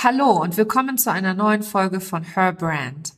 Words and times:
Hallo 0.00 0.40
und 0.40 0.56
willkommen 0.56 0.96
zu 0.96 1.10
einer 1.10 1.34
neuen 1.34 1.64
Folge 1.64 2.00
von 2.00 2.22
Her 2.22 2.52
Brand. 2.52 3.14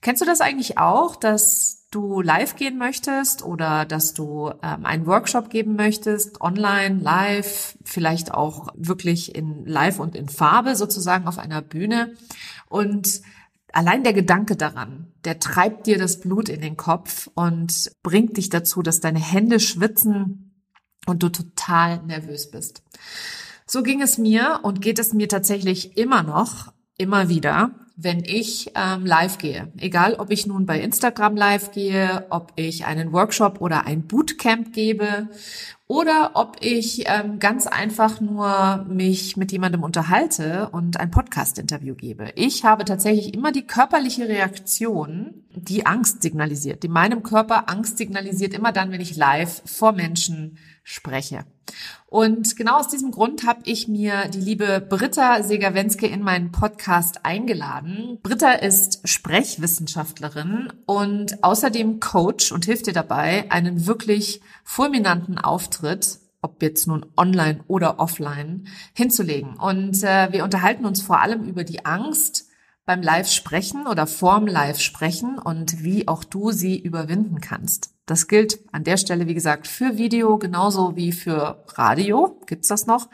Kennst 0.00 0.22
du 0.22 0.24
das 0.24 0.40
eigentlich 0.40 0.78
auch, 0.78 1.16
dass 1.16 1.88
du 1.90 2.20
live 2.20 2.54
gehen 2.54 2.78
möchtest 2.78 3.42
oder 3.42 3.84
dass 3.84 4.14
du 4.14 4.52
ähm, 4.62 4.86
einen 4.86 5.06
Workshop 5.06 5.50
geben 5.50 5.74
möchtest, 5.74 6.40
online, 6.40 7.00
live, 7.00 7.76
vielleicht 7.82 8.32
auch 8.32 8.68
wirklich 8.76 9.34
in 9.34 9.66
live 9.66 9.98
und 9.98 10.14
in 10.14 10.28
Farbe 10.28 10.76
sozusagen 10.76 11.26
auf 11.26 11.38
einer 11.38 11.62
Bühne 11.62 12.14
und 12.68 13.20
Allein 13.72 14.04
der 14.04 14.12
Gedanke 14.12 14.54
daran, 14.54 15.12
der 15.24 15.40
treibt 15.40 15.88
dir 15.88 15.98
das 15.98 16.20
Blut 16.20 16.48
in 16.48 16.60
den 16.60 16.76
Kopf 16.76 17.28
und 17.34 17.90
bringt 18.04 18.36
dich 18.36 18.48
dazu, 18.48 18.82
dass 18.82 19.00
deine 19.00 19.18
Hände 19.18 19.58
schwitzen 19.58 20.62
und 21.06 21.24
du 21.24 21.28
total 21.28 22.00
nervös 22.04 22.52
bist. 22.52 22.84
So 23.66 23.82
ging 23.82 24.02
es 24.02 24.18
mir 24.18 24.60
und 24.62 24.82
geht 24.82 24.98
es 24.98 25.14
mir 25.14 25.28
tatsächlich 25.28 25.96
immer 25.96 26.22
noch, 26.22 26.72
immer 26.98 27.28
wieder, 27.28 27.70
wenn 27.96 28.24
ich 28.24 28.72
ähm, 28.74 29.06
live 29.06 29.38
gehe. 29.38 29.72
Egal, 29.78 30.14
ob 30.14 30.30
ich 30.30 30.46
nun 30.46 30.66
bei 30.66 30.80
Instagram 30.80 31.36
live 31.36 31.70
gehe, 31.70 32.26
ob 32.30 32.52
ich 32.56 32.86
einen 32.86 33.12
Workshop 33.12 33.60
oder 33.60 33.86
ein 33.86 34.06
Bootcamp 34.06 34.72
gebe 34.72 35.28
oder 35.86 36.32
ob 36.34 36.56
ich 36.60 37.04
ähm, 37.06 37.38
ganz 37.38 37.66
einfach 37.66 38.20
nur 38.20 38.84
mich 38.88 39.36
mit 39.36 39.52
jemandem 39.52 39.82
unterhalte 39.82 40.70
und 40.70 40.98
ein 40.98 41.10
Podcast-Interview 41.10 41.94
gebe. 41.94 42.32
Ich 42.34 42.64
habe 42.64 42.84
tatsächlich 42.84 43.32
immer 43.32 43.52
die 43.52 43.66
körperliche 43.66 44.28
Reaktion, 44.28 45.44
die 45.54 45.86
Angst 45.86 46.22
signalisiert, 46.22 46.82
die 46.82 46.88
meinem 46.88 47.22
Körper 47.22 47.68
Angst 47.68 47.98
signalisiert, 47.98 48.54
immer 48.54 48.72
dann, 48.72 48.90
wenn 48.90 49.00
ich 49.00 49.16
live 49.16 49.62
vor 49.66 49.92
Menschen 49.92 50.58
spreche. 50.84 51.44
Und 52.06 52.56
genau 52.56 52.78
aus 52.78 52.88
diesem 52.88 53.10
Grund 53.10 53.44
habe 53.44 53.62
ich 53.64 53.88
mir 53.88 54.28
die 54.28 54.40
liebe 54.40 54.80
Britta 54.86 55.42
Segerwenske 55.42 56.06
in 56.06 56.22
meinen 56.22 56.52
Podcast 56.52 57.24
eingeladen. 57.24 58.20
Britta 58.22 58.52
ist 58.52 59.00
Sprechwissenschaftlerin 59.08 60.72
und 60.86 61.42
außerdem 61.42 61.98
Coach 61.98 62.52
und 62.52 62.66
hilft 62.66 62.86
dir 62.86 62.92
dabei, 62.92 63.50
einen 63.50 63.86
wirklich 63.86 64.42
fulminanten 64.62 65.38
Auftritt 65.38 66.20
ob 66.44 66.62
jetzt 66.62 66.86
nun 66.86 67.06
online 67.16 67.60
oder 67.68 67.98
offline, 67.98 68.68
hinzulegen. 68.92 69.54
Und 69.54 70.02
äh, 70.02 70.30
wir 70.30 70.44
unterhalten 70.44 70.84
uns 70.84 71.00
vor 71.00 71.22
allem 71.22 71.44
über 71.44 71.64
die 71.64 71.86
Angst 71.86 72.43
beim 72.86 73.02
Live-Sprechen 73.02 73.86
oder 73.86 74.06
vorm 74.06 74.46
Live-Sprechen 74.46 75.38
und 75.38 75.82
wie 75.82 76.06
auch 76.08 76.24
du 76.24 76.50
sie 76.50 76.78
überwinden 76.78 77.40
kannst. 77.40 77.94
Das 78.06 78.28
gilt 78.28 78.60
an 78.72 78.84
der 78.84 78.98
Stelle, 78.98 79.26
wie 79.26 79.34
gesagt, 79.34 79.66
für 79.66 79.96
Video 79.96 80.36
genauso 80.36 80.94
wie 80.94 81.10
für 81.12 81.64
Radio. 81.68 82.38
Gibt's 82.46 82.68
das 82.68 82.86
noch? 82.86 83.08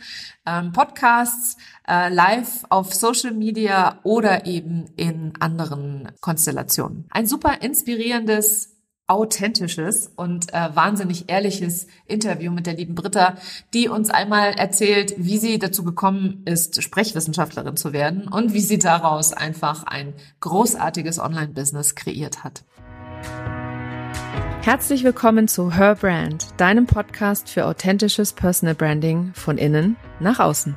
Ähm, 0.45 0.73
Podcasts, 0.73 1.57
äh, 1.87 2.13
live 2.13 2.65
auf 2.71 2.93
Social 2.93 3.33
Media 3.33 4.01
oder 4.03 4.47
eben 4.47 4.87
in 4.97 5.35
anderen 5.39 6.11
Konstellationen. 6.21 7.07
Ein 7.11 7.27
super 7.27 7.63
inspirierendes 7.63 8.80
authentisches 9.11 10.13
und 10.15 10.55
äh, 10.55 10.69
wahnsinnig 10.75 11.29
ehrliches 11.29 11.89
Interview 12.07 12.53
mit 12.53 12.67
der 12.67 12.75
lieben 12.75 12.95
Britta, 12.95 13.35
die 13.75 13.89
uns 13.89 14.09
einmal 14.09 14.53
erzählt, 14.53 15.15
wie 15.19 15.37
sie 15.37 15.59
dazu 15.59 15.83
gekommen 15.83 16.43
ist, 16.45 16.81
Sprechwissenschaftlerin 16.81 17.77
zu 17.77 17.93
werden 17.93 18.29
und 18.29 18.55
wie 18.55 18.61
sie 18.61 18.79
daraus 18.79 19.33
einfach 19.33 19.83
ein 19.83 20.15
großartiges 20.39 21.19
Online-Business 21.19 21.97
kreiert 21.97 22.45
hat. 22.45 22.63
Herzlich 24.63 25.03
willkommen 25.03 25.49
zu 25.49 25.75
Her 25.75 25.97
Brand, 25.97 26.49
deinem 26.59 26.87
Podcast 26.87 27.49
für 27.49 27.67
authentisches 27.67 28.33
Personal 28.33 28.77
Branding 28.77 29.33
von 29.35 29.59
innen 29.59 29.97
nach 30.21 30.39
außen. 30.39 30.77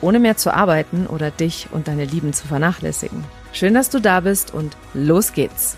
Ohne 0.00 0.18
mehr 0.18 0.36
zu 0.36 0.52
arbeiten 0.52 1.06
oder 1.06 1.30
dich 1.30 1.68
und 1.72 1.88
deine 1.88 2.04
Lieben 2.04 2.32
zu 2.32 2.46
vernachlässigen. 2.46 3.24
Schön, 3.52 3.74
dass 3.74 3.90
du 3.90 4.00
da 4.00 4.20
bist 4.20 4.52
und 4.52 4.76
los 4.92 5.32
geht's. 5.32 5.76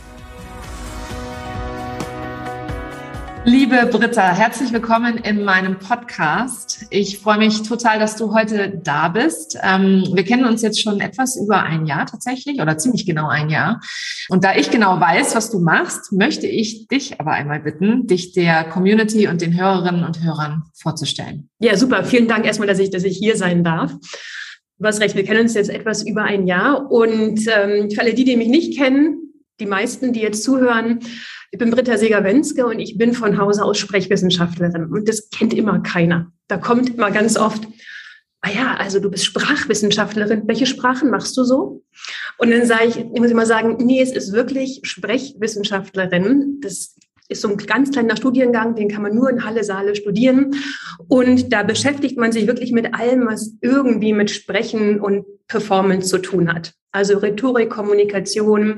Liebe 3.48 3.88
Britta, 3.90 4.36
herzlich 4.36 4.74
willkommen 4.74 5.16
in 5.16 5.42
meinem 5.42 5.78
Podcast. 5.78 6.84
Ich 6.90 7.18
freue 7.18 7.38
mich 7.38 7.62
total, 7.62 7.98
dass 7.98 8.14
du 8.16 8.34
heute 8.34 8.78
da 8.84 9.08
bist. 9.08 9.58
Ähm, 9.62 10.06
wir 10.12 10.22
kennen 10.24 10.44
uns 10.44 10.60
jetzt 10.60 10.82
schon 10.82 11.00
etwas 11.00 11.34
über 11.34 11.62
ein 11.62 11.86
Jahr 11.86 12.04
tatsächlich 12.04 12.60
oder 12.60 12.76
ziemlich 12.76 13.06
genau 13.06 13.26
ein 13.28 13.48
Jahr. 13.48 13.80
Und 14.28 14.44
da 14.44 14.54
ich 14.54 14.70
genau 14.70 15.00
weiß, 15.00 15.34
was 15.34 15.50
du 15.50 15.60
machst, 15.60 16.12
möchte 16.12 16.46
ich 16.46 16.88
dich 16.88 17.22
aber 17.22 17.30
einmal 17.30 17.60
bitten, 17.60 18.06
dich 18.06 18.32
der 18.32 18.64
Community 18.64 19.28
und 19.28 19.40
den 19.40 19.58
Hörerinnen 19.58 20.04
und 20.04 20.22
Hörern 20.22 20.64
vorzustellen. 20.74 21.48
Ja, 21.58 21.74
super. 21.78 22.04
Vielen 22.04 22.28
Dank 22.28 22.44
erstmal, 22.44 22.68
dass 22.68 22.78
ich, 22.78 22.90
dass 22.90 23.04
ich 23.04 23.16
hier 23.16 23.38
sein 23.38 23.64
darf. 23.64 23.94
Du 24.78 24.86
hast 24.86 25.00
recht, 25.00 25.16
wir 25.16 25.24
kennen 25.24 25.40
uns 25.40 25.54
jetzt 25.54 25.70
etwas 25.70 26.06
über 26.06 26.22
ein 26.22 26.46
Jahr. 26.46 26.90
Und 26.90 27.40
ähm, 27.48 27.90
für 27.90 28.02
alle 28.02 28.12
die, 28.12 28.24
die 28.24 28.36
mich 28.36 28.48
nicht 28.48 28.76
kennen, 28.76 29.32
die 29.58 29.66
meisten, 29.66 30.12
die 30.12 30.20
jetzt 30.20 30.44
zuhören, 30.44 31.00
ich 31.50 31.58
bin 31.58 31.70
Britta 31.70 31.96
Seger-Wenske 31.96 32.66
und 32.66 32.78
ich 32.78 32.98
bin 32.98 33.14
von 33.14 33.38
Hause 33.38 33.64
aus 33.64 33.78
Sprechwissenschaftlerin. 33.78 34.86
Und 34.86 35.08
das 35.08 35.30
kennt 35.30 35.54
immer 35.54 35.80
keiner. 35.80 36.30
Da 36.46 36.58
kommt 36.58 36.90
immer 36.90 37.10
ganz 37.10 37.36
oft, 37.38 37.66
ah 38.42 38.50
ja, 38.50 38.76
also 38.76 39.00
du 39.00 39.10
bist 39.10 39.24
Sprachwissenschaftlerin. 39.24 40.42
Welche 40.46 40.66
Sprachen 40.66 41.10
machst 41.10 41.36
du 41.36 41.44
so? 41.44 41.82
Und 42.36 42.50
dann 42.50 42.66
sage 42.66 42.86
ich, 42.88 42.96
ich 42.98 43.20
muss 43.20 43.30
immer 43.30 43.46
sagen, 43.46 43.76
nee, 43.80 44.02
es 44.02 44.12
ist 44.12 44.32
wirklich 44.32 44.80
Sprechwissenschaftlerin. 44.82 46.58
Das 46.60 46.96
ist 47.28 47.42
so 47.42 47.48
ein 47.48 47.56
ganz 47.56 47.92
kleiner 47.92 48.16
Studiengang, 48.16 48.74
den 48.74 48.88
kann 48.88 49.02
man 49.02 49.14
nur 49.14 49.30
in 49.30 49.44
Halle 49.44 49.64
Saale 49.64 49.94
studieren. 49.94 50.54
Und 51.08 51.52
da 51.52 51.62
beschäftigt 51.62 52.18
man 52.18 52.32
sich 52.32 52.46
wirklich 52.46 52.72
mit 52.72 52.94
allem, 52.94 53.26
was 53.26 53.54
irgendwie 53.60 54.12
mit 54.12 54.30
Sprechen 54.30 55.00
und 55.00 55.24
Performance 55.46 56.08
zu 56.08 56.18
tun 56.18 56.52
hat. 56.52 56.74
Also 56.92 57.18
Rhetorik, 57.18 57.70
Kommunikation, 57.70 58.76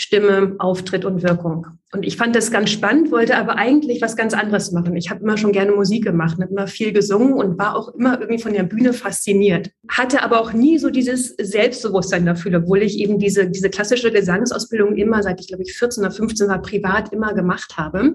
Stimme, 0.00 0.54
Auftritt 0.58 1.04
und 1.04 1.22
Wirkung. 1.22 1.66
Und 1.92 2.06
ich 2.06 2.16
fand 2.16 2.34
das 2.34 2.50
ganz 2.50 2.70
spannend, 2.70 3.10
wollte 3.10 3.36
aber 3.36 3.56
eigentlich 3.56 4.00
was 4.00 4.16
ganz 4.16 4.32
anderes 4.32 4.72
machen. 4.72 4.96
Ich 4.96 5.10
habe 5.10 5.22
immer 5.22 5.36
schon 5.36 5.52
gerne 5.52 5.72
Musik 5.72 6.04
gemacht, 6.04 6.38
habe 6.40 6.50
immer 6.50 6.68
viel 6.68 6.92
gesungen 6.92 7.34
und 7.34 7.58
war 7.58 7.76
auch 7.76 7.94
immer 7.94 8.18
irgendwie 8.18 8.40
von 8.40 8.54
der 8.54 8.62
Bühne 8.62 8.94
fasziniert. 8.94 9.70
Hatte 9.90 10.22
aber 10.22 10.40
auch 10.40 10.54
nie 10.54 10.78
so 10.78 10.88
dieses 10.88 11.34
Selbstbewusstsein 11.38 12.24
dafür, 12.24 12.60
obwohl 12.62 12.82
ich 12.82 12.98
eben 12.98 13.18
diese, 13.18 13.50
diese 13.50 13.68
klassische 13.68 14.10
Gesangsausbildung 14.10 14.96
immer, 14.96 15.22
seit 15.22 15.38
ich 15.40 15.48
glaube 15.48 15.64
ich 15.64 15.76
14 15.76 16.02
oder 16.02 16.12
15 16.12 16.48
war, 16.48 16.62
privat 16.62 17.12
immer 17.12 17.34
gemacht 17.34 17.76
habe. 17.76 18.14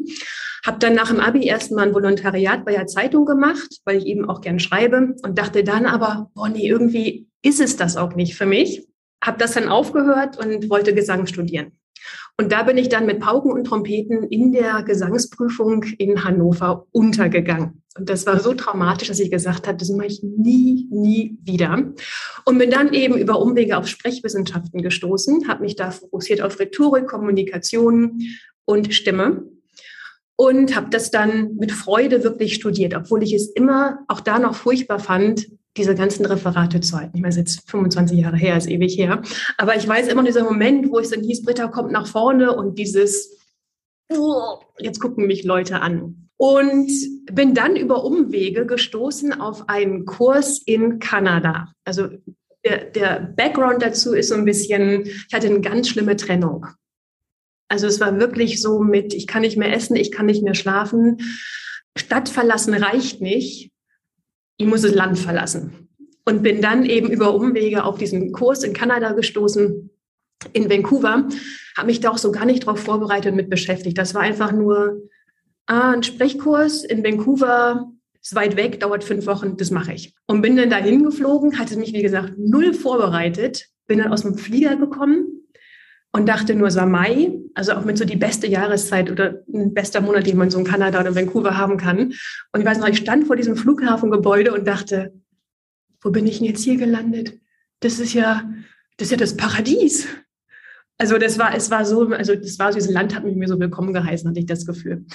Habe 0.66 0.79
dann 0.79 0.96
nach 0.96 1.12
dem 1.12 1.19
Abi 1.19 1.46
erstmal 1.46 1.88
ein 1.88 1.94
Volontariat 1.94 2.66
bei 2.66 2.72
der 2.72 2.88
Zeitung 2.88 3.25
gemacht, 3.25 3.81
weil 3.85 3.97
ich 3.97 4.07
eben 4.07 4.28
auch 4.28 4.41
gern 4.41 4.57
schreibe 4.57 5.16
und 5.22 5.38
dachte 5.38 5.63
dann 5.63 5.85
aber, 5.85 6.31
boah 6.34 6.50
nee, 6.50 6.67
irgendwie 6.67 7.28
ist 7.44 7.62
es 7.62 7.78
das 7.78 7.96
auch 7.96 8.16
nicht 8.16 8.35
für 8.35 8.47
mich 8.47 8.88
habe 9.25 9.37
das 9.37 9.53
dann 9.53 9.69
aufgehört 9.69 10.37
und 10.37 10.69
wollte 10.69 10.93
Gesang 10.93 11.25
studieren. 11.25 11.71
Und 12.37 12.51
da 12.51 12.63
bin 12.63 12.77
ich 12.77 12.89
dann 12.89 13.05
mit 13.05 13.19
Pauken 13.19 13.51
und 13.51 13.63
Trompeten 13.63 14.23
in 14.23 14.51
der 14.51 14.83
Gesangsprüfung 14.83 15.83
in 15.97 16.23
Hannover 16.23 16.85
untergegangen. 16.91 17.81
Und 17.97 18.09
das 18.09 18.25
war 18.25 18.41
so 18.41 18.53
traumatisch, 18.53 19.07
dass 19.07 19.21
ich 19.21 19.31
gesagt 19.31 19.67
habe, 19.67 19.77
das 19.77 19.89
mache 19.89 20.07
ich 20.07 20.21
nie, 20.21 20.87
nie 20.91 21.37
wieder. 21.43 21.93
Und 22.43 22.57
bin 22.57 22.69
dann 22.69 22.93
eben 22.93 23.17
über 23.17 23.41
Umwege 23.41 23.77
auf 23.77 23.87
Sprechwissenschaften 23.87 24.81
gestoßen, 24.81 25.47
habe 25.47 25.63
mich 25.63 25.78
da 25.78 25.91
fokussiert 25.91 26.41
auf 26.41 26.59
Rhetorik, 26.59 27.07
Kommunikation 27.07 28.21
und 28.66 28.93
Stimme 28.93 29.45
und 30.35 30.75
habe 30.75 30.89
das 30.89 31.11
dann 31.11 31.55
mit 31.55 31.71
Freude 31.71 32.23
wirklich 32.23 32.55
studiert, 32.55 32.93
obwohl 32.93 33.23
ich 33.23 33.33
es 33.33 33.49
immer 33.49 33.99
auch 34.09 34.19
da 34.19 34.39
noch 34.39 34.55
furchtbar 34.55 34.99
fand, 34.99 35.47
diese 35.77 35.95
ganzen 35.95 36.25
Referate 36.25 36.79
zu 36.79 36.97
halten. 36.97 37.11
Ich 37.16 37.22
meine, 37.22 37.29
es 37.29 37.37
ist 37.37 37.57
jetzt 37.57 37.69
25 37.69 38.19
Jahre 38.19 38.37
her, 38.37 38.57
ist 38.57 38.69
ewig 38.69 38.97
her. 38.97 39.22
Aber 39.57 39.75
ich 39.75 39.87
weiß 39.87 40.07
immer 40.07 40.23
dieser 40.23 40.43
Moment, 40.43 40.89
wo 40.89 40.99
ich 40.99 41.09
dann 41.09 41.23
hieß, 41.23 41.43
Britta 41.43 41.67
kommt 41.67 41.91
nach 41.91 42.07
vorne 42.07 42.55
und 42.55 42.79
dieses, 42.79 43.37
jetzt 44.79 44.99
gucken 44.99 45.27
mich 45.27 45.43
Leute 45.43 45.81
an. 45.81 46.29
Und 46.37 46.91
bin 47.31 47.53
dann 47.53 47.75
über 47.75 48.03
Umwege 48.03 48.66
gestoßen 48.66 49.39
auf 49.39 49.69
einen 49.69 50.05
Kurs 50.05 50.61
in 50.66 50.99
Kanada. 50.99 51.72
Also 51.85 52.09
der, 52.66 52.85
der 52.85 53.19
Background 53.35 53.81
dazu 53.81 54.13
ist 54.13 54.29
so 54.29 54.35
ein 54.35 54.43
bisschen, 54.43 55.05
ich 55.05 55.33
hatte 55.33 55.47
eine 55.47 55.61
ganz 55.61 55.87
schlimme 55.87 56.17
Trennung. 56.17 56.67
Also 57.69 57.87
es 57.87 57.99
war 57.99 58.19
wirklich 58.19 58.61
so 58.61 58.79
mit, 58.79 59.13
ich 59.13 59.28
kann 59.28 59.41
nicht 59.41 59.57
mehr 59.57 59.73
essen, 59.73 59.95
ich 59.95 60.11
kann 60.11 60.25
nicht 60.25 60.43
mehr 60.43 60.55
schlafen. 60.55 61.17
Stadt 61.97 62.28
verlassen 62.28 62.73
reicht 62.73 63.21
nicht 63.21 63.71
ich 64.57 64.66
muss 64.66 64.81
das 64.81 64.93
Land 64.93 65.19
verlassen. 65.19 65.90
Und 66.25 66.41
bin 66.41 66.61
dann 66.61 66.85
eben 66.85 67.11
über 67.11 67.35
Umwege 67.35 67.84
auf 67.84 67.97
diesen 67.97 68.31
Kurs 68.31 68.63
in 68.63 68.73
Kanada 68.73 69.11
gestoßen 69.11 69.90
in 70.53 70.69
Vancouver, 70.69 71.28
habe 71.78 71.87
mich 71.87 71.99
da 71.99 72.09
auch 72.11 72.17
so 72.17 72.31
gar 72.31 72.46
nicht 72.46 72.66
drauf 72.66 72.79
vorbereitet 72.79 73.31
und 73.31 73.37
mit 73.37 73.49
beschäftigt. 73.49 73.97
Das 73.97 74.13
war 74.13 74.22
einfach 74.22 74.52
nur 74.52 75.02
ah, 75.67 75.91
ein 75.91 76.03
Sprechkurs 76.03 76.84
in 76.84 77.03
Vancouver, 77.03 77.91
ist 78.22 78.35
weit 78.35 78.55
weg, 78.55 78.79
dauert 78.79 79.03
fünf 79.03 79.28
Wochen, 79.28 79.57
das 79.57 79.72
mache 79.72 79.93
ich. 79.93 80.16
Und 80.28 80.41
bin 80.41 80.57
dann 80.57 80.69
dahin 80.69 81.03
geflogen, 81.03 81.59
hatte 81.59 81.78
mich, 81.78 81.93
wie 81.93 82.02
gesagt, 82.02 82.34
null 82.37 82.73
vorbereitet, 82.73 83.67
bin 83.87 83.99
dann 83.99 84.11
aus 84.11 84.23
dem 84.23 84.35
Flieger 84.35 84.75
gekommen 84.75 85.24
und 86.16 86.28
dachte 86.28 86.56
nur, 86.56 86.70
es 86.70 86.78
war 86.78 86.85
Mai, 86.85 87.34
also 87.56 87.73
auch 87.73 87.84
mit 87.84 87.97
so 87.97 88.06
die 88.06 88.16
beste 88.16 88.47
Jahreszeit 88.47 89.12
oder 89.12 89.44
ein 89.53 89.73
bester 89.73 90.00
Monat, 90.00 90.26
den 90.26 90.38
man 90.38 90.50
so 90.50 90.58
in 90.58 90.64
Kanada 90.64 91.02
oder 91.02 91.14
Vancouver 91.14 91.58
haben 91.58 91.76
kann. 91.76 92.14
Und 92.53 92.62
ich 92.62 92.66
weiß 92.66 92.78
noch, 92.78 92.88
ich 92.88 93.00
stand 93.00 93.28
vor 93.28 93.35
diesem 93.35 93.58
Flughafengebäude 93.58 94.53
und 94.53 94.66
dachte, 94.66 95.14
wo 96.02 96.12
bin 96.12 96.26
ich 96.26 96.38
denn 96.38 96.47
jetzt 96.47 96.64
hier 96.64 96.78
gelandet? 96.78 97.38
Das 97.82 98.00
ist 98.00 98.14
ja, 98.14 98.50
das 98.96 99.08
ist 99.08 99.12
ja 99.12 99.17
das 99.17 99.35
Paradies. 99.35 100.08
Also 100.97 101.17
das 101.17 101.38
war, 101.38 101.53
es 101.53 101.70
war 101.70 101.84
so, 101.84 102.08
also 102.08 102.34
das 102.34 102.58
war 102.59 102.72
so, 102.72 102.79
dieses 102.79 102.94
Land 102.94 103.14
hat 103.14 103.26
mich 103.26 103.35
mir 103.35 103.50
so 103.50 103.59
willkommen 103.59 103.91
geheißen, 103.91 104.29
hatte 104.29 104.40
ich 104.40 104.46
das 104.46 104.66
Gefühl. 104.66 105.06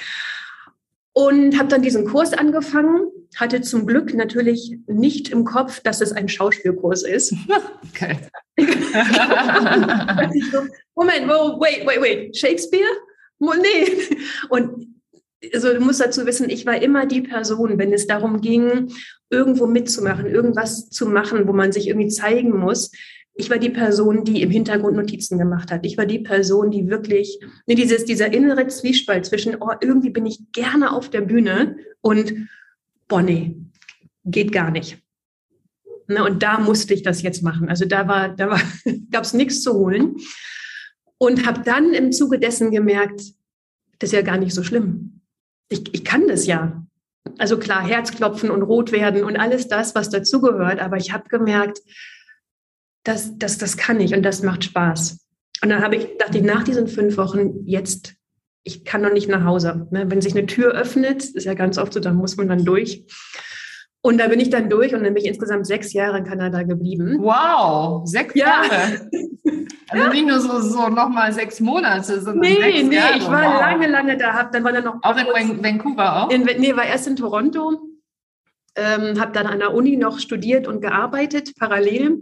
Und 1.13 1.59
habe 1.59 1.69
dann 1.69 1.83
diesen 1.83 2.07
Kurs 2.07 2.33
angefangen, 2.33 3.11
hatte 3.37 3.61
zum 3.63 3.87
Glück 3.87 4.15
natürlich 4.15 4.79
nicht 4.87 5.29
im 5.31 5.45
Kopf, 5.45 5.81
dass 5.81 6.01
es 6.01 6.13
ein 6.13 6.29
Schauspielkurs 6.29 7.03
ist. 7.03 7.35
Okay. 7.93 8.17
Moment, 10.95 11.29
wait, 11.29 11.87
wait, 11.87 12.01
wait, 12.01 12.37
Shakespeare? 12.37 12.89
Nee. 13.39 14.17
Und 14.49 14.87
also 15.55 15.73
du 15.73 15.81
musst 15.81 16.01
dazu 16.01 16.27
wissen, 16.27 16.51
ich 16.51 16.67
war 16.67 16.81
immer 16.81 17.07
die 17.07 17.23
Person, 17.23 17.79
wenn 17.79 17.93
es 17.93 18.07
darum 18.07 18.41
ging, 18.41 18.93
irgendwo 19.31 19.67
mitzumachen, 19.67 20.27
irgendwas 20.27 20.91
zu 20.91 21.07
machen, 21.07 21.47
wo 21.49 21.53
man 21.53 21.73
sich 21.73 21.89
irgendwie 21.89 22.09
zeigen 22.09 22.57
muss. 22.57 22.93
Ich 23.35 23.49
war 23.49 23.59
die 23.59 23.71
Person, 23.71 24.25
die 24.25 24.43
im 24.43 24.51
Hintergrund 24.51 24.97
Notizen 24.97 25.39
gemacht 25.39 25.71
hat. 25.71 25.87
Ich 25.87 25.97
war 25.97 26.07
die 26.07 26.19
Person, 26.19 26.71
die 26.71 26.89
wirklich, 26.89 27.39
ne, 27.67 27.75
dieses, 27.75 28.05
dieser 28.05 28.33
innere 28.33 28.67
Zwiespalt 28.67 29.25
zwischen, 29.25 29.57
oh, 29.61 29.73
irgendwie 29.81 30.11
bin 30.11 30.27
ich 30.27 30.53
gerne 30.53 30.93
auf 30.93 31.09
der 31.09 31.23
Bühne 31.23 31.77
und, 32.01 32.49
boah, 33.09 33.23
nee, 33.23 33.57
geht 34.25 34.53
gar 34.53 34.71
nicht. 34.71 34.99
Ne, 36.07 36.25
und 36.25 36.43
da 36.43 36.59
musste 36.59 36.93
ich 36.93 37.03
das 37.03 37.23
jetzt 37.23 37.43
machen. 37.43 37.69
Also 37.69 37.87
da 37.87 38.09
war, 38.09 38.31
da 38.31 38.51
war, 38.51 38.61
gab 39.11 39.25
es 39.25 39.33
nichts 39.33 39.63
zu 39.63 39.75
holen. 39.75 40.17
Und 41.19 41.47
habe 41.47 41.61
dann 41.63 41.93
im 41.93 42.13
Zuge 42.13 42.39
dessen 42.39 42.71
gemerkt, 42.71 43.21
das 43.99 44.09
ist 44.09 44.13
ja 44.13 44.23
gar 44.23 44.39
nicht 44.39 44.55
so 44.55 44.63
schlimm. 44.63 45.21
Ich, 45.69 45.95
ich 45.95 46.05
kann 46.05 46.27
das 46.27 46.47
ja. 46.47 46.85
Also 47.39 47.59
klar, 47.59 47.87
Herzklopfen 47.87 48.51
und 48.51 48.63
rot 48.63 48.91
werden 48.91 49.25
und 49.25 49.37
alles 49.37 49.69
das, 49.69 49.95
was 49.95 50.09
dazugehört. 50.09 50.81
Aber 50.81 50.97
ich 50.97 51.13
habe 51.13 51.29
gemerkt, 51.29 51.81
das, 53.05 53.39
das, 53.39 53.59
das 53.59 53.77
kann 53.77 54.01
ich 54.01 54.15
und 54.15 54.23
das 54.23 54.43
macht 54.43 54.65
Spaß. 54.65 55.19
Und 55.63 55.69
dann 55.69 55.83
habe 55.83 55.97
ich, 55.97 56.17
dachte 56.19 56.39
ich, 56.39 56.45
nach 56.45 56.65
diesen 56.65 56.89
fünf 56.89 57.17
Wochen, 57.17 57.67
jetzt, 57.67 58.15
ich 58.63 58.85
kann 58.85 59.03
noch 59.03 59.13
nicht 59.13 59.29
nach 59.29 59.45
Hause. 59.45 59.87
Ne? 59.91 60.11
Wenn 60.11 60.21
sich 60.21 60.35
eine 60.35 60.47
Tür 60.47 60.73
öffnet, 60.73 61.25
ist 61.25 61.45
ja 61.45 61.55
ganz 61.55 61.79
oft 61.79 61.93
so, 61.93 62.01
da 62.01 62.13
muss 62.13 62.37
man 62.37 62.49
dann 62.49 62.65
durch. 62.65 63.05
Und 64.03 64.19
da 64.19 64.29
bin 64.29 64.41
ich 64.41 64.49
dann 64.49 64.71
durch 64.71 64.95
und 64.95 65.05
dann 65.05 65.13
bin 65.13 65.23
ich 65.23 65.29
insgesamt 65.29 65.67
sechs 65.67 65.93
Jahre 65.93 66.19
in 66.19 66.25
Kanada 66.25 66.63
geblieben. 66.63 67.19
Wow, 67.21 68.09
sechs 68.09 68.35
ja. 68.35 68.63
Jahre. 68.63 69.11
Also 69.93 70.05
ja. 70.05 70.13
nicht 70.13 70.27
nur 70.29 70.39
so, 70.39 70.61
so 70.61 70.89
nochmal 70.89 71.33
sechs 71.33 71.59
Monate, 71.59 72.21
sondern 72.21 72.49
nee, 72.49 72.61
sechs 72.61 72.89
nee, 72.89 72.95
Jahre. 72.95 73.19
ich 73.19 73.27
war 73.27 73.43
wow. 73.43 73.61
lange, 73.61 73.89
lange 73.89 74.17
da. 74.17 74.35
Hab, 74.35 74.53
dann 74.53 74.63
war 74.63 74.73
dann 74.73 74.85
noch 74.85 75.03
auch 75.03 75.17
in 75.17 75.65
Vancouver 75.65 76.23
auch? 76.23 76.31
In, 76.31 76.45
nee, 76.45 76.77
war 76.77 76.87
erst 76.87 77.09
in 77.09 77.17
Toronto. 77.17 77.77
Ähm, 78.77 79.21
habe 79.21 79.33
dann 79.33 79.49
an 79.49 79.59
der 79.59 79.75
Uni 79.75 79.97
noch 79.97 80.21
studiert 80.21 80.69
und 80.69 80.81
gearbeitet, 80.81 81.55
parallel. 81.59 82.21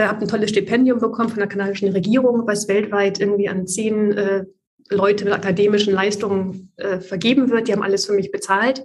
Äh, 0.00 0.06
habe 0.06 0.22
ein 0.22 0.28
tolles 0.28 0.50
Stipendium 0.50 0.98
bekommen 0.98 1.28
von 1.28 1.38
der 1.38 1.48
kanadischen 1.48 1.90
Regierung, 1.90 2.46
was 2.46 2.68
weltweit 2.68 3.20
irgendwie 3.20 3.48
an 3.48 3.66
zehn 3.66 4.12
äh, 4.12 4.44
Leute 4.88 5.24
mit 5.24 5.34
akademischen 5.34 5.92
Leistungen 5.92 6.72
äh, 6.76 7.00
vergeben 7.00 7.50
wird. 7.50 7.68
Die 7.68 7.72
haben 7.72 7.82
alles 7.82 8.06
für 8.06 8.14
mich 8.14 8.32
bezahlt. 8.32 8.84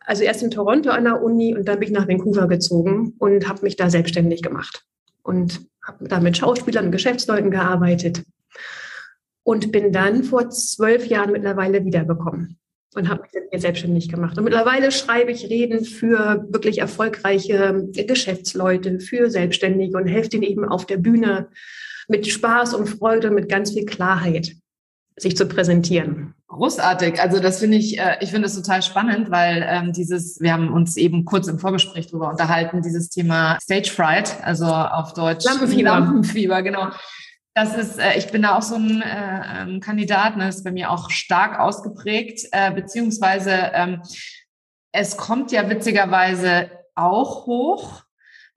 Also 0.00 0.24
erst 0.24 0.42
in 0.42 0.50
Toronto 0.50 0.90
an 0.90 1.04
der 1.04 1.22
Uni 1.22 1.54
und 1.54 1.66
dann 1.66 1.78
bin 1.78 1.88
ich 1.88 1.94
nach 1.94 2.08
Vancouver 2.08 2.46
gezogen 2.46 3.14
und 3.18 3.48
habe 3.48 3.62
mich 3.62 3.76
da 3.76 3.90
selbstständig 3.90 4.42
gemacht 4.42 4.84
und 5.22 5.60
habe 5.86 6.08
da 6.08 6.20
mit 6.20 6.36
Schauspielern 6.36 6.86
und 6.86 6.92
Geschäftsleuten 6.92 7.50
gearbeitet 7.50 8.22
und 9.42 9.72
bin 9.72 9.92
dann 9.92 10.24
vor 10.24 10.50
zwölf 10.50 11.06
Jahren 11.06 11.32
mittlerweile 11.32 11.84
wiedergekommen 11.84 12.58
und 12.94 13.08
habe 13.08 13.22
mich 13.22 13.30
hier 13.50 13.60
selbstständig 13.60 14.08
gemacht. 14.08 14.38
Und 14.38 14.44
mittlerweile 14.44 14.90
schreibe 14.90 15.30
ich 15.30 15.48
Reden 15.48 15.84
für 15.84 16.46
wirklich 16.48 16.78
erfolgreiche 16.78 17.86
Geschäftsleute, 17.92 19.00
für 19.00 19.30
Selbstständige 19.30 19.96
und 19.96 20.06
helfe 20.06 20.30
denen 20.30 20.44
eben 20.44 20.64
auf 20.64 20.86
der 20.86 20.96
Bühne 20.96 21.48
mit 22.08 22.26
Spaß 22.26 22.74
und 22.74 22.86
Freude, 22.86 23.30
mit 23.30 23.48
ganz 23.48 23.72
viel 23.72 23.84
Klarheit 23.84 24.56
sich 25.16 25.36
zu 25.36 25.46
präsentieren. 25.46 26.34
Großartig. 26.46 27.20
Also 27.20 27.40
das 27.40 27.58
finde 27.58 27.76
ich, 27.76 27.98
äh, 27.98 28.16
ich 28.20 28.30
finde 28.30 28.46
es 28.46 28.54
total 28.54 28.82
spannend, 28.82 29.30
weil 29.30 29.66
ähm, 29.68 29.92
dieses, 29.92 30.40
wir 30.40 30.52
haben 30.52 30.72
uns 30.72 30.96
eben 30.96 31.24
kurz 31.24 31.46
im 31.46 31.58
Vorgespräch 31.58 32.06
darüber 32.06 32.30
unterhalten, 32.30 32.80
dieses 32.80 33.10
Thema 33.10 33.58
Stage 33.60 33.90
Fright, 33.90 34.36
also 34.42 34.64
auf 34.64 35.12
Deutsch 35.12 35.44
Lampenfieber. 35.44 35.90
Lampenfieber, 35.90 36.62
genau. 36.62 36.88
Das 37.58 37.74
ist, 37.74 37.98
äh, 37.98 38.16
ich 38.16 38.30
bin 38.30 38.42
da 38.42 38.56
auch 38.56 38.62
so 38.62 38.76
ein 38.76 39.02
äh, 39.02 39.62
ähm, 39.62 39.80
Kandidat, 39.80 40.36
ne, 40.36 40.48
ist 40.48 40.62
bei 40.62 40.70
mir 40.70 40.92
auch 40.92 41.10
stark 41.10 41.58
ausgeprägt, 41.58 42.46
äh, 42.52 42.70
beziehungsweise 42.70 43.50
ähm, 43.74 44.00
es 44.92 45.16
kommt 45.16 45.50
ja 45.50 45.68
witzigerweise 45.68 46.70
auch 46.94 47.46
hoch, 47.46 48.04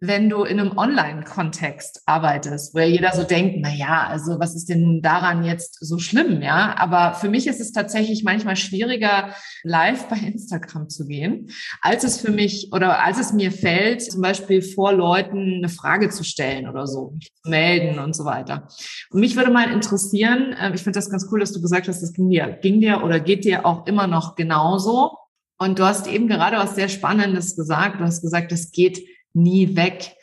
wenn 0.04 0.30
du 0.32 0.44
in 0.44 0.60
einem 0.60 0.76
Online-Kontext 0.76 2.02
arbeitest, 2.08 2.74
wo 2.74 2.80
ja 2.80 2.86
jeder 2.86 3.12
so 3.14 3.22
denkt, 3.22 3.58
na 3.60 3.72
ja, 3.72 4.08
also 4.08 4.40
was 4.40 4.56
ist 4.56 4.68
denn 4.68 5.04
daran 5.04 5.44
jetzt 5.44 5.78
so 5.80 6.00
schlimm, 6.00 6.42
ja? 6.42 6.76
Aber 6.78 7.14
für 7.14 7.30
mich 7.30 7.46
ist 7.46 7.62
es 7.62 7.72
tatsächlich 7.72 8.24
manchmal 8.24 8.56
schwieriger, 8.56 9.36
live 9.64 10.08
bei 10.08 10.16
Instagram 10.18 10.90
zu 10.90 11.06
gehen, 11.06 11.52
als 11.82 12.04
es 12.04 12.20
für 12.20 12.32
mich 12.32 12.72
oder 12.74 13.04
als 13.04 13.20
es 13.20 13.32
mir 13.32 13.52
fällt, 13.52 14.02
zum 14.02 14.22
Beispiel 14.24 14.64
vor 14.64 14.92
Leuten 14.92 15.58
eine 15.58 15.70
Frage 15.70 16.10
zu 16.10 16.24
stellen 16.24 16.68
oder 16.68 16.88
so, 16.88 17.12
mich 17.12 17.32
zu 17.44 17.52
melden 17.52 18.00
und 18.00 18.16
so 18.16 18.26
weiter. 18.26 18.68
Und 19.12 19.20
mich 19.20 19.36
würde 19.36 19.52
mal 19.52 19.72
interessieren, 19.72 20.56
ähm, 20.60 20.74
ich 20.74 20.82
finde 20.82 20.98
das 20.98 21.12
ganz 21.12 21.28
cool, 21.32 21.40
dass 21.40 21.54
du 21.54 21.62
gesagt 21.62 21.88
hast, 21.88 22.02
das 22.02 22.14
ging 22.14 22.28
dir, 22.32 22.48
ging 22.48 22.82
dir 22.82 23.04
oder 23.04 23.20
geht 23.20 23.46
dir 23.46 23.68
auch 23.68 23.86
immer 23.86 24.08
noch 24.08 24.34
genauso. 24.34 25.12
Und 25.60 25.78
du 25.78 25.84
hast 25.84 26.08
eben 26.08 26.28
gerade 26.28 26.58
was 26.58 26.74
sehr 26.74 26.90
Spannendes 26.90 27.56
gesagt. 27.56 28.00
Du 28.00 28.04
hast 28.04 28.24
gesagt, 28.24 28.52
es 28.52 28.72
geht 28.72 29.06
nie 29.34 29.76
weg. 29.76 30.16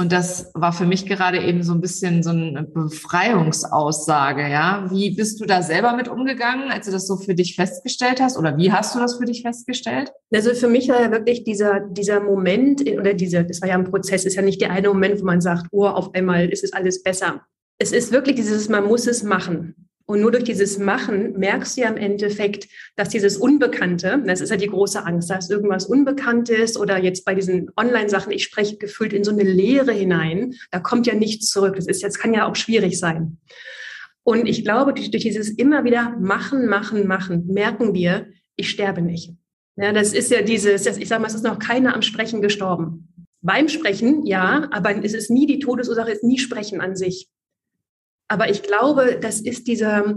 Und 0.00 0.12
das 0.12 0.52
war 0.54 0.72
für 0.72 0.86
mich 0.86 1.06
gerade 1.06 1.42
eben 1.42 1.64
so 1.64 1.72
ein 1.72 1.80
bisschen 1.80 2.22
so 2.22 2.30
eine 2.30 2.62
Befreiungsaussage, 2.62 4.48
ja. 4.48 4.86
Wie 4.92 5.10
bist 5.10 5.40
du 5.40 5.44
da 5.44 5.60
selber 5.60 5.96
mit 5.96 6.06
umgegangen, 6.06 6.70
als 6.70 6.86
du 6.86 6.92
das 6.92 7.08
so 7.08 7.16
für 7.16 7.34
dich 7.34 7.56
festgestellt 7.56 8.20
hast? 8.20 8.38
Oder 8.38 8.56
wie 8.56 8.70
hast 8.70 8.94
du 8.94 9.00
das 9.00 9.18
für 9.18 9.24
dich 9.24 9.42
festgestellt? 9.42 10.12
Also 10.32 10.54
für 10.54 10.68
mich 10.68 10.88
war 10.88 11.02
ja 11.02 11.10
wirklich 11.10 11.42
dieser, 11.42 11.80
dieser 11.80 12.20
Moment 12.20 12.88
oder 12.88 13.12
dieser, 13.12 13.42
das 13.42 13.60
war 13.60 13.70
ja 13.70 13.74
ein 13.74 13.90
Prozess, 13.90 14.24
ist 14.24 14.36
ja 14.36 14.42
nicht 14.42 14.60
der 14.60 14.70
eine 14.70 14.86
Moment, 14.86 15.20
wo 15.20 15.24
man 15.24 15.40
sagt, 15.40 15.66
oh, 15.72 15.86
auf 15.86 16.14
einmal 16.14 16.48
ist 16.48 16.62
es 16.62 16.72
alles 16.72 17.02
besser. 17.02 17.40
Es 17.80 17.90
ist 17.90 18.12
wirklich 18.12 18.36
dieses, 18.36 18.68
man 18.68 18.84
muss 18.84 19.08
es 19.08 19.24
machen. 19.24 19.87
Und 20.10 20.22
nur 20.22 20.30
durch 20.30 20.44
dieses 20.44 20.78
Machen 20.78 21.38
merkst 21.38 21.76
du 21.76 21.82
ja 21.82 21.90
im 21.90 21.98
Endeffekt, 21.98 22.66
dass 22.96 23.10
dieses 23.10 23.36
Unbekannte, 23.36 24.22
das 24.26 24.40
ist 24.40 24.48
ja 24.48 24.56
die 24.56 24.68
große 24.68 25.04
Angst, 25.04 25.28
dass 25.28 25.50
irgendwas 25.50 25.84
Unbekanntes 25.84 26.78
oder 26.78 26.96
jetzt 26.96 27.26
bei 27.26 27.34
diesen 27.34 27.70
Online-Sachen, 27.76 28.32
ich 28.32 28.44
spreche 28.44 28.78
gefühlt 28.78 29.12
in 29.12 29.22
so 29.22 29.32
eine 29.32 29.42
Leere 29.42 29.92
hinein, 29.92 30.54
da 30.70 30.80
kommt 30.80 31.06
ja 31.06 31.14
nichts 31.14 31.50
zurück. 31.50 31.76
Das 31.76 31.86
ist 31.86 32.00
jetzt, 32.00 32.18
kann 32.18 32.32
ja 32.32 32.48
auch 32.48 32.56
schwierig 32.56 32.98
sein. 32.98 33.36
Und 34.22 34.46
ich 34.46 34.64
glaube, 34.64 34.94
durch, 34.94 35.10
durch 35.10 35.24
dieses 35.24 35.50
immer 35.50 35.84
wieder 35.84 36.16
machen, 36.18 36.68
machen, 36.68 37.06
machen, 37.06 37.46
merken 37.46 37.92
wir, 37.92 38.28
ich 38.56 38.70
sterbe 38.70 39.02
nicht. 39.02 39.32
Ja, 39.76 39.92
das 39.92 40.14
ist 40.14 40.30
ja 40.30 40.40
dieses, 40.40 40.86
ich 40.86 41.06
sage 41.06 41.20
mal, 41.20 41.28
es 41.28 41.34
ist 41.34 41.44
noch 41.44 41.58
keiner 41.58 41.94
am 41.94 42.00
Sprechen 42.00 42.40
gestorben. 42.40 43.12
Beim 43.42 43.68
Sprechen, 43.68 44.24
ja, 44.24 44.68
aber 44.72 45.04
es 45.04 45.12
ist 45.12 45.30
nie 45.30 45.46
die 45.46 45.58
Todesursache, 45.58 46.12
es 46.12 46.18
ist 46.20 46.24
nie 46.24 46.38
Sprechen 46.38 46.80
an 46.80 46.96
sich. 46.96 47.28
Aber 48.28 48.50
ich 48.50 48.62
glaube, 48.62 49.18
das 49.20 49.40
ist 49.40 49.66
dieser, 49.66 50.14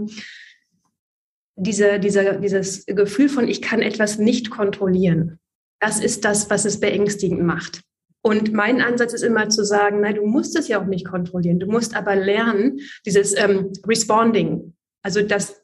dieser, 1.56 1.98
dieser, 1.98 2.34
dieses 2.36 2.86
Gefühl 2.86 3.28
von, 3.28 3.48
ich 3.48 3.62
kann 3.62 3.80
etwas 3.80 4.18
nicht 4.18 4.50
kontrollieren. 4.50 5.38
Das 5.80 5.98
ist 5.98 6.24
das, 6.24 6.50
was 6.50 6.64
es 6.64 6.78
beängstigend 6.78 7.42
macht. 7.42 7.82
Und 8.24 8.52
mein 8.52 8.80
Ansatz 8.80 9.14
ist 9.14 9.22
immer 9.22 9.48
zu 9.48 9.64
sagen, 9.64 10.00
nein, 10.00 10.14
du 10.14 10.26
musst 10.26 10.56
es 10.56 10.68
ja 10.68 10.80
auch 10.80 10.86
nicht 10.86 11.06
kontrollieren. 11.06 11.58
Du 11.58 11.66
musst 11.66 11.96
aber 11.96 12.14
lernen, 12.14 12.78
dieses 13.04 13.36
ähm, 13.36 13.72
Responding, 13.84 14.74
also 15.02 15.22
das, 15.22 15.60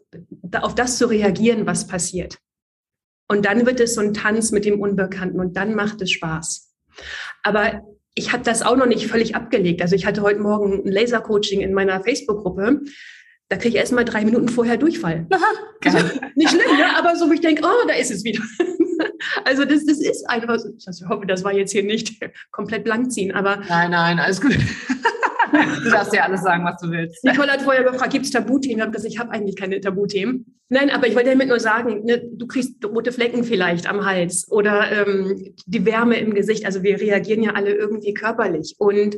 auf 0.61 0.75
das 0.75 0.99
zu 0.99 1.07
reagieren, 1.07 1.67
was 1.67 1.87
passiert. 1.87 2.39
Und 3.29 3.45
dann 3.45 3.65
wird 3.67 3.79
es 3.79 3.95
so 3.95 4.01
ein 4.01 4.15
Tanz 4.15 4.51
mit 4.51 4.65
dem 4.65 4.81
Unbekannten 4.81 5.39
und 5.39 5.57
dann 5.57 5.75
macht 5.75 6.03
es 6.03 6.11
Spaß. 6.11 6.75
Aber 7.45 7.83
ich 8.19 8.33
habe 8.33 8.43
das 8.43 8.63
auch 8.63 8.77
noch 8.77 8.87
nicht 8.87 9.07
völlig 9.07 9.37
abgelegt. 9.37 9.81
Also 9.81 9.95
ich 9.95 10.05
hatte 10.05 10.23
heute 10.23 10.41
Morgen 10.41 10.83
ein 10.85 10.91
Lasercoaching 10.91 11.61
in 11.61 11.73
meiner 11.73 12.03
Facebook-Gruppe. 12.03 12.81
Da 13.49 13.57
kriege 13.57 13.69
ich 13.69 13.75
erst 13.77 13.93
mal 13.93 14.05
drei 14.05 14.25
Minuten 14.25 14.49
vorher 14.49 14.77
Durchfall. 14.77 15.27
Aha, 15.31 15.45
also, 15.85 15.99
nicht 16.35 16.51
schlimm, 16.51 16.77
ne? 16.77 16.97
aber 16.99 17.17
so, 17.17 17.29
wo 17.29 17.33
ich 17.33 17.41
denke, 17.41 17.63
oh, 17.65 17.87
da 17.87 17.95
ist 17.95 18.11
es 18.11 18.25
wieder. 18.25 18.43
also 19.45 19.65
das, 19.65 19.87
das 19.87 20.01
ist 20.01 20.29
einfach, 20.29 20.57
ich 20.57 21.09
hoffe, 21.09 21.27
das 21.27 21.45
war 21.45 21.55
jetzt 21.55 21.71
hier 21.71 21.85
nicht 21.85 22.21
komplett 22.51 22.85
blank 22.85 23.13
ziehen, 23.13 23.33
aber. 23.33 23.63
Nein, 23.69 23.93
nein, 23.93 24.19
alles 24.19 24.41
gut. 24.41 24.59
Du 25.85 25.91
darfst 25.91 26.13
ja 26.13 26.23
alles 26.25 26.43
sagen, 26.43 26.65
was 26.65 26.81
du 26.81 26.91
willst. 26.91 27.25
Nicole 27.25 27.51
hat 27.51 27.63
vorher 27.63 27.85
gefragt, 27.85 28.13
gibt 28.13 28.25
es 28.25 28.31
Tabuthemen? 28.31 28.79
Ich 28.79 28.83
habe 28.83 29.09
ich 29.09 29.19
habe 29.19 29.31
eigentlich 29.31 29.57
keine 29.57 29.81
Tabuthemen. 29.81 30.59
Nein, 30.69 30.91
aber 30.91 31.07
ich 31.07 31.15
wollte 31.15 31.31
damit 31.31 31.49
nur 31.49 31.61
sagen, 31.61 32.05
ne, 32.05 32.19
du 32.19 32.47
kriegst 32.47 32.85
rote 32.85 33.13
Flecken 33.13 33.45
vielleicht 33.45 33.89
am 33.89 34.05
Hals 34.05 34.51
oder 34.51 34.91
ähm, 34.91 35.55
die 35.67 35.85
Wärme 35.87 36.19
im 36.19 36.35
Gesicht. 36.35 36.67
Also 36.67 36.83
wir 36.83 37.01
reagieren 37.01 37.43
ja 37.43 37.53
alle 37.53 37.73
irgendwie 37.73 38.13
körperlich 38.13 38.75
und 38.79 39.17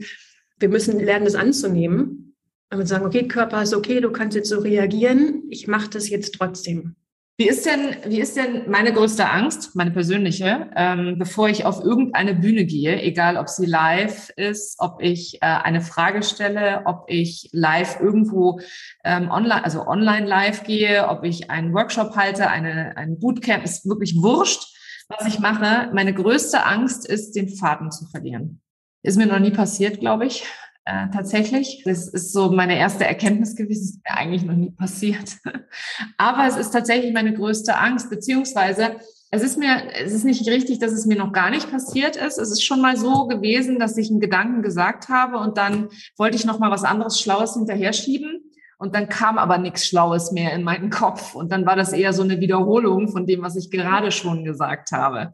wir 0.59 0.69
müssen 0.69 1.01
lernen, 1.01 1.25
das 1.25 1.35
anzunehmen. 1.35 2.37
Und 2.73 2.87
sagen, 2.87 3.05
okay, 3.05 3.27
Körper 3.27 3.63
ist 3.63 3.75
okay, 3.75 4.01
du 4.01 4.13
kannst 4.13 4.37
jetzt 4.37 4.49
so 4.49 4.61
reagieren. 4.61 5.43
Ich 5.51 5.67
mache 5.67 5.91
das 5.91 6.09
jetzt 6.09 6.37
trotzdem. 6.37 6.95
Wie 7.41 7.49
ist 7.49 7.65
denn, 7.65 7.97
wie 8.05 8.21
ist 8.21 8.37
denn 8.37 8.71
meine 8.71 8.93
größte 8.93 9.27
Angst, 9.31 9.75
meine 9.75 9.93
persönliche, 9.93 10.71
ähm, 10.77 11.17
bevor 11.19 11.49
ich 11.49 11.65
auf 11.65 11.83
irgendeine 11.83 12.35
Bühne 12.35 12.67
gehe, 12.67 13.01
egal 13.01 13.39
ob 13.39 13.49
sie 13.49 13.65
live 13.65 14.29
ist, 14.37 14.75
ob 14.79 15.01
ich 15.01 15.37
äh, 15.37 15.47
eine 15.47 15.81
Frage 15.81 16.23
stelle, 16.23 16.83
ob 16.85 17.05
ich 17.07 17.49
live 17.53 17.99
irgendwo 17.99 18.61
ähm, 19.05 19.31
online, 19.31 19.65
also 19.65 19.87
online 19.87 20.27
live 20.27 20.65
gehe, 20.65 21.09
ob 21.09 21.25
ich 21.25 21.49
einen 21.49 21.73
Workshop 21.73 22.15
halte, 22.15 22.51
eine, 22.51 22.95
ein 22.99 23.19
Bootcamp, 23.19 23.65
ist 23.65 23.89
wirklich 23.89 24.17
wurscht, 24.17 24.77
was 25.09 25.27
ich 25.27 25.39
mache. 25.39 25.89
Meine 25.95 26.13
größte 26.13 26.67
Angst 26.67 27.09
ist, 27.09 27.33
den 27.37 27.49
Faden 27.49 27.91
zu 27.91 28.05
verlieren. 28.05 28.61
Ist 29.03 29.17
mir 29.17 29.25
noch 29.25 29.39
nie 29.39 29.51
passiert, 29.51 29.99
glaube 29.99 30.27
ich. 30.27 30.45
Äh, 30.91 31.09
tatsächlich. 31.13 31.83
Das 31.85 32.09
ist 32.09 32.33
so 32.33 32.51
meine 32.51 32.77
erste 32.77 33.05
Erkenntnis 33.05 33.55
gewesen, 33.55 33.85
ist 33.85 34.01
mir 34.05 34.17
eigentlich 34.17 34.45
noch 34.45 34.57
nie 34.57 34.71
passiert. 34.73 35.37
Aber 36.19 36.47
es 36.49 36.57
ist 36.57 36.73
tatsächlich 36.73 37.13
meine 37.13 37.33
größte 37.33 37.77
Angst, 37.77 38.11
beziehungsweise 38.11 38.97
es 39.31 39.43
ist 39.45 39.57
mir, 39.57 39.83
es 40.03 40.13
ist 40.13 40.25
nicht 40.25 40.49
richtig, 40.49 40.81
dass 40.81 40.91
es 40.91 41.07
mir 41.07 41.17
noch 41.17 41.33
gar 41.33 41.51
nicht 41.51 41.71
passiert 41.71 42.17
ist. 42.17 42.39
Es 42.39 42.51
ist 42.51 42.65
schon 42.65 42.81
mal 42.81 42.97
so 42.97 43.29
gewesen, 43.29 43.79
dass 43.79 43.97
ich 43.97 44.11
einen 44.11 44.19
Gedanken 44.19 44.63
gesagt 44.63 45.09
habe 45.09 45.39
und 45.39 45.59
dann 45.59 45.91
wollte 46.17 46.37
ich 46.37 46.45
noch 46.45 46.59
mal 46.59 46.73
was 46.73 46.83
anderes 46.83 47.21
Schlaues 47.21 47.55
hinterher 47.55 47.93
schieben. 47.93 48.51
Und 48.77 48.97
dann 48.97 49.09
kam 49.09 49.39
aber 49.39 49.59
nichts 49.59 49.87
Schlaues 49.87 50.33
mehr 50.33 50.55
in 50.55 50.65
meinen 50.65 50.91
Kopf. 50.91 51.37
Und 51.37 51.53
dann 51.53 51.67
war 51.67 51.77
das 51.77 51.93
eher 51.93 52.13
so 52.13 52.23
eine 52.23 52.41
Wiederholung 52.41 53.09
von 53.09 53.27
dem, 53.27 53.43
was 53.43 53.55
ich 53.55 53.71
gerade 53.71 54.11
schon 54.11 54.43
gesagt 54.43 54.91
habe. 54.91 55.33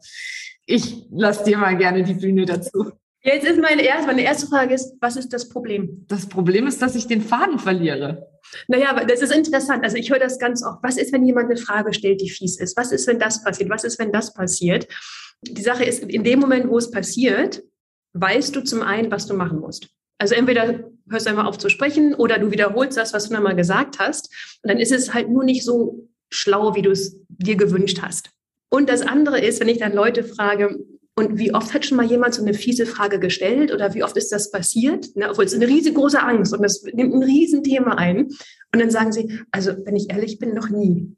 Ich 0.65 1.07
lasse 1.09 1.45
dir 1.45 1.57
mal 1.57 1.77
gerne 1.77 2.03
die 2.03 2.13
Bühne 2.13 2.45
dazu. 2.45 2.91
Jetzt 3.27 3.45
ist 3.45 3.59
meine 3.59 3.83
erste, 3.83 4.07
meine 4.07 4.23
erste 4.23 4.47
Frage 4.47 4.73
ist, 4.73 4.95
was 5.01 5.17
ist 5.17 5.33
das 5.33 5.49
Problem? 5.49 6.05
Das 6.07 6.29
Problem 6.29 6.65
ist, 6.65 6.81
dass 6.81 6.95
ich 6.95 7.07
den 7.07 7.21
Faden 7.21 7.59
verliere. 7.59 8.25
Naja, 8.69 8.89
aber 8.89 9.03
das 9.03 9.21
ist 9.21 9.35
interessant. 9.35 9.83
Also 9.83 9.97
ich 9.97 10.09
höre 10.09 10.19
das 10.19 10.39
ganz 10.39 10.63
oft. 10.63 10.81
Was 10.81 10.95
ist, 10.95 11.11
wenn 11.11 11.25
jemand 11.25 11.49
eine 11.49 11.57
Frage 11.57 11.93
stellt, 11.93 12.21
die 12.21 12.29
fies 12.29 12.57
ist? 12.57 12.77
Was 12.77 12.93
ist, 12.93 13.05
wenn 13.05 13.19
das 13.19 13.43
passiert? 13.43 13.69
Was 13.69 13.83
ist, 13.83 13.99
wenn 13.99 14.13
das 14.13 14.33
passiert? 14.33 14.87
Die 15.41 15.61
Sache 15.61 15.83
ist, 15.83 16.03
in 16.03 16.23
dem 16.23 16.39
Moment, 16.39 16.69
wo 16.69 16.77
es 16.77 16.89
passiert, 16.89 17.63
weißt 18.13 18.55
du 18.55 18.61
zum 18.61 18.81
einen, 18.81 19.11
was 19.11 19.27
du 19.27 19.33
machen 19.33 19.59
musst. 19.59 19.89
Also 20.19 20.33
entweder 20.33 20.89
hörst 21.09 21.25
du 21.25 21.29
einmal 21.29 21.47
auf 21.47 21.57
zu 21.57 21.67
sprechen 21.67 22.15
oder 22.15 22.39
du 22.39 22.49
wiederholst 22.49 22.97
das, 22.97 23.11
was 23.11 23.27
du 23.27 23.33
nochmal 23.33 23.57
gesagt 23.57 23.99
hast. 23.99 24.29
Und 24.63 24.69
dann 24.69 24.79
ist 24.79 24.93
es 24.93 25.13
halt 25.13 25.29
nur 25.29 25.43
nicht 25.43 25.65
so 25.65 26.07
schlau, 26.29 26.75
wie 26.75 26.81
du 26.81 26.91
es 26.91 27.19
dir 27.27 27.57
gewünscht 27.57 27.99
hast. 28.01 28.29
Und 28.69 28.89
das 28.89 29.01
andere 29.01 29.41
ist, 29.41 29.59
wenn 29.59 29.67
ich 29.67 29.79
dann 29.79 29.91
Leute 29.91 30.23
frage, 30.23 30.79
und 31.17 31.39
wie 31.39 31.51
oft 31.51 31.73
hat 31.73 31.83
schon 31.83 31.97
mal 31.97 32.05
jemand 32.05 32.35
so 32.35 32.43
eine 32.43 32.53
fiese 32.53 32.85
Frage 32.85 33.19
gestellt 33.19 33.73
oder 33.73 33.95
wie 33.95 34.03
oft 34.03 34.15
ist 34.17 34.31
das 34.31 34.51
passiert? 34.51 35.15
Ne, 35.15 35.31
obwohl 35.31 35.45
es 35.45 35.53
eine 35.55 35.67
riesengroße 35.67 36.21
Angst 36.21 36.53
und 36.53 36.61
das 36.61 36.83
nimmt 36.83 37.11
ein 37.11 37.23
Riesenthema 37.23 37.95
ein. 37.95 38.27
Und 38.71 38.79
dann 38.79 38.91
sagen 38.91 39.11
sie, 39.11 39.39
also 39.49 39.71
wenn 39.85 39.95
ich 39.95 40.11
ehrlich 40.11 40.37
bin, 40.37 40.53
noch 40.53 40.69
nie. 40.69 41.15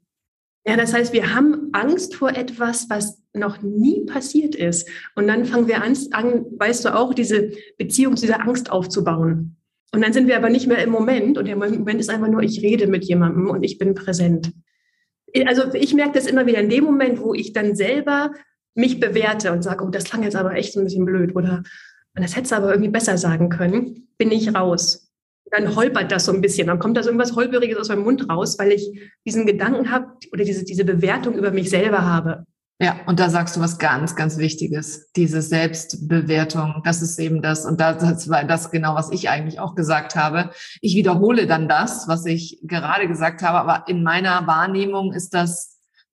Ja, 0.66 0.78
das 0.78 0.94
heißt, 0.94 1.12
wir 1.12 1.34
haben 1.34 1.68
Angst 1.72 2.14
vor 2.14 2.30
etwas, 2.30 2.88
was 2.88 3.22
noch 3.34 3.60
nie 3.60 4.06
passiert 4.06 4.54
ist. 4.54 4.88
Und 5.16 5.26
dann 5.26 5.44
fangen 5.44 5.68
wir 5.68 5.82
an, 5.82 5.94
an 6.12 6.46
weißt 6.56 6.86
du 6.86 6.96
auch, 6.96 7.12
diese 7.12 7.50
Beziehung 7.76 8.16
zu 8.16 8.24
dieser 8.24 8.40
Angst 8.40 8.70
aufzubauen. 8.70 9.56
Und 9.92 10.02
dann 10.02 10.14
sind 10.14 10.28
wir 10.28 10.36
aber 10.38 10.48
nicht 10.48 10.66
mehr 10.66 10.82
im 10.82 10.90
Moment. 10.90 11.36
Und 11.36 11.46
der 11.46 11.56
Moment 11.56 12.00
ist 12.00 12.08
einfach 12.08 12.28
nur, 12.28 12.42
ich 12.42 12.62
rede 12.62 12.86
mit 12.86 13.04
jemandem 13.04 13.50
und 13.50 13.64
ich 13.64 13.76
bin 13.76 13.94
präsent. 13.94 14.50
Also 15.46 15.74
ich 15.74 15.92
merke 15.92 16.14
das 16.14 16.26
immer 16.26 16.46
wieder 16.46 16.60
in 16.60 16.70
dem 16.70 16.84
Moment, 16.84 17.20
wo 17.20 17.34
ich 17.34 17.52
dann 17.52 17.76
selber 17.76 18.32
mich 18.74 19.00
bewerte 19.00 19.52
und 19.52 19.62
sage, 19.62 19.84
oh, 19.84 19.88
das 19.88 20.04
klang 20.04 20.22
jetzt 20.22 20.36
aber 20.36 20.54
echt 20.54 20.72
so 20.72 20.80
ein 20.80 20.84
bisschen 20.84 21.04
blöd 21.04 21.34
oder 21.34 21.62
das 22.14 22.36
hätte 22.36 22.46
es 22.46 22.52
aber 22.52 22.70
irgendwie 22.70 22.90
besser 22.90 23.16
sagen 23.16 23.48
können, 23.48 24.08
bin 24.18 24.30
ich 24.30 24.54
raus. 24.54 25.10
Dann 25.50 25.74
holpert 25.74 26.12
das 26.12 26.26
so 26.26 26.32
ein 26.32 26.40
bisschen, 26.40 26.68
dann 26.68 26.78
kommt 26.78 26.96
da 26.96 27.02
so 27.02 27.08
irgendwas 27.08 27.34
Holperiges 27.34 27.78
aus 27.78 27.88
meinem 27.88 28.04
Mund 28.04 28.28
raus, 28.28 28.58
weil 28.58 28.72
ich 28.72 29.10
diesen 29.26 29.46
Gedanken 29.46 29.90
habe 29.90 30.06
oder 30.32 30.44
diese, 30.44 30.64
diese 30.64 30.84
Bewertung 30.84 31.34
über 31.34 31.50
mich 31.50 31.70
selber 31.70 32.04
habe. 32.04 32.44
Ja, 32.82 32.98
und 33.06 33.20
da 33.20 33.28
sagst 33.28 33.56
du 33.56 33.60
was 33.60 33.78
ganz, 33.78 34.16
ganz 34.16 34.38
Wichtiges. 34.38 35.10
Diese 35.14 35.42
Selbstbewertung, 35.42 36.80
das 36.82 37.02
ist 37.02 37.18
eben 37.18 37.42
das. 37.42 37.66
Und 37.66 37.78
das 37.78 38.30
war 38.30 38.44
das 38.44 38.70
genau, 38.70 38.94
was 38.94 39.10
ich 39.12 39.28
eigentlich 39.28 39.60
auch 39.60 39.74
gesagt 39.74 40.16
habe. 40.16 40.50
Ich 40.80 40.94
wiederhole 40.94 41.46
dann 41.46 41.68
das, 41.68 42.08
was 42.08 42.24
ich 42.24 42.58
gerade 42.62 43.06
gesagt 43.06 43.42
habe, 43.42 43.58
aber 43.58 43.86
in 43.86 44.02
meiner 44.02 44.46
Wahrnehmung 44.46 45.12
ist 45.12 45.34
das 45.34 45.69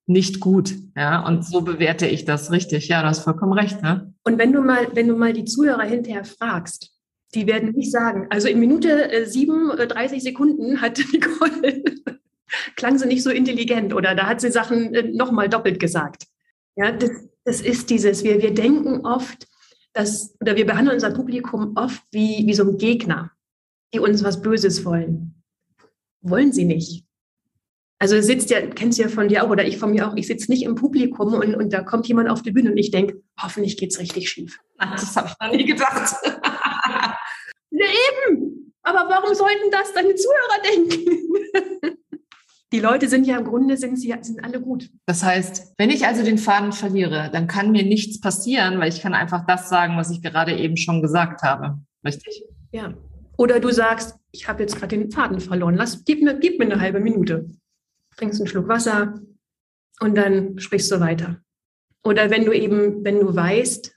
nicht 0.08 0.40
gut. 0.40 0.74
Ja, 0.96 1.24
und 1.26 1.44
so 1.44 1.60
bewerte 1.60 2.06
ich 2.06 2.24
das 2.24 2.50
richtig. 2.50 2.88
Ja, 2.88 3.02
du 3.02 3.08
hast 3.08 3.20
vollkommen 3.20 3.52
recht. 3.52 3.82
Ne? 3.82 4.14
Und 4.24 4.38
wenn 4.38 4.52
du 4.52 4.62
mal, 4.62 4.88
wenn 4.94 5.06
du 5.06 5.16
mal 5.16 5.32
die 5.32 5.44
Zuhörer 5.44 5.84
hinterher 5.84 6.24
fragst, 6.24 6.92
die 7.34 7.46
werden 7.46 7.72
nicht 7.72 7.92
sagen, 7.92 8.26
also 8.30 8.48
in 8.48 8.58
Minute 8.58 9.12
äh, 9.12 9.26
37 9.26 10.16
äh, 10.16 10.20
Sekunden 10.20 10.80
hat 10.80 10.98
Nicole, 11.12 11.84
klang 12.76 12.98
sie 12.98 13.06
nicht 13.06 13.22
so 13.22 13.30
intelligent 13.30 13.92
oder 13.92 14.14
da 14.14 14.26
hat 14.26 14.40
sie 14.40 14.50
Sachen 14.50 14.94
äh, 14.94 15.02
nochmal 15.02 15.50
doppelt 15.50 15.78
gesagt. 15.78 16.24
Ja, 16.74 16.90
das, 16.90 17.10
das 17.44 17.60
ist 17.60 17.90
dieses, 17.90 18.24
wir, 18.24 18.40
wir 18.40 18.54
denken 18.54 19.04
oft, 19.04 19.46
dass, 19.92 20.34
oder 20.40 20.56
wir 20.56 20.64
behandeln 20.64 20.94
unser 20.94 21.10
Publikum 21.10 21.72
oft 21.76 22.02
wie, 22.12 22.46
wie 22.46 22.54
so 22.54 22.62
ein 22.62 22.78
Gegner, 22.78 23.32
die 23.92 24.00
uns 24.00 24.24
was 24.24 24.40
Böses 24.40 24.84
wollen. 24.84 25.42
Wollen 26.22 26.52
sie 26.52 26.64
nicht. 26.64 27.04
Also 28.00 28.20
sitzt 28.20 28.50
ja, 28.50 28.64
kennst 28.64 28.98
du 28.98 29.02
ja 29.02 29.08
von 29.08 29.28
dir 29.28 29.44
auch 29.44 29.50
oder 29.50 29.66
ich 29.66 29.78
von 29.78 29.90
mir 29.90 30.08
auch, 30.08 30.14
ich 30.14 30.28
sitze 30.28 30.50
nicht 30.50 30.62
im 30.62 30.76
Publikum 30.76 31.34
und, 31.34 31.54
und 31.56 31.72
da 31.72 31.82
kommt 31.82 32.06
jemand 32.06 32.28
auf 32.28 32.42
die 32.42 32.52
Bühne 32.52 32.70
und 32.70 32.76
ich 32.76 32.92
denke, 32.92 33.20
hoffentlich 33.40 33.76
geht's 33.76 33.98
richtig 33.98 34.30
schief. 34.30 34.60
Das 34.78 35.16
habe 35.16 35.28
ich 35.28 35.34
noch 35.40 35.52
nie 35.52 35.64
gedacht. 35.64 36.14
ja, 37.70 37.86
eben. 38.30 38.72
Aber 38.82 39.08
warum 39.08 39.34
sollten 39.34 39.70
das 39.72 39.92
deine 39.92 40.14
Zuhörer 40.14 40.62
denken? 40.72 41.98
Die 42.72 42.80
Leute 42.80 43.08
sind 43.08 43.26
ja 43.26 43.38
im 43.38 43.44
Grunde 43.44 43.78
sind 43.78 43.96
sie 43.96 44.14
sind 44.20 44.44
alle 44.44 44.60
gut. 44.60 44.90
Das 45.06 45.22
heißt, 45.22 45.72
wenn 45.78 45.88
ich 45.88 46.06
also 46.06 46.22
den 46.22 46.36
Faden 46.36 46.72
verliere, 46.72 47.30
dann 47.32 47.46
kann 47.46 47.70
mir 47.72 47.82
nichts 47.82 48.20
passieren, 48.20 48.78
weil 48.78 48.90
ich 48.92 49.00
kann 49.00 49.14
einfach 49.14 49.46
das 49.46 49.70
sagen, 49.70 49.96
was 49.96 50.10
ich 50.10 50.20
gerade 50.20 50.54
eben 50.54 50.76
schon 50.76 51.00
gesagt 51.00 51.42
habe. 51.42 51.78
Richtig? 52.04 52.44
Ja. 52.70 52.92
Oder 53.38 53.58
du 53.58 53.70
sagst, 53.70 54.16
ich 54.32 54.48
habe 54.48 54.62
jetzt 54.62 54.76
gerade 54.76 54.98
den 54.98 55.10
Faden 55.10 55.40
verloren. 55.40 55.76
Lass, 55.76 56.04
gib 56.04 56.22
mir, 56.22 56.38
gib 56.38 56.58
mir 56.58 56.66
eine 56.66 56.78
halbe 56.78 57.00
Minute 57.00 57.48
trinkst 58.18 58.40
einen 58.40 58.48
Schluck 58.48 58.68
Wasser 58.68 59.20
und 60.00 60.16
dann 60.16 60.58
sprichst 60.58 60.90
du 60.92 61.00
weiter. 61.00 61.40
Oder 62.04 62.30
wenn 62.30 62.44
du 62.44 62.52
eben, 62.52 63.04
wenn 63.04 63.20
du 63.20 63.34
weißt, 63.34 63.94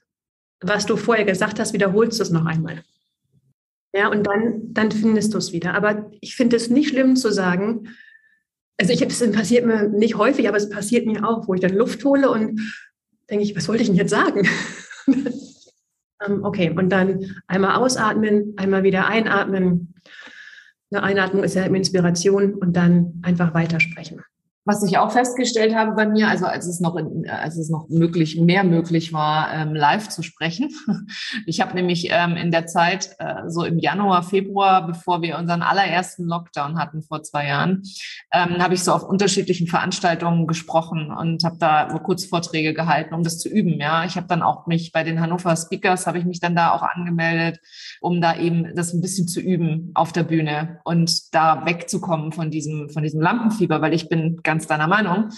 was 0.62 0.86
du 0.86 0.96
vorher 0.96 1.26
gesagt 1.26 1.60
hast, 1.60 1.74
wiederholst 1.74 2.20
du 2.20 2.24
es 2.24 2.30
noch 2.30 2.46
einmal. 2.46 2.84
Ja, 3.94 4.08
und 4.08 4.26
dann, 4.26 4.74
dann 4.74 4.92
findest 4.92 5.34
du 5.34 5.38
es 5.38 5.52
wieder. 5.52 5.74
Aber 5.74 6.10
ich 6.22 6.36
finde 6.36 6.56
es 6.56 6.70
nicht 6.70 6.90
schlimm 6.90 7.16
zu 7.16 7.32
sagen, 7.32 7.90
also 8.80 8.94
ich, 8.94 9.02
es 9.02 9.32
passiert 9.32 9.66
mir 9.66 9.90
nicht 9.90 10.16
häufig, 10.16 10.48
aber 10.48 10.58
es 10.58 10.70
passiert 10.70 11.06
mir 11.06 11.28
auch, 11.28 11.48
wo 11.48 11.54
ich 11.54 11.62
dann 11.62 11.76
Luft 11.76 12.04
hole 12.04 12.30
und 12.30 12.60
denke 13.30 13.44
ich, 13.44 13.56
was 13.56 13.68
wollte 13.68 13.84
ich 13.84 13.90
denn 13.90 13.98
jetzt 13.98 14.10
sagen? 14.10 14.48
okay, 16.44 16.72
und 16.72 16.90
dann 16.90 17.36
einmal 17.48 17.76
ausatmen, 17.76 18.54
einmal 18.58 18.84
wieder 18.84 19.08
einatmen. 19.08 19.91
Eine 20.92 21.04
Einatmung 21.04 21.44
ist 21.44 21.56
ja 21.56 21.64
Inspiration 21.76 22.56
und 22.56 22.76
dann 22.76 23.22
einfach 23.24 23.54
weitersprechen. 23.54 24.22
Was 24.64 24.84
ich 24.84 24.98
auch 25.00 25.12
festgestellt 25.12 25.76
habe 25.76 25.94
bei 25.94 26.06
mir, 26.06 26.28
also 26.28 26.46
als 26.46 26.68
es 26.68 26.80
noch, 26.80 26.96
in, 26.96 27.28
als 27.28 27.58
es 27.58 27.70
noch 27.70 27.90
möglich, 27.90 28.40
mehr 28.40 28.64
möglich 28.64 29.12
war, 29.12 29.52
ähm, 29.54 29.74
live 29.74 30.10
zu 30.10 30.22
sprechen. 30.24 30.70
Ich 31.46 31.62
habe 31.62 31.74
nämlich 31.76 32.08
ähm, 32.12 32.36
in 32.36 32.52
der 32.52 32.68
Zeit, 32.68 33.16
äh, 33.20 33.48
so 33.48 33.64
im 33.64 33.80
Januar, 33.80 34.24
Februar, 34.24 34.86
bevor 34.86 35.22
wir 35.22 35.38
unseren 35.38 35.62
allerersten 35.62 36.26
Lockdown 36.26 36.78
hatten 36.78 37.02
vor 37.02 37.24
zwei 37.24 37.48
Jahren, 37.48 37.84
ähm, 38.32 38.62
habe 38.62 38.74
ich 38.74 38.84
so 38.84 38.92
auf 38.92 39.04
unterschiedlichen 39.04 39.68
Veranstaltungen 39.68 40.46
gesprochen 40.48 41.12
und 41.12 41.44
habe 41.44 41.58
da 41.58 41.86
Kurzvorträge 42.00 42.74
gehalten, 42.74 43.14
um 43.14 43.24
das 43.24 43.40
zu 43.40 43.50
üben. 43.50 43.80
Ja, 43.80 44.06
ich 44.06 44.16
habe 44.16 44.28
dann 44.28 44.42
auch 44.42 44.68
mich 44.68 44.92
bei 44.92 45.04
den 45.04 45.20
Hannover 45.20 45.56
Speakers 45.56 46.08
habe 46.08 46.20
ich 46.20 46.26
mich 46.26 46.40
dann 46.40 46.56
da 46.56 46.72
auch 46.72 46.84
angemeldet, 46.84 47.60
um 48.02 48.22
da 48.22 48.38
eben 48.38 48.76
das 48.76 48.94
ein 48.94 49.02
bisschen 49.02 49.28
zu 49.28 49.40
üben 49.40 49.92
auf 49.94 50.12
der 50.12 50.24
Bühne 50.24 50.80
und 50.84 51.34
da 51.34 51.66
wegzukommen 51.66 52.32
von 52.32 52.52
diesem 52.52 52.90
von 52.90 53.04
diesem 53.04 53.22
Lampenfieber, 53.22 53.82
weil 53.82 53.94
ich 53.94 54.10
bin 54.10 54.42
ganz 54.52 54.68
deiner 54.68 54.88
Meinung. 54.88 55.30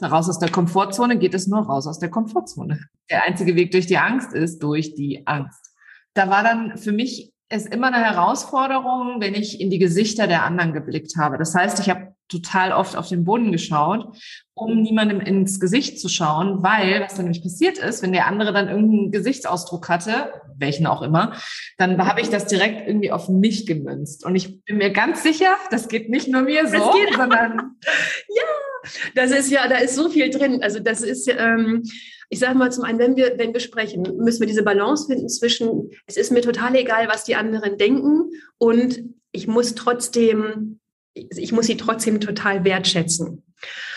Raus 0.00 0.28
aus 0.28 0.38
der 0.38 0.50
Komfortzone 0.50 1.18
geht 1.18 1.34
es 1.34 1.48
nur 1.48 1.66
raus 1.66 1.86
aus 1.88 1.98
der 1.98 2.10
Komfortzone. 2.10 2.78
Der 3.10 3.24
einzige 3.24 3.56
Weg 3.56 3.72
durch 3.72 3.86
die 3.86 3.98
Angst 3.98 4.32
ist 4.32 4.62
durch 4.62 4.94
die 4.94 5.26
Angst. 5.26 5.74
Da 6.14 6.30
war 6.30 6.44
dann 6.44 6.78
für 6.78 6.92
mich 6.92 7.32
es 7.48 7.66
immer 7.66 7.88
eine 7.88 8.04
Herausforderung, 8.04 9.20
wenn 9.20 9.34
ich 9.34 9.60
in 9.60 9.68
die 9.68 9.78
Gesichter 9.78 10.26
der 10.26 10.44
anderen 10.44 10.72
geblickt 10.72 11.16
habe. 11.18 11.38
Das 11.38 11.54
heißt, 11.54 11.80
ich 11.80 11.90
habe 11.90 12.11
total 12.32 12.72
oft 12.72 12.96
auf 12.96 13.08
den 13.08 13.24
Boden 13.24 13.52
geschaut, 13.52 14.16
um 14.54 14.82
niemandem 14.82 15.20
ins 15.20 15.60
Gesicht 15.60 16.00
zu 16.00 16.08
schauen, 16.08 16.62
weil 16.62 17.00
was 17.00 17.14
dann 17.14 17.26
nämlich 17.26 17.42
passiert 17.42 17.78
ist, 17.78 18.02
wenn 18.02 18.12
der 18.12 18.26
andere 18.26 18.52
dann 18.52 18.68
irgendeinen 18.68 19.12
Gesichtsausdruck 19.12 19.88
hatte, 19.88 20.32
welchen 20.56 20.86
auch 20.86 21.02
immer, 21.02 21.34
dann 21.78 22.04
habe 22.04 22.20
ich 22.20 22.28
das 22.28 22.46
direkt 22.46 22.88
irgendwie 22.88 23.12
auf 23.12 23.28
mich 23.28 23.66
gemünzt. 23.66 24.24
Und 24.24 24.34
ich 24.34 24.64
bin 24.64 24.78
mir 24.78 24.90
ganz 24.90 25.22
sicher, 25.22 25.54
das 25.70 25.88
geht 25.88 26.08
nicht 26.08 26.28
nur 26.28 26.42
mir 26.42 26.66
so, 26.66 26.92
sondern 27.16 27.76
ja, 28.28 28.92
das 29.14 29.30
ist 29.30 29.50
ja, 29.50 29.68
da 29.68 29.76
ist 29.76 29.94
so 29.94 30.08
viel 30.08 30.30
drin. 30.30 30.62
Also 30.62 30.80
das 30.80 31.02
ist 31.02 31.28
ähm, 31.28 31.84
ich 32.32 32.38
sage 32.38 32.56
mal 32.56 32.72
zum 32.72 32.84
einen, 32.84 32.98
wenn 32.98 33.16
wir, 33.16 33.34
wenn 33.36 33.52
wir 33.52 33.60
sprechen, 33.60 34.04
müssen 34.16 34.40
wir 34.40 34.46
diese 34.46 34.62
Balance 34.62 35.06
finden 35.06 35.28
zwischen, 35.28 35.90
es 36.06 36.16
ist 36.16 36.32
mir 36.32 36.40
total 36.40 36.74
egal, 36.76 37.06
was 37.08 37.24
die 37.24 37.34
anderen 37.34 37.76
denken 37.76 38.30
und 38.56 39.02
ich 39.32 39.48
muss 39.48 39.74
trotzdem, 39.74 40.80
ich 41.14 41.52
muss 41.52 41.66
sie 41.66 41.76
trotzdem 41.76 42.20
total 42.20 42.64
wertschätzen. 42.64 43.42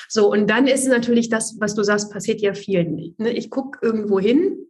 So, 0.07 0.31
und 0.31 0.47
dann 0.47 0.67
ist 0.67 0.87
natürlich 0.87 1.29
das, 1.29 1.55
was 1.59 1.75
du 1.75 1.83
sagst, 1.83 2.11
passiert 2.11 2.41
ja 2.41 2.53
vielen. 2.53 3.15
Ne? 3.17 3.31
Ich 3.31 3.49
gucke 3.49 3.79
irgendwo 3.81 4.19
hin 4.19 4.67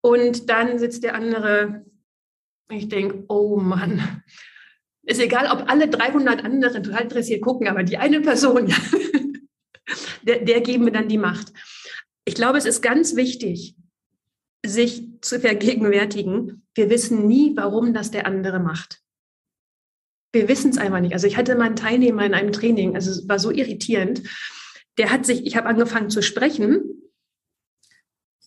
und 0.00 0.48
dann 0.48 0.78
sitzt 0.78 1.02
der 1.02 1.14
andere, 1.14 1.84
ich 2.70 2.88
denke, 2.88 3.24
oh 3.28 3.56
Mann, 3.56 4.22
ist 5.02 5.20
egal, 5.20 5.50
ob 5.52 5.70
alle 5.70 5.88
300 5.88 6.44
anderen 6.44 6.82
total 6.82 7.02
interessiert 7.02 7.42
gucken, 7.42 7.68
aber 7.68 7.82
die 7.82 7.98
eine 7.98 8.20
Person, 8.20 8.72
der, 10.22 10.40
der 10.40 10.60
geben 10.62 10.86
wir 10.86 10.92
dann 10.92 11.08
die 11.08 11.18
Macht 11.18 11.52
ich 12.24 12.34
glaube, 12.34 12.58
es 12.58 12.64
ist 12.64 12.82
ganz 12.82 13.16
wichtig, 13.16 13.76
sich 14.64 15.20
zu 15.20 15.40
vergegenwärtigen, 15.40 16.66
wir 16.74 16.90
wissen 16.90 17.26
nie, 17.26 17.52
warum 17.54 17.92
das 17.92 18.10
der 18.10 18.26
andere 18.26 18.60
macht. 18.60 19.02
Wir 20.34 20.48
wissen 20.48 20.70
es 20.70 20.78
einfach 20.78 21.00
nicht. 21.00 21.12
Also 21.12 21.28
ich 21.28 21.36
hatte 21.36 21.54
mal 21.54 21.66
einen 21.66 21.76
Teilnehmer 21.76 22.26
in 22.26 22.34
einem 22.34 22.50
Training, 22.50 22.96
also 22.96 23.10
es 23.10 23.28
war 23.28 23.38
so 23.38 23.52
irritierend. 23.52 24.24
Der 24.98 25.12
hat 25.12 25.24
sich, 25.24 25.46
ich 25.46 25.56
habe 25.56 25.68
angefangen 25.68 26.10
zu 26.10 26.22
sprechen 26.22 27.02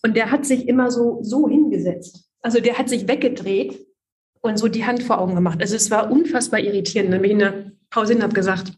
und 0.02 0.14
der 0.14 0.30
hat 0.30 0.44
sich 0.44 0.68
immer 0.68 0.90
so, 0.90 1.20
so 1.22 1.48
hingesetzt. 1.48 2.28
Also 2.42 2.60
der 2.60 2.76
hat 2.78 2.90
sich 2.90 3.08
weggedreht 3.08 3.86
und 4.40 4.58
so 4.58 4.68
die 4.68 4.84
Hand 4.84 5.02
vor 5.02 5.18
Augen 5.18 5.34
gemacht. 5.34 5.60
Also 5.62 5.76
es 5.76 5.90
war 5.90 6.10
unfassbar 6.10 6.60
irritierend. 6.60 7.12
Dann 7.12 7.22
bin 7.22 7.30
ich 7.30 7.34
in 7.34 7.38
der 7.38 7.72
Pause 7.88 8.12
hin 8.12 8.22
habe 8.22 8.34
gesagt, 8.34 8.74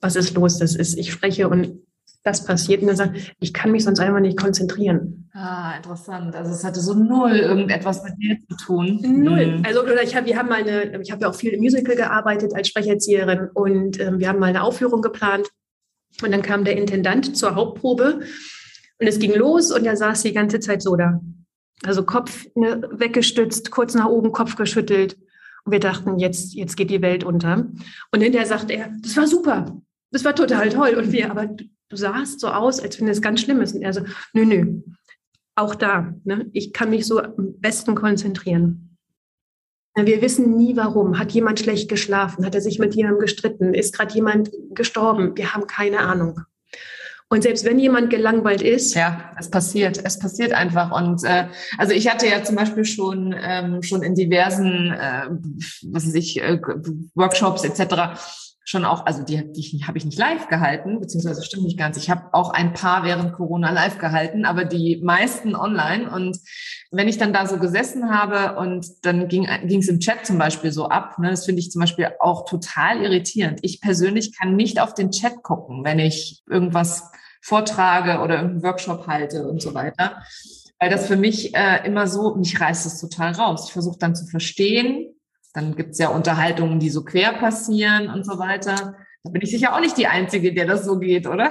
was 0.00 0.14
ist 0.16 0.34
los? 0.34 0.58
Das 0.58 0.74
ist, 0.74 0.98
ich 0.98 1.10
spreche 1.10 1.48
und 1.48 1.82
das 2.24 2.44
passiert 2.44 2.82
und 2.82 2.88
dann 2.88 2.96
sagt, 2.96 3.34
ich 3.40 3.52
kann 3.52 3.72
mich 3.72 3.84
sonst 3.84 3.98
einfach 3.98 4.20
nicht 4.20 4.38
konzentrieren. 4.38 5.28
Ah, 5.32 5.74
interessant. 5.76 6.36
Also 6.36 6.52
es 6.52 6.62
hatte 6.62 6.80
so 6.80 6.94
null 6.94 7.32
irgendetwas 7.32 8.04
mit 8.04 8.16
mir 8.18 8.36
zu 8.48 8.56
tun. 8.64 9.00
Null. 9.02 9.58
Mhm. 9.58 9.64
Also 9.66 9.82
oder 9.82 10.02
ich 10.02 10.14
habe, 10.14 10.26
wir 10.26 10.38
haben 10.38 10.48
mal 10.48 10.60
eine, 10.60 11.00
ich 11.00 11.10
habe 11.10 11.22
ja 11.22 11.28
auch 11.28 11.34
viel 11.34 11.52
im 11.52 11.60
Musical 11.60 11.96
gearbeitet 11.96 12.54
als 12.54 12.68
Sprecherzieherin 12.68 13.48
und 13.54 13.98
ähm, 13.98 14.20
wir 14.20 14.28
haben 14.28 14.38
mal 14.38 14.46
eine 14.46 14.62
Aufführung 14.62 15.02
geplant 15.02 15.48
und 16.22 16.30
dann 16.30 16.42
kam 16.42 16.64
der 16.64 16.76
Intendant 16.76 17.36
zur 17.36 17.54
Hauptprobe 17.56 18.20
und 19.00 19.06
es 19.06 19.18
ging 19.18 19.34
los 19.34 19.72
und 19.72 19.84
er 19.84 19.96
saß 19.96 20.22
die 20.22 20.32
ganze 20.32 20.60
Zeit 20.60 20.82
so 20.82 20.94
da. 20.94 21.20
Also 21.84 22.04
Kopf 22.04 22.46
ne, 22.54 22.88
weggestützt, 22.92 23.72
kurz 23.72 23.94
nach 23.94 24.06
oben, 24.06 24.30
Kopf 24.30 24.54
geschüttelt. 24.54 25.16
Und 25.64 25.72
wir 25.72 25.80
dachten, 25.80 26.18
jetzt, 26.18 26.54
jetzt 26.54 26.76
geht 26.76 26.90
die 26.90 27.02
Welt 27.02 27.24
unter. 27.24 27.66
Und 28.12 28.20
hinterher 28.20 28.46
sagt 28.46 28.70
er, 28.70 28.90
das 29.00 29.16
war 29.16 29.26
super. 29.26 29.80
Das 30.12 30.24
war 30.24 30.34
total 30.34 30.68
toll. 30.68 30.94
Und 30.94 31.10
wir, 31.10 31.30
aber 31.30 31.48
du 31.92 31.96
sahst 31.96 32.40
so 32.40 32.48
aus, 32.48 32.80
als 32.80 32.98
wenn 33.00 33.08
es 33.08 33.20
ganz 33.20 33.42
schlimm 33.42 33.60
ist. 33.60 33.74
Und 33.74 33.82
er 33.82 33.92
so, 33.92 34.00
nö, 34.32 34.46
nö, 34.46 34.80
auch 35.54 35.74
da, 35.74 36.14
ne, 36.24 36.48
ich 36.52 36.72
kann 36.72 36.90
mich 36.90 37.06
so 37.06 37.20
am 37.20 37.60
besten 37.60 37.94
konzentrieren. 37.94 38.96
Wir 39.94 40.22
wissen 40.22 40.56
nie 40.56 40.74
warum. 40.74 41.18
Hat 41.18 41.32
jemand 41.32 41.60
schlecht 41.60 41.90
geschlafen? 41.90 42.46
Hat 42.46 42.54
er 42.54 42.62
sich 42.62 42.78
mit 42.78 42.94
jemandem 42.94 43.20
gestritten? 43.20 43.74
Ist 43.74 43.94
gerade 43.94 44.14
jemand 44.14 44.50
gestorben? 44.70 45.36
Wir 45.36 45.52
haben 45.52 45.66
keine 45.66 45.98
Ahnung. 45.98 46.40
Und 47.28 47.42
selbst 47.42 47.66
wenn 47.66 47.78
jemand 47.78 48.08
gelangweilt 48.08 48.62
ist. 48.62 48.94
Ja, 48.94 49.32
es 49.38 49.50
passiert. 49.50 50.00
Es 50.02 50.18
passiert 50.18 50.54
einfach. 50.54 50.92
Und 50.92 51.24
äh, 51.24 51.48
also 51.76 51.92
ich 51.92 52.08
hatte 52.08 52.26
ja 52.26 52.42
zum 52.42 52.56
Beispiel 52.56 52.86
schon, 52.86 53.34
ähm, 53.38 53.82
schon 53.82 54.02
in 54.02 54.14
diversen, 54.14 54.92
äh, 54.92 55.28
was 55.90 56.06
weiß 56.06 56.14
ich, 56.14 56.40
äh, 56.40 56.58
Workshops 57.14 57.64
etc 57.64 58.18
schon 58.64 58.84
auch, 58.84 59.06
also 59.06 59.24
die, 59.24 59.52
die 59.52 59.84
habe 59.86 59.98
ich 59.98 60.04
nicht 60.04 60.18
live 60.18 60.48
gehalten, 60.48 61.00
beziehungsweise 61.00 61.42
stimmt 61.42 61.64
nicht 61.64 61.78
ganz. 61.78 61.96
Ich 61.96 62.10
habe 62.10 62.32
auch 62.32 62.50
ein 62.50 62.72
paar 62.72 63.04
während 63.04 63.32
Corona 63.32 63.70
live 63.70 63.98
gehalten, 63.98 64.44
aber 64.44 64.64
die 64.64 65.00
meisten 65.02 65.56
online. 65.56 66.10
Und 66.10 66.38
wenn 66.90 67.08
ich 67.08 67.18
dann 67.18 67.32
da 67.32 67.46
so 67.46 67.58
gesessen 67.58 68.10
habe 68.10 68.58
und 68.58 68.86
dann 69.02 69.28
ging 69.28 69.46
es 69.46 69.88
im 69.88 69.98
Chat 69.98 70.24
zum 70.24 70.38
Beispiel 70.38 70.70
so 70.70 70.88
ab, 70.88 71.18
ne, 71.18 71.30
das 71.30 71.44
finde 71.44 71.60
ich 71.60 71.70
zum 71.70 71.80
Beispiel 71.80 72.08
auch 72.20 72.44
total 72.44 73.02
irritierend. 73.02 73.58
Ich 73.62 73.80
persönlich 73.80 74.36
kann 74.36 74.54
nicht 74.54 74.80
auf 74.80 74.94
den 74.94 75.10
Chat 75.10 75.42
gucken, 75.42 75.84
wenn 75.84 75.98
ich 75.98 76.42
irgendwas 76.48 77.10
vortrage 77.40 78.20
oder 78.20 78.36
irgendeinen 78.36 78.62
Workshop 78.62 79.08
halte 79.08 79.48
und 79.48 79.60
so 79.60 79.74
weiter. 79.74 80.22
Weil 80.78 80.90
das 80.90 81.06
für 81.06 81.16
mich 81.16 81.54
äh, 81.54 81.84
immer 81.84 82.06
so, 82.06 82.36
mich 82.36 82.60
reißt 82.60 82.86
es 82.86 83.00
total 83.00 83.32
raus. 83.32 83.66
Ich 83.66 83.72
versuche 83.72 83.98
dann 83.98 84.14
zu 84.14 84.26
verstehen, 84.26 85.11
dann 85.52 85.76
gibt's 85.76 85.98
ja 85.98 86.08
Unterhaltungen, 86.08 86.80
die 86.80 86.90
so 86.90 87.04
quer 87.04 87.32
passieren 87.34 88.08
und 88.08 88.24
so 88.24 88.38
weiter. 88.38 88.96
Da 89.22 89.30
bin 89.30 89.42
ich 89.42 89.50
sicher 89.50 89.74
auch 89.74 89.80
nicht 89.80 89.96
die 89.96 90.06
Einzige, 90.06 90.52
der 90.52 90.66
das 90.66 90.84
so 90.84 90.98
geht, 90.98 91.26
oder? 91.26 91.50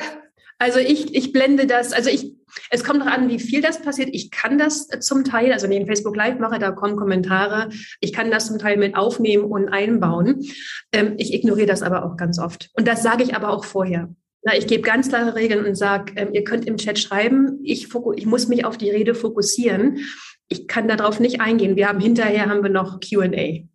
Also 0.62 0.80
ich, 0.80 1.16
ich 1.16 1.32
blende 1.32 1.66
das, 1.66 1.92
also 1.92 2.12
ich, 2.12 2.36
es 2.70 2.84
kommt 2.84 3.00
noch 3.00 3.08
an, 3.08 3.30
wie 3.30 3.40
viel 3.40 3.62
das 3.62 3.82
passiert. 3.82 4.10
Ich 4.12 4.30
kann 4.30 4.60
das 4.60 4.88
zum 5.00 5.24
Teil, 5.24 5.52
also 5.54 5.66
in 5.66 5.88
Facebook 5.88 6.16
Live 6.16 6.38
mache, 6.38 6.60
da 6.60 6.70
kommen 6.70 6.98
Kommentare. 6.98 7.70
Ich 8.00 8.14
kann 8.14 8.30
das 8.30 8.46
zum 8.46 8.60
Teil 8.60 8.78
mit 8.78 8.96
aufnehmen 8.96 9.46
und 9.46 9.70
einbauen. 9.70 10.46
Ähm, 10.92 11.16
ich 11.18 11.34
ignoriere 11.34 11.66
das 11.66 11.82
aber 11.82 12.06
auch 12.06 12.16
ganz 12.16 12.38
oft. 12.38 12.70
Und 12.76 12.88
das 12.88 13.02
sage 13.02 13.24
ich 13.24 13.36
aber 13.36 13.50
auch 13.50 13.66
vorher. 13.66 14.14
Na, 14.44 14.56
ich 14.56 14.68
gebe 14.68 14.84
ganz 14.84 15.10
klare 15.10 15.34
Regeln 15.34 15.66
und 15.66 15.76
sage, 15.76 16.14
ähm, 16.16 16.30
ihr 16.34 16.44
könnt 16.44 16.68
im 16.68 16.78
Chat 16.78 17.00
schreiben, 17.00 17.60
ich, 17.64 17.88
ich 18.16 18.26
muss 18.26 18.48
mich 18.48 18.64
auf 18.64 18.78
die 18.78 18.90
Rede 18.90 19.16
fokussieren. 19.16 20.00
Ich 20.48 20.68
kann 20.68 20.88
darauf 20.88 21.20
nicht 21.20 21.42
eingehen. 21.42 21.76
Wir 21.76 21.88
haben 21.88 22.00
hinterher 22.00 22.50
haben 22.50 22.62
wir 22.62 22.70
noch 22.70 23.00
Q&A. 23.00 23.71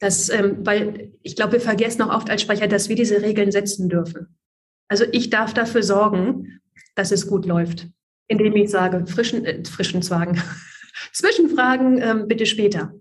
Das, 0.00 0.28
ähm, 0.28 0.58
weil 0.64 1.12
ich 1.22 1.34
glaube, 1.34 1.54
wir 1.54 1.60
vergessen 1.60 2.02
auch 2.02 2.14
oft 2.14 2.30
als 2.30 2.42
Sprecher, 2.42 2.68
dass 2.68 2.88
wir 2.88 2.96
diese 2.96 3.20
Regeln 3.20 3.50
setzen 3.50 3.88
dürfen. 3.88 4.38
Also 4.88 5.04
ich 5.12 5.30
darf 5.30 5.52
dafür 5.54 5.82
sorgen, 5.82 6.60
dass 6.94 7.10
es 7.10 7.26
gut 7.26 7.46
läuft, 7.46 7.88
indem 8.28 8.54
ich 8.56 8.70
sage, 8.70 9.06
frischen, 9.06 9.44
äh, 9.44 9.64
frischen 9.64 10.02
Zwagen, 10.02 10.40
Zwischenfragen 11.12 12.00
ähm, 12.00 12.28
bitte 12.28 12.46
später. 12.46 12.92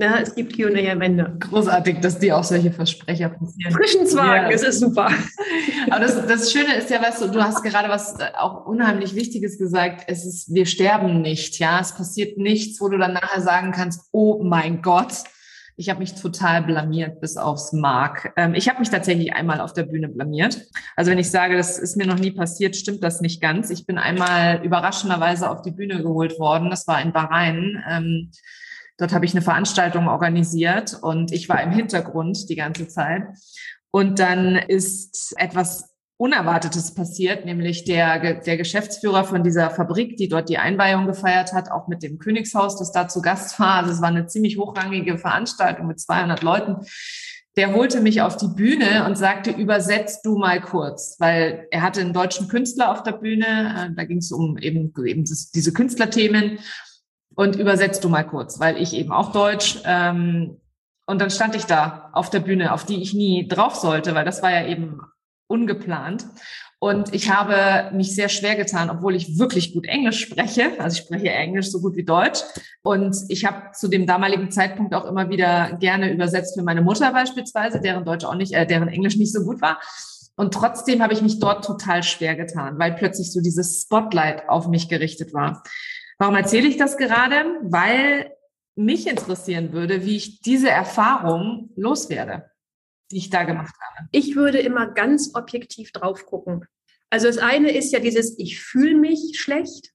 Ja, 0.00 0.18
es 0.18 0.34
gibt 0.34 0.56
Q&A 0.56 0.92
am 0.92 1.02
Ende. 1.02 1.36
Großartig, 1.40 2.00
dass 2.00 2.18
dir 2.18 2.34
auch 2.38 2.44
solche 2.44 2.72
Versprecher 2.72 3.28
passieren. 3.28 3.70
Frischen 3.70 4.06
Zwagen, 4.06 4.48
ja. 4.48 4.56
es 4.56 4.62
ist 4.62 4.80
super. 4.80 5.10
Aber 5.90 6.00
das, 6.00 6.26
das 6.26 6.50
Schöne 6.50 6.74
ist 6.76 6.88
ja, 6.88 7.02
weißt 7.02 7.20
du, 7.20 7.28
du 7.28 7.42
hast 7.42 7.62
gerade 7.62 7.90
was 7.90 8.18
äh, 8.18 8.30
auch 8.38 8.64
unheimlich 8.64 9.14
Wichtiges 9.14 9.58
gesagt. 9.58 10.04
Es 10.06 10.24
ist, 10.24 10.54
wir 10.54 10.64
sterben 10.64 11.20
nicht, 11.20 11.58
ja. 11.58 11.80
Es 11.80 11.94
passiert 11.94 12.38
nichts, 12.38 12.80
wo 12.80 12.88
du 12.88 12.96
dann 12.96 13.12
nachher 13.12 13.42
sagen 13.42 13.72
kannst, 13.72 14.08
oh 14.10 14.42
mein 14.42 14.80
Gott, 14.80 15.12
ich 15.80 15.88
habe 15.88 16.00
mich 16.00 16.14
total 16.14 16.62
blamiert 16.62 17.22
bis 17.22 17.38
aufs 17.38 17.72
Mark. 17.72 18.34
Ähm, 18.36 18.54
ich 18.54 18.68
habe 18.68 18.80
mich 18.80 18.90
tatsächlich 18.90 19.32
einmal 19.32 19.62
auf 19.62 19.72
der 19.72 19.84
Bühne 19.84 20.08
blamiert. 20.10 20.66
Also 20.94 21.10
wenn 21.10 21.18
ich 21.18 21.30
sage, 21.30 21.56
das 21.56 21.78
ist 21.78 21.96
mir 21.96 22.06
noch 22.06 22.18
nie 22.18 22.32
passiert, 22.32 22.76
stimmt 22.76 23.02
das 23.02 23.22
nicht 23.22 23.40
ganz. 23.40 23.70
Ich 23.70 23.86
bin 23.86 23.96
einmal 23.96 24.62
überraschenderweise 24.62 25.48
auf 25.48 25.62
die 25.62 25.70
Bühne 25.70 26.02
geholt 26.02 26.38
worden. 26.38 26.68
Das 26.68 26.86
war 26.86 27.00
in 27.00 27.14
Bahrain. 27.14 27.82
Ähm, 27.88 28.30
dort 28.98 29.14
habe 29.14 29.24
ich 29.24 29.32
eine 29.32 29.40
Veranstaltung 29.40 30.06
organisiert 30.06 30.98
und 31.00 31.32
ich 31.32 31.48
war 31.48 31.62
im 31.62 31.70
Hintergrund 31.70 32.50
die 32.50 32.56
ganze 32.56 32.86
Zeit. 32.86 33.22
Und 33.90 34.18
dann 34.18 34.56
ist 34.56 35.32
etwas 35.38 35.89
Unerwartetes 36.20 36.92
passiert, 36.92 37.46
nämlich 37.46 37.84
der, 37.84 38.42
der 38.42 38.56
Geschäftsführer 38.58 39.24
von 39.24 39.42
dieser 39.42 39.70
Fabrik, 39.70 40.18
die 40.18 40.28
dort 40.28 40.50
die 40.50 40.58
Einweihung 40.58 41.06
gefeiert 41.06 41.54
hat, 41.54 41.70
auch 41.70 41.88
mit 41.88 42.02
dem 42.02 42.18
Königshaus, 42.18 42.78
das 42.78 42.92
da 42.92 43.08
zu 43.08 43.22
Gast 43.22 43.58
war. 43.58 43.76
Also 43.76 43.92
es 43.92 44.02
war 44.02 44.08
eine 44.08 44.26
ziemlich 44.26 44.58
hochrangige 44.58 45.16
Veranstaltung 45.16 45.86
mit 45.86 45.98
200 45.98 46.42
Leuten. 46.42 46.76
Der 47.56 47.72
holte 47.72 48.02
mich 48.02 48.20
auf 48.20 48.36
die 48.36 48.48
Bühne 48.48 49.06
und 49.06 49.16
sagte, 49.16 49.50
übersetzt 49.50 50.26
du 50.26 50.36
mal 50.36 50.60
kurz, 50.60 51.16
weil 51.20 51.66
er 51.70 51.80
hatte 51.80 52.02
einen 52.02 52.12
deutschen 52.12 52.48
Künstler 52.48 52.92
auf 52.92 53.02
der 53.02 53.12
Bühne. 53.12 53.46
Äh, 53.46 53.94
da 53.96 54.04
ging 54.04 54.18
es 54.18 54.30
um 54.30 54.58
eben, 54.58 54.92
eben 55.02 55.24
diese 55.24 55.72
Künstlerthemen. 55.72 56.58
Und 57.34 57.56
übersetzt 57.56 58.04
du 58.04 58.10
mal 58.10 58.24
kurz, 58.24 58.60
weil 58.60 58.76
ich 58.76 58.92
eben 58.92 59.10
auch 59.10 59.32
Deutsch. 59.32 59.78
Ähm, 59.86 60.58
und 61.06 61.18
dann 61.18 61.30
stand 61.30 61.56
ich 61.56 61.64
da 61.64 62.10
auf 62.12 62.28
der 62.28 62.40
Bühne, 62.40 62.74
auf 62.74 62.84
die 62.84 63.00
ich 63.00 63.14
nie 63.14 63.48
drauf 63.48 63.74
sollte, 63.74 64.14
weil 64.14 64.26
das 64.26 64.42
war 64.42 64.50
ja 64.50 64.66
eben 64.66 65.00
ungeplant. 65.50 66.26
Und 66.82 67.12
ich 67.14 67.30
habe 67.30 67.94
mich 67.94 68.14
sehr 68.14 68.30
schwer 68.30 68.56
getan, 68.56 68.88
obwohl 68.88 69.14
ich 69.14 69.38
wirklich 69.38 69.74
gut 69.74 69.86
Englisch 69.86 70.20
spreche. 70.20 70.80
Also 70.80 70.96
ich 70.96 71.04
spreche 71.04 71.28
Englisch 71.28 71.70
so 71.70 71.82
gut 71.82 71.94
wie 71.94 72.04
Deutsch. 72.04 72.40
Und 72.82 73.14
ich 73.28 73.44
habe 73.44 73.72
zu 73.72 73.88
dem 73.88 74.06
damaligen 74.06 74.50
Zeitpunkt 74.50 74.94
auch 74.94 75.04
immer 75.04 75.28
wieder 75.28 75.76
gerne 75.78 76.10
übersetzt 76.10 76.58
für 76.58 76.64
meine 76.64 76.80
Mutter 76.80 77.12
beispielsweise, 77.12 77.82
deren 77.82 78.06
Deutsch 78.06 78.24
auch 78.24 78.34
nicht, 78.34 78.54
äh, 78.54 78.66
deren 78.66 78.88
Englisch 78.88 79.16
nicht 79.16 79.32
so 79.32 79.44
gut 79.44 79.60
war. 79.60 79.78
Und 80.36 80.54
trotzdem 80.54 81.02
habe 81.02 81.12
ich 81.12 81.20
mich 81.20 81.38
dort 81.38 81.66
total 81.66 82.02
schwer 82.02 82.34
getan, 82.34 82.78
weil 82.78 82.94
plötzlich 82.94 83.30
so 83.30 83.42
dieses 83.42 83.82
Spotlight 83.82 84.48
auf 84.48 84.66
mich 84.68 84.88
gerichtet 84.88 85.34
war. 85.34 85.62
Warum 86.18 86.34
erzähle 86.34 86.66
ich 86.66 86.78
das 86.78 86.96
gerade? 86.96 87.44
Weil 87.62 88.30
mich 88.74 89.06
interessieren 89.06 89.72
würde, 89.72 90.06
wie 90.06 90.16
ich 90.16 90.40
diese 90.40 90.70
Erfahrung 90.70 91.70
loswerde. 91.76 92.49
Die 93.10 93.18
ich 93.18 93.30
da 93.30 93.44
gemacht 93.44 93.74
habe? 93.80 94.08
Ich 94.12 94.36
würde 94.36 94.58
immer 94.58 94.90
ganz 94.90 95.32
objektiv 95.34 95.92
drauf 95.92 96.26
gucken. 96.26 96.64
Also 97.10 97.26
das 97.26 97.38
eine 97.38 97.72
ist 97.72 97.92
ja 97.92 97.98
dieses, 97.98 98.38
ich 98.38 98.60
fühle 98.60 98.94
mich 98.94 99.38
schlecht, 99.38 99.92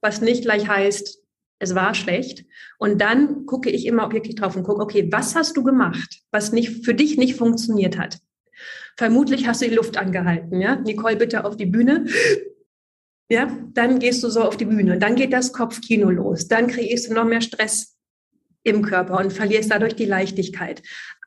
was 0.00 0.20
nicht 0.20 0.42
gleich 0.42 0.66
heißt, 0.66 1.18
es 1.58 1.74
war 1.74 1.94
schlecht. 1.94 2.44
Und 2.78 3.00
dann 3.00 3.46
gucke 3.46 3.70
ich 3.70 3.86
immer 3.86 4.04
objektiv 4.04 4.36
drauf 4.36 4.56
und 4.56 4.62
gucke, 4.62 4.82
okay, 4.82 5.08
was 5.10 5.34
hast 5.34 5.56
du 5.56 5.62
gemacht, 5.62 6.20
was 6.30 6.52
nicht 6.52 6.84
für 6.84 6.94
dich 6.94 7.18
nicht 7.18 7.34
funktioniert 7.34 7.98
hat? 7.98 8.18
Vermutlich 8.96 9.46
hast 9.46 9.62
du 9.62 9.68
die 9.68 9.74
Luft 9.74 9.96
angehalten, 9.96 10.60
ja? 10.60 10.76
Nicole, 10.76 11.16
bitte 11.16 11.44
auf 11.44 11.56
die 11.56 11.66
Bühne. 11.66 12.06
Ja, 13.30 13.56
dann 13.74 13.98
gehst 13.98 14.24
du 14.24 14.30
so 14.30 14.42
auf 14.42 14.56
die 14.56 14.64
Bühne. 14.64 14.98
Dann 14.98 15.14
geht 15.14 15.32
das 15.32 15.52
Kopfkino 15.52 16.10
los. 16.10 16.48
Dann 16.48 16.66
kriegst 16.66 17.08
du 17.08 17.14
noch 17.14 17.26
mehr 17.26 17.42
Stress 17.42 17.96
im 18.62 18.82
Körper 18.82 19.18
und 19.18 19.32
verlierst 19.32 19.70
dadurch 19.70 19.94
die 19.94 20.06
Leichtigkeit. 20.06 20.82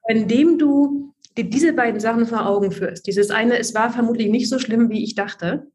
Indem 0.07 0.57
du 0.57 1.13
dir 1.37 1.49
diese 1.49 1.73
beiden 1.73 1.99
Sachen 1.99 2.25
vor 2.25 2.45
Augen 2.45 2.71
führst. 2.71 3.07
Dieses 3.07 3.31
eine, 3.31 3.57
es 3.57 3.73
war 3.73 3.91
vermutlich 3.91 4.29
nicht 4.29 4.49
so 4.49 4.59
schlimm, 4.59 4.89
wie 4.89 5.03
ich 5.03 5.15
dachte. 5.15 5.67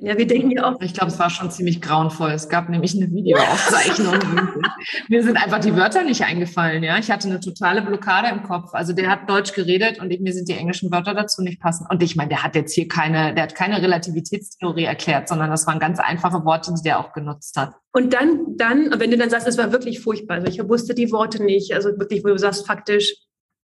Ja, 0.00 0.18
wir 0.18 0.26
denken 0.26 0.50
ja 0.50 0.64
auch. 0.64 0.80
Ich 0.80 0.92
glaube, 0.92 1.12
es 1.12 1.18
war 1.18 1.30
schon 1.30 1.50
ziemlich 1.50 1.80
grauenvoll. 1.80 2.32
Es 2.32 2.48
gab 2.48 2.68
nämlich 2.68 2.96
eine 2.96 3.12
Videoaufzeichnung. 3.12 4.18
Mir 5.08 5.22
sind 5.22 5.36
einfach 5.36 5.60
die 5.60 5.76
Wörter 5.76 6.02
nicht 6.02 6.24
eingefallen. 6.24 6.82
Ja, 6.82 6.98
ich 6.98 7.10
hatte 7.12 7.28
eine 7.28 7.38
totale 7.38 7.80
Blockade 7.80 8.28
im 8.28 8.42
Kopf. 8.42 8.70
Also 8.72 8.92
der 8.92 9.08
hat 9.08 9.30
Deutsch 9.30 9.52
geredet 9.52 10.00
und 10.00 10.10
ich, 10.10 10.20
mir 10.20 10.32
sind 10.32 10.48
die 10.48 10.54
englischen 10.54 10.90
Wörter 10.90 11.14
dazu 11.14 11.42
nicht 11.42 11.60
passend. 11.60 11.88
Und 11.90 12.02
ich 12.02 12.16
meine, 12.16 12.30
der 12.30 12.42
hat 12.42 12.56
jetzt 12.56 12.74
hier 12.74 12.88
keine, 12.88 13.34
der 13.34 13.44
hat 13.44 13.54
keine 13.54 13.80
Relativitätstheorie 13.80 14.84
erklärt, 14.84 15.28
sondern 15.28 15.50
das 15.50 15.66
waren 15.66 15.78
ganz 15.78 16.00
einfache 16.00 16.44
Worte, 16.44 16.74
die 16.76 16.82
der 16.82 16.98
auch 16.98 17.12
genutzt 17.12 17.56
hat. 17.56 17.74
Und 17.92 18.12
dann, 18.12 18.56
dann, 18.56 18.98
wenn 18.98 19.12
du 19.12 19.16
dann 19.16 19.30
sagst, 19.30 19.46
es 19.46 19.58
war 19.58 19.70
wirklich 19.70 20.00
furchtbar. 20.00 20.38
Also 20.38 20.48
ich 20.48 20.68
wusste 20.68 20.94
die 20.94 21.12
Worte 21.12 21.42
nicht. 21.42 21.72
Also 21.72 21.90
wirklich, 21.98 22.24
wo 22.24 22.28
du 22.28 22.38
sagst, 22.38 22.66
faktisch, 22.66 23.14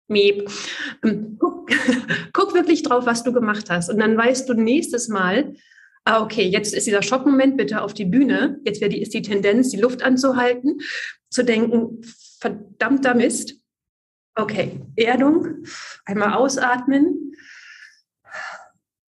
Miep. 0.07 0.49
Ähm, 1.03 1.37
guck, 2.33 2.53
wirklich 2.53 2.83
drauf, 2.83 3.05
was 3.05 3.23
du 3.23 3.33
gemacht 3.33 3.69
hast. 3.69 3.89
Und 3.89 3.99
dann 3.99 4.17
weißt 4.17 4.47
du 4.49 4.53
nächstes 4.53 5.07
Mal, 5.07 5.53
ah, 6.05 6.21
okay, 6.23 6.47
jetzt 6.47 6.73
ist 6.73 6.87
dieser 6.87 7.03
Schockmoment, 7.03 7.57
bitte 7.57 7.81
auf 7.81 7.93
die 7.93 8.05
Bühne. 8.05 8.59
Jetzt 8.65 8.81
ist 8.81 9.13
die 9.13 9.21
Tendenz, 9.21 9.69
die 9.69 9.79
Luft 9.79 10.03
anzuhalten, 10.03 10.79
zu 11.29 11.43
denken, 11.43 12.01
verdammter 12.39 13.15
Mist. 13.15 13.55
Okay, 14.35 14.79
Erdung, 14.95 15.63
einmal 16.05 16.33
ausatmen, 16.33 17.33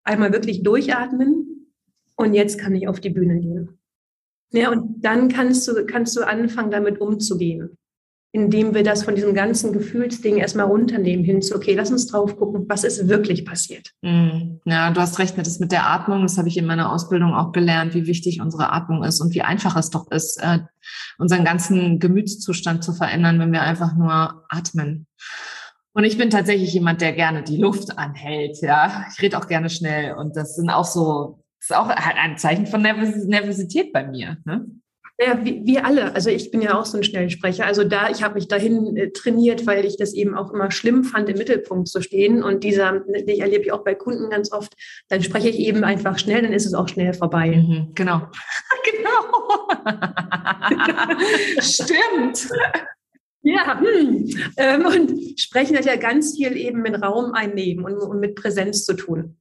einmal 0.03 0.33
wirklich 0.33 0.63
durchatmen 0.63 1.71
und 2.15 2.33
jetzt 2.33 2.57
kann 2.57 2.75
ich 2.75 2.87
auf 2.87 2.99
die 2.99 3.11
Bühne 3.11 3.39
gehen. 3.39 3.79
Ja, 4.51 4.71
und 4.71 5.05
dann 5.05 5.29
kannst 5.29 5.67
du, 5.67 5.85
kannst 5.85 6.17
du 6.17 6.23
anfangen, 6.23 6.71
damit 6.71 6.99
umzugehen 6.99 7.78
indem 8.31 8.75
wir 8.75 8.83
das 8.83 9.03
von 9.03 9.15
diesem 9.15 9.33
ganzen 9.33 9.73
Gefühlsding 9.73 10.37
erstmal 10.37 10.67
runternehmen, 10.67 11.25
hin 11.25 11.41
zu, 11.41 11.55
okay, 11.55 11.73
lass 11.73 11.91
uns 11.91 12.05
drauf 12.05 12.37
gucken, 12.37 12.65
was 12.67 12.83
ist 12.83 13.07
wirklich 13.07 13.43
passiert. 13.43 13.91
Mm, 14.01 14.59
ja, 14.65 14.91
du 14.91 15.01
hast 15.01 15.17
recht, 15.17 15.35
das 15.37 15.59
mit 15.59 15.71
der 15.71 15.89
Atmung, 15.89 16.21
das 16.21 16.37
habe 16.37 16.47
ich 16.47 16.57
in 16.57 16.65
meiner 16.65 16.91
Ausbildung 16.91 17.33
auch 17.33 17.51
gelernt, 17.51 17.95
wie 17.95 18.05
wichtig 18.05 18.39
unsere 18.39 18.71
Atmung 18.71 19.03
ist 19.03 19.19
und 19.19 19.33
wie 19.33 19.41
einfach 19.41 19.75
es 19.75 19.89
doch 19.89 20.11
ist, 20.11 20.37
äh, 20.43 20.59
unseren 21.17 21.43
ganzen 21.43 21.99
Gemütszustand 21.99 22.83
zu 22.83 22.93
verändern, 22.93 23.39
wenn 23.39 23.51
wir 23.51 23.61
einfach 23.61 23.95
nur 23.95 24.45
atmen. 24.49 25.07
Und 25.93 26.03
ich 26.03 26.19
bin 26.19 26.29
tatsächlich 26.29 26.71
jemand, 26.71 27.01
der 27.01 27.13
gerne 27.13 27.41
die 27.41 27.57
Luft 27.57 27.97
anhält, 27.97 28.61
ja. 28.61 29.05
Ich 29.11 29.21
rede 29.23 29.39
auch 29.39 29.47
gerne 29.47 29.71
schnell 29.71 30.13
und 30.13 30.35
das 30.35 30.55
sind 30.55 30.69
auch 30.69 30.85
so, 30.85 31.43
das 31.59 31.71
ist 31.71 31.75
auch 31.75 31.89
halt 31.89 32.17
ein 32.17 32.37
Zeichen 32.37 32.67
von 32.67 32.83
Nervosität 32.83 33.91
bei 33.91 34.05
mir. 34.05 34.37
Ne? 34.45 34.67
Ja, 35.21 35.43
wie, 35.43 35.65
wir 35.65 35.85
alle. 35.85 36.15
Also 36.15 36.29
ich 36.29 36.49
bin 36.49 36.61
ja 36.61 36.79
auch 36.79 36.85
so 36.85 36.97
ein 36.97 37.03
Schnellsprecher. 37.03 37.65
Also 37.65 37.83
da, 37.83 38.09
ich 38.09 38.23
habe 38.23 38.35
mich 38.35 38.47
dahin 38.47 38.95
äh, 38.95 39.11
trainiert, 39.11 39.67
weil 39.67 39.83
ich 39.83 39.97
das 39.97 40.13
eben 40.13 40.33
auch 40.33 40.53
immer 40.53 40.71
schlimm 40.71 41.03
fand, 41.03 41.27
im 41.27 41.37
Mittelpunkt 41.37 41.89
zu 41.89 42.01
stehen. 42.01 42.41
Und 42.41 42.63
dieser, 42.63 43.01
ich 43.25 43.41
erlebe 43.41 43.65
ich 43.65 43.73
auch 43.73 43.83
bei 43.83 43.95
Kunden 43.95 44.29
ganz 44.29 44.53
oft, 44.53 44.73
dann 45.09 45.21
spreche 45.21 45.49
ich 45.49 45.59
eben 45.59 45.83
einfach 45.83 46.17
schnell, 46.17 46.41
dann 46.41 46.53
ist 46.53 46.65
es 46.65 46.73
auch 46.73 46.87
schnell 46.87 47.13
vorbei. 47.13 47.47
Mhm, 47.49 47.91
genau. 47.95 48.21
genau. 48.91 49.67
Stimmt. 51.59 52.47
Ja, 53.41 53.79
hm. 53.79 54.29
ähm, 54.55 54.85
und 54.85 55.39
sprechen 55.39 55.77
hat 55.77 55.85
ja 55.85 55.97
ganz 55.97 56.37
viel 56.37 56.55
eben 56.55 56.81
mit 56.81 57.01
Raum 57.01 57.33
einnehmen 57.33 57.83
und, 57.83 57.97
und 57.97 58.21
mit 58.21 58.35
Präsenz 58.35 58.85
zu 58.85 58.93
tun. 58.93 59.37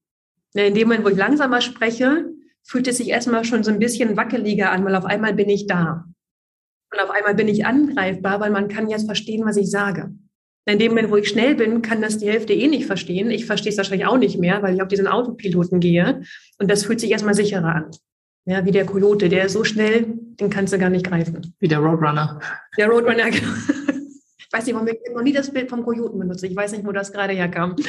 In 0.55 0.75
dem 0.75 0.88
Moment, 0.88 1.05
wo 1.05 1.09
ich 1.11 1.17
langsamer 1.17 1.61
spreche, 1.61 2.27
fühlt 2.64 2.88
es 2.88 2.99
sich 2.99 3.09
erstmal 3.09 3.44
schon 3.44 3.64
so 3.64 3.71
ein 3.71 3.79
bisschen 3.79 4.16
wackeliger 4.16 4.71
an, 4.71 4.85
weil 4.85 4.94
auf 4.94 5.05
einmal 5.05 5.35
bin 5.35 5.49
ich 5.49 5.66
da. 5.66 6.05
Und 6.92 7.01
auf 7.01 7.11
einmal 7.11 7.35
bin 7.35 7.49
ich 7.49 7.66
angreifbar, 7.66 8.40
weil 8.40 8.51
man 8.51 8.68
kann 8.68 8.88
jetzt 8.88 9.07
verstehen, 9.07 9.44
was 9.44 9.57
ich 9.57 9.71
sage. 9.71 10.11
In 10.66 10.79
dem 10.79 10.92
Moment, 10.92 11.11
wo 11.11 11.16
ich 11.16 11.29
schnell 11.29 11.55
bin, 11.55 11.81
kann 11.81 12.03
das 12.03 12.18
die 12.18 12.29
Hälfte 12.29 12.53
eh 12.53 12.68
nicht 12.68 12.85
verstehen. 12.85 13.31
Ich 13.31 13.47
verstehe 13.47 13.73
es 13.73 13.79
wahrscheinlich 13.79 14.07
auch 14.07 14.18
nicht 14.18 14.38
mehr, 14.38 14.62
weil 14.62 14.75
ich 14.75 14.83
auf 14.83 14.88
diesen 14.88 15.07
Autopiloten 15.07 15.81
gehe. 15.81 16.23
Und 16.59 16.71
das 16.71 16.85
fühlt 16.85 17.01
sich 17.01 17.11
erstmal 17.11 17.35
sicherer 17.35 17.75
an. 17.75 17.90
Ja, 18.44 18.64
wie 18.64 18.71
der 18.71 18.85
Coyote, 18.85 19.29
der 19.29 19.47
ist 19.47 19.53
so 19.53 19.64
schnell, 19.64 20.07
den 20.40 20.51
kannst 20.51 20.73
du 20.73 20.79
gar 20.79 20.90
nicht 20.90 21.07
greifen. 21.07 21.55
Wie 21.59 21.68
der 21.68 21.79
Roadrunner. 21.79 22.40
Der 22.77 22.88
Roadrunner, 22.88 23.31
genau. 23.31 23.97
Ich 24.50 24.58
weiß 24.58 24.64
nicht, 24.64 24.74
warum 24.74 24.88
ich 24.88 24.96
noch 25.14 25.22
nie 25.22 25.34
das 25.34 25.52
Bild 25.52 25.68
vom 25.68 25.84
Kojoten 25.84 26.18
benutze. 26.18 26.46
Ich 26.46 26.56
weiß 26.56 26.72
nicht, 26.72 26.87
wo 26.87 26.92
das 26.92 27.12
gerade 27.12 27.34
herkam. 27.34 27.76
ich 27.78 27.87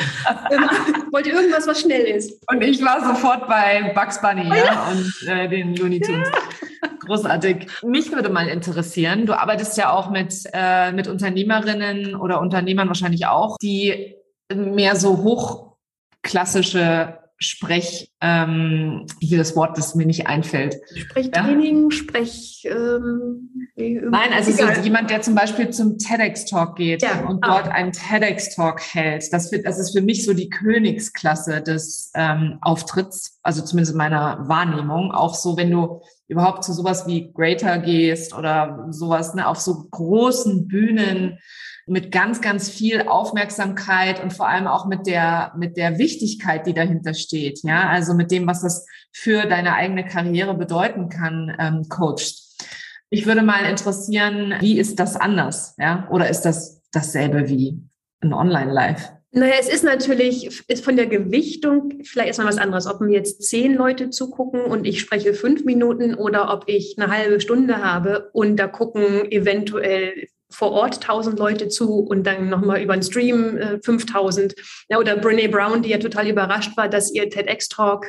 wollte 1.14 1.30
irgendwas, 1.30 1.66
was 1.66 1.80
schnell 1.80 2.02
ist. 2.02 2.44
Und 2.52 2.62
ich 2.62 2.84
war 2.84 3.00
sofort 3.02 3.48
bei 3.48 3.94
Bugs 3.96 4.20
Bunny 4.22 4.46
oh, 4.46 4.54
ja. 4.54 4.66
ja. 4.66 4.92
und 4.92 5.28
äh, 5.28 5.48
den 5.48 5.74
Looney 5.78 6.02
Tunes. 6.02 6.28
Ja. 6.28 6.90
Großartig. 7.00 7.66
Mich 7.84 8.12
würde 8.12 8.28
mal 8.28 8.50
interessieren, 8.50 9.26
du 9.26 9.40
arbeitest 9.40 9.78
ja 9.78 9.94
auch 9.94 10.10
mit, 10.10 10.34
äh, 10.52 10.92
mit 10.92 11.08
Unternehmerinnen 11.08 12.16
oder 12.16 12.42
Unternehmern 12.42 12.90
wahrscheinlich 12.90 13.26
auch, 13.26 13.56
die 13.62 14.18
mehr 14.54 14.98
so 14.98 15.78
hochklassische 16.24 17.20
Sprech, 17.42 18.12
ähm, 18.20 19.06
will 19.22 19.38
das 19.38 19.56
Wort, 19.56 19.78
das 19.78 19.96
mir 19.96 20.06
nicht 20.06 20.28
einfällt. 20.28 20.76
Sprechtraining, 20.94 21.90
ja? 21.90 21.92
Sprech. 21.96 22.68
Ähm, 22.70 23.50
Nein, 23.78 24.34
also 24.34 24.52
so 24.52 24.82
jemand, 24.82 25.10
der 25.10 25.22
zum 25.22 25.36
Beispiel 25.36 25.70
zum 25.70 25.98
TEDx-Talk 25.98 26.76
geht 26.76 27.02
ja. 27.02 27.26
und 27.26 27.46
dort 27.46 27.68
ah. 27.68 27.72
einen 27.72 27.94
TEDx-Talk 27.94 28.82
hält. 28.94 29.32
Das, 29.32 29.54
wird, 29.54 29.66
das 29.66 29.80
ist 29.80 29.98
für 29.98 30.02
mich 30.02 30.26
so 30.26 30.34
die 30.34 30.50
Königsklasse 30.50 31.62
des 31.62 32.12
ähm, 32.14 32.58
Auftritts, 32.62 33.40
also 33.42 33.64
zumindest 33.64 33.94
in 33.94 33.98
meiner 33.98 34.50
Wahrnehmung. 34.50 35.14
Auch 35.14 35.34
so, 35.34 35.56
wenn 35.56 35.72
du 35.72 36.02
überhaupt 36.30 36.64
zu 36.64 36.72
sowas 36.72 37.08
wie 37.08 37.34
Greater 37.34 37.80
gehst 37.80 38.34
oder 38.34 38.88
sowas, 38.92 39.34
ne, 39.34 39.48
auf 39.48 39.60
so 39.60 39.88
großen 39.90 40.68
Bühnen 40.68 41.40
mit 41.88 42.12
ganz, 42.12 42.40
ganz 42.40 42.70
viel 42.70 43.08
Aufmerksamkeit 43.08 44.22
und 44.22 44.32
vor 44.32 44.48
allem 44.48 44.68
auch 44.68 44.86
mit 44.86 45.08
der, 45.08 45.54
mit 45.58 45.76
der 45.76 45.98
Wichtigkeit, 45.98 46.68
die 46.68 46.74
dahinter 46.74 47.16
steht. 47.16 47.64
Ja, 47.64 47.90
also 47.90 48.14
mit 48.14 48.30
dem, 48.30 48.46
was 48.46 48.62
das 48.62 48.86
für 49.12 49.48
deine 49.48 49.74
eigene 49.74 50.06
Karriere 50.06 50.54
bedeuten 50.54 51.10
kann, 51.10 51.56
ähm, 51.60 51.90
coachst. 51.90 52.64
Ich 53.10 53.26
würde 53.26 53.42
mal 53.42 53.66
interessieren, 53.66 54.54
wie 54.60 54.78
ist 54.78 55.00
das 55.00 55.16
anders? 55.16 55.74
Ja, 55.80 56.08
oder 56.12 56.30
ist 56.30 56.42
das 56.42 56.84
dasselbe 56.92 57.50
wie 57.50 57.82
ein 58.22 58.34
Online-Live? 58.34 59.14
Naja, 59.32 59.56
es 59.60 59.70
ist 59.70 59.84
natürlich 59.84 60.64
ist 60.68 60.84
von 60.84 60.96
der 60.96 61.06
Gewichtung 61.06 62.00
vielleicht 62.04 62.30
erstmal 62.30 62.48
was 62.48 62.58
anderes, 62.58 62.88
ob 62.88 63.00
mir 63.00 63.14
jetzt 63.14 63.44
zehn 63.44 63.76
Leute 63.76 64.10
zugucken 64.10 64.62
und 64.62 64.86
ich 64.86 65.00
spreche 65.00 65.36
fünf 65.36 65.66
Minuten 65.66 66.16
oder 66.16 66.52
ob 66.52 66.64
ich 66.68 66.96
eine 66.98 67.12
halbe 67.16 67.40
Stunde 67.40 67.84
habe 67.84 68.32
und 68.34 68.58
da 68.58 68.68
gucken 68.68 69.32
eventuell 69.32 70.28
vor 70.50 70.72
Ort 70.72 70.96
1000 70.96 71.38
Leute 71.38 71.68
zu 71.68 72.00
und 72.00 72.26
dann 72.26 72.50
nochmal 72.50 72.82
über 72.82 72.96
den 72.98 73.04
Stream 73.04 73.58
äh, 73.58 73.80
5000. 73.84 74.56
Ja, 74.90 74.98
oder 74.98 75.16
Brene 75.16 75.48
Brown, 75.48 75.84
die 75.84 75.90
ja 75.90 76.00
total 76.00 76.28
überrascht 76.28 76.76
war, 76.76 76.90
dass 76.90 77.14
ihr 77.14 77.30
TEDx-Talk 77.30 78.08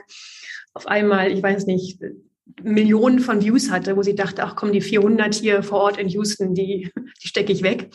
auf 0.72 0.86
einmal, 0.86 1.30
ich 1.30 1.42
weiß 1.42 1.66
nicht, 1.66 2.00
Millionen 2.62 3.20
von 3.20 3.42
Views 3.42 3.70
hatte, 3.70 3.96
wo 3.96 4.02
sie 4.02 4.14
dachte, 4.14 4.42
ach 4.42 4.56
komm, 4.56 4.72
die 4.72 4.80
400 4.80 5.34
hier 5.34 5.62
vor 5.62 5.80
Ort 5.80 5.98
in 5.98 6.08
Houston, 6.08 6.54
die, 6.54 6.90
die 7.22 7.28
stecke 7.28 7.52
ich 7.52 7.62
weg. 7.62 7.90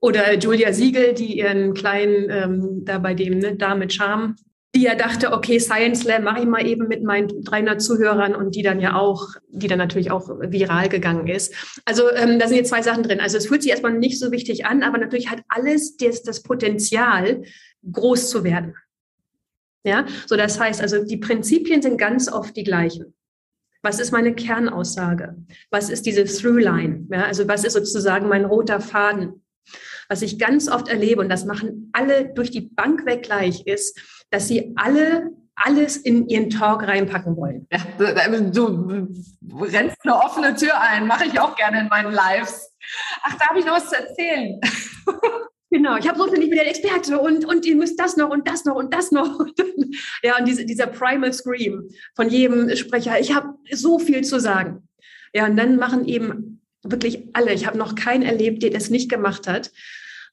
Oder 0.00 0.38
Julia 0.38 0.72
Siegel, 0.72 1.12
die 1.14 1.38
ihren 1.38 1.74
kleinen, 1.74 2.30
ähm, 2.30 2.84
da 2.84 2.98
bei 2.98 3.14
dem, 3.14 3.38
ne, 3.38 3.56
da 3.56 3.74
mit 3.74 3.92
Charme, 3.92 4.34
die 4.74 4.82
ja 4.82 4.94
dachte, 4.94 5.32
okay, 5.32 5.58
Science 5.58 6.00
Slam 6.00 6.22
mache 6.22 6.40
ich 6.40 6.46
mal 6.46 6.64
eben 6.66 6.86
mit 6.86 7.02
meinen 7.02 7.42
300 7.42 7.82
Zuhörern 7.82 8.34
und 8.34 8.54
die 8.54 8.62
dann 8.62 8.80
ja 8.80 8.94
auch, 8.94 9.26
die 9.48 9.66
dann 9.66 9.78
natürlich 9.78 10.10
auch 10.10 10.28
viral 10.28 10.88
gegangen 10.88 11.26
ist. 11.26 11.52
Also 11.84 12.10
ähm, 12.12 12.38
da 12.38 12.46
sind 12.46 12.56
jetzt 12.56 12.70
zwei 12.70 12.82
Sachen 12.82 13.02
drin. 13.02 13.20
Also 13.20 13.36
es 13.36 13.46
fühlt 13.46 13.62
sich 13.62 13.72
erstmal 13.72 13.98
nicht 13.98 14.18
so 14.18 14.30
wichtig 14.30 14.66
an, 14.66 14.82
aber 14.82 14.98
natürlich 14.98 15.28
hat 15.28 15.42
alles 15.48 15.96
das, 15.96 16.22
das 16.22 16.42
Potenzial, 16.42 17.42
groß 17.90 18.30
zu 18.30 18.44
werden. 18.44 18.76
Ja, 19.82 20.06
so 20.26 20.36
das 20.36 20.60
heißt, 20.60 20.82
also 20.82 21.04
die 21.04 21.16
Prinzipien 21.16 21.82
sind 21.82 21.96
ganz 21.96 22.30
oft 22.30 22.54
die 22.54 22.64
gleichen. 22.64 23.14
Was 23.82 23.98
ist 23.98 24.12
meine 24.12 24.34
Kernaussage? 24.34 25.36
Was 25.70 25.88
ist 25.88 26.04
diese 26.04 26.24
Throughline? 26.24 27.06
Ja, 27.10 27.24
also 27.24 27.48
was 27.48 27.64
ist 27.64 27.72
sozusagen 27.72 28.28
mein 28.28 28.44
roter 28.44 28.80
Faden? 28.80 29.42
Was 30.10 30.22
ich 30.22 30.38
ganz 30.38 30.68
oft 30.68 30.88
erlebe, 30.88 31.20
und 31.20 31.28
das 31.28 31.44
machen 31.44 31.90
alle 31.92 32.34
durch 32.34 32.50
die 32.50 32.62
Bank 32.62 33.06
weg 33.06 33.22
gleich, 33.22 33.66
ist, 33.66 33.98
dass 34.30 34.48
sie 34.48 34.72
alle 34.76 35.30
alles 35.62 35.98
in 35.98 36.26
ihren 36.28 36.48
Talk 36.48 36.86
reinpacken 36.86 37.36
wollen. 37.36 37.66
Ja, 37.70 37.80
du 37.98 38.04
rennst 39.64 39.96
eine 40.02 40.16
offene 40.16 40.54
Tür 40.54 40.80
ein, 40.80 41.06
mache 41.06 41.26
ich 41.26 41.38
auch 41.38 41.54
gerne 41.54 41.80
in 41.80 41.88
meinen 41.88 42.12
Lives. 42.12 42.72
Ach, 43.22 43.36
da 43.36 43.48
habe 43.48 43.58
ich 43.58 43.66
noch 43.66 43.74
was 43.74 43.88
zu 43.88 43.96
erzählen. 43.96 44.60
Genau, 45.72 45.96
ich 45.96 46.08
habe 46.08 46.18
so 46.18 46.26
viel, 46.26 46.42
ich 46.42 46.50
bin 46.50 46.58
der 46.58 46.68
Experte 46.68 47.20
und, 47.20 47.44
und 47.44 47.64
ihr 47.64 47.76
müsst 47.76 48.00
das 48.00 48.16
noch 48.16 48.30
und 48.30 48.48
das 48.48 48.64
noch 48.64 48.74
und 48.74 48.92
das 48.92 49.12
noch. 49.12 49.38
ja, 50.24 50.36
und 50.36 50.48
diese, 50.48 50.66
dieser 50.66 50.88
Primal 50.88 51.32
Scream 51.32 51.88
von 52.16 52.28
jedem 52.28 52.74
Sprecher, 52.74 53.20
ich 53.20 53.32
habe 53.36 53.54
so 53.70 54.00
viel 54.00 54.24
zu 54.24 54.40
sagen. 54.40 54.88
Ja, 55.32 55.46
und 55.46 55.56
dann 55.56 55.76
machen 55.76 56.06
eben 56.06 56.60
wirklich 56.82 57.28
alle, 57.34 57.52
ich 57.52 57.68
habe 57.68 57.78
noch 57.78 57.94
keinen 57.94 58.24
erlebt, 58.24 58.64
der 58.64 58.70
das 58.70 58.90
nicht 58.90 59.08
gemacht 59.08 59.46
hat, 59.46 59.70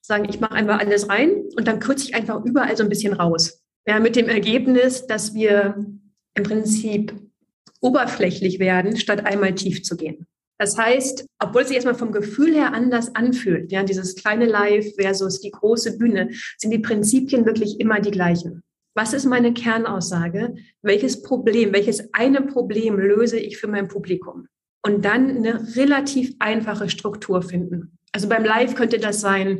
sagen, 0.01 0.25
ich 0.29 0.39
mache 0.39 0.53
einfach 0.53 0.79
alles 0.79 1.09
rein 1.09 1.43
und 1.55 1.67
dann 1.67 1.79
kürze 1.79 2.05
ich 2.05 2.15
einfach 2.15 2.43
überall 2.43 2.75
so 2.77 2.83
ein 2.83 2.89
bisschen 2.89 3.13
raus. 3.13 3.61
Ja, 3.87 3.99
mit 3.99 4.15
dem 4.15 4.29
Ergebnis, 4.29 5.07
dass 5.07 5.33
wir 5.33 5.75
im 6.33 6.43
Prinzip 6.43 7.13
oberflächlich 7.81 8.59
werden, 8.59 8.97
statt 8.97 9.25
einmal 9.25 9.55
tief 9.55 9.83
zu 9.83 9.95
gehen. 9.95 10.27
Das 10.59 10.77
heißt, 10.77 11.25
obwohl 11.39 11.61
es 11.61 11.67
sich 11.67 11.75
erstmal 11.75 11.95
vom 11.95 12.11
Gefühl 12.11 12.53
her 12.53 12.73
anders 12.73 13.15
anfühlt, 13.15 13.71
ja, 13.71 13.83
dieses 13.83 14.15
kleine 14.15 14.45
Live 14.45 14.95
versus 14.95 15.39
die 15.39 15.51
große 15.51 15.97
Bühne, 15.97 16.31
sind 16.57 16.71
die 16.71 16.79
Prinzipien 16.79 17.45
wirklich 17.45 17.79
immer 17.79 17.99
die 17.99 18.11
gleichen. 18.11 18.63
Was 18.95 19.13
ist 19.13 19.25
meine 19.25 19.53
Kernaussage? 19.53 20.55
Welches 20.81 21.21
Problem, 21.21 21.73
welches 21.73 22.11
eine 22.13 22.41
Problem 22.41 22.97
löse 22.97 23.37
ich 23.37 23.57
für 23.57 23.67
mein 23.67 23.87
Publikum? 23.87 24.47
Und 24.83 25.05
dann 25.05 25.29
eine 25.29 25.75
relativ 25.75 26.33
einfache 26.39 26.89
Struktur 26.89 27.43
finden. 27.43 27.96
Also 28.11 28.29
beim 28.29 28.43
Live 28.43 28.75
könnte 28.75 28.99
das 28.99 29.21
sein, 29.21 29.59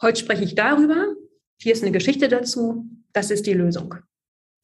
heute 0.00 0.20
spreche 0.20 0.44
ich 0.44 0.54
darüber, 0.54 1.14
hier 1.60 1.72
ist 1.72 1.82
eine 1.82 1.92
Geschichte 1.92 2.28
dazu, 2.28 2.86
das 3.12 3.30
ist 3.30 3.46
die 3.46 3.54
Lösung. 3.54 3.94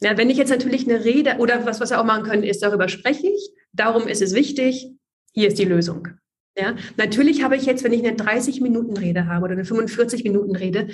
Ja, 0.00 0.16
wenn 0.16 0.30
ich 0.30 0.36
jetzt 0.36 0.50
natürlich 0.50 0.88
eine 0.88 1.04
Rede 1.04 1.36
oder 1.38 1.64
was, 1.66 1.80
was 1.80 1.90
wir 1.90 2.00
auch 2.00 2.04
machen 2.04 2.24
können, 2.24 2.42
ist, 2.42 2.62
darüber 2.62 2.88
spreche 2.88 3.28
ich, 3.28 3.50
darum 3.72 4.06
ist 4.06 4.22
es 4.22 4.34
wichtig, 4.34 4.90
hier 5.32 5.48
ist 5.48 5.58
die 5.58 5.64
Lösung. 5.64 6.08
Ja, 6.56 6.76
natürlich 6.96 7.42
habe 7.42 7.56
ich 7.56 7.66
jetzt, 7.66 7.82
wenn 7.82 7.92
ich 7.92 8.06
eine 8.06 8.14
30 8.14 8.60
Minuten 8.60 8.96
Rede 8.96 9.26
habe 9.26 9.44
oder 9.44 9.54
eine 9.54 9.64
45 9.64 10.22
Minuten 10.22 10.54
Rede, 10.54 10.88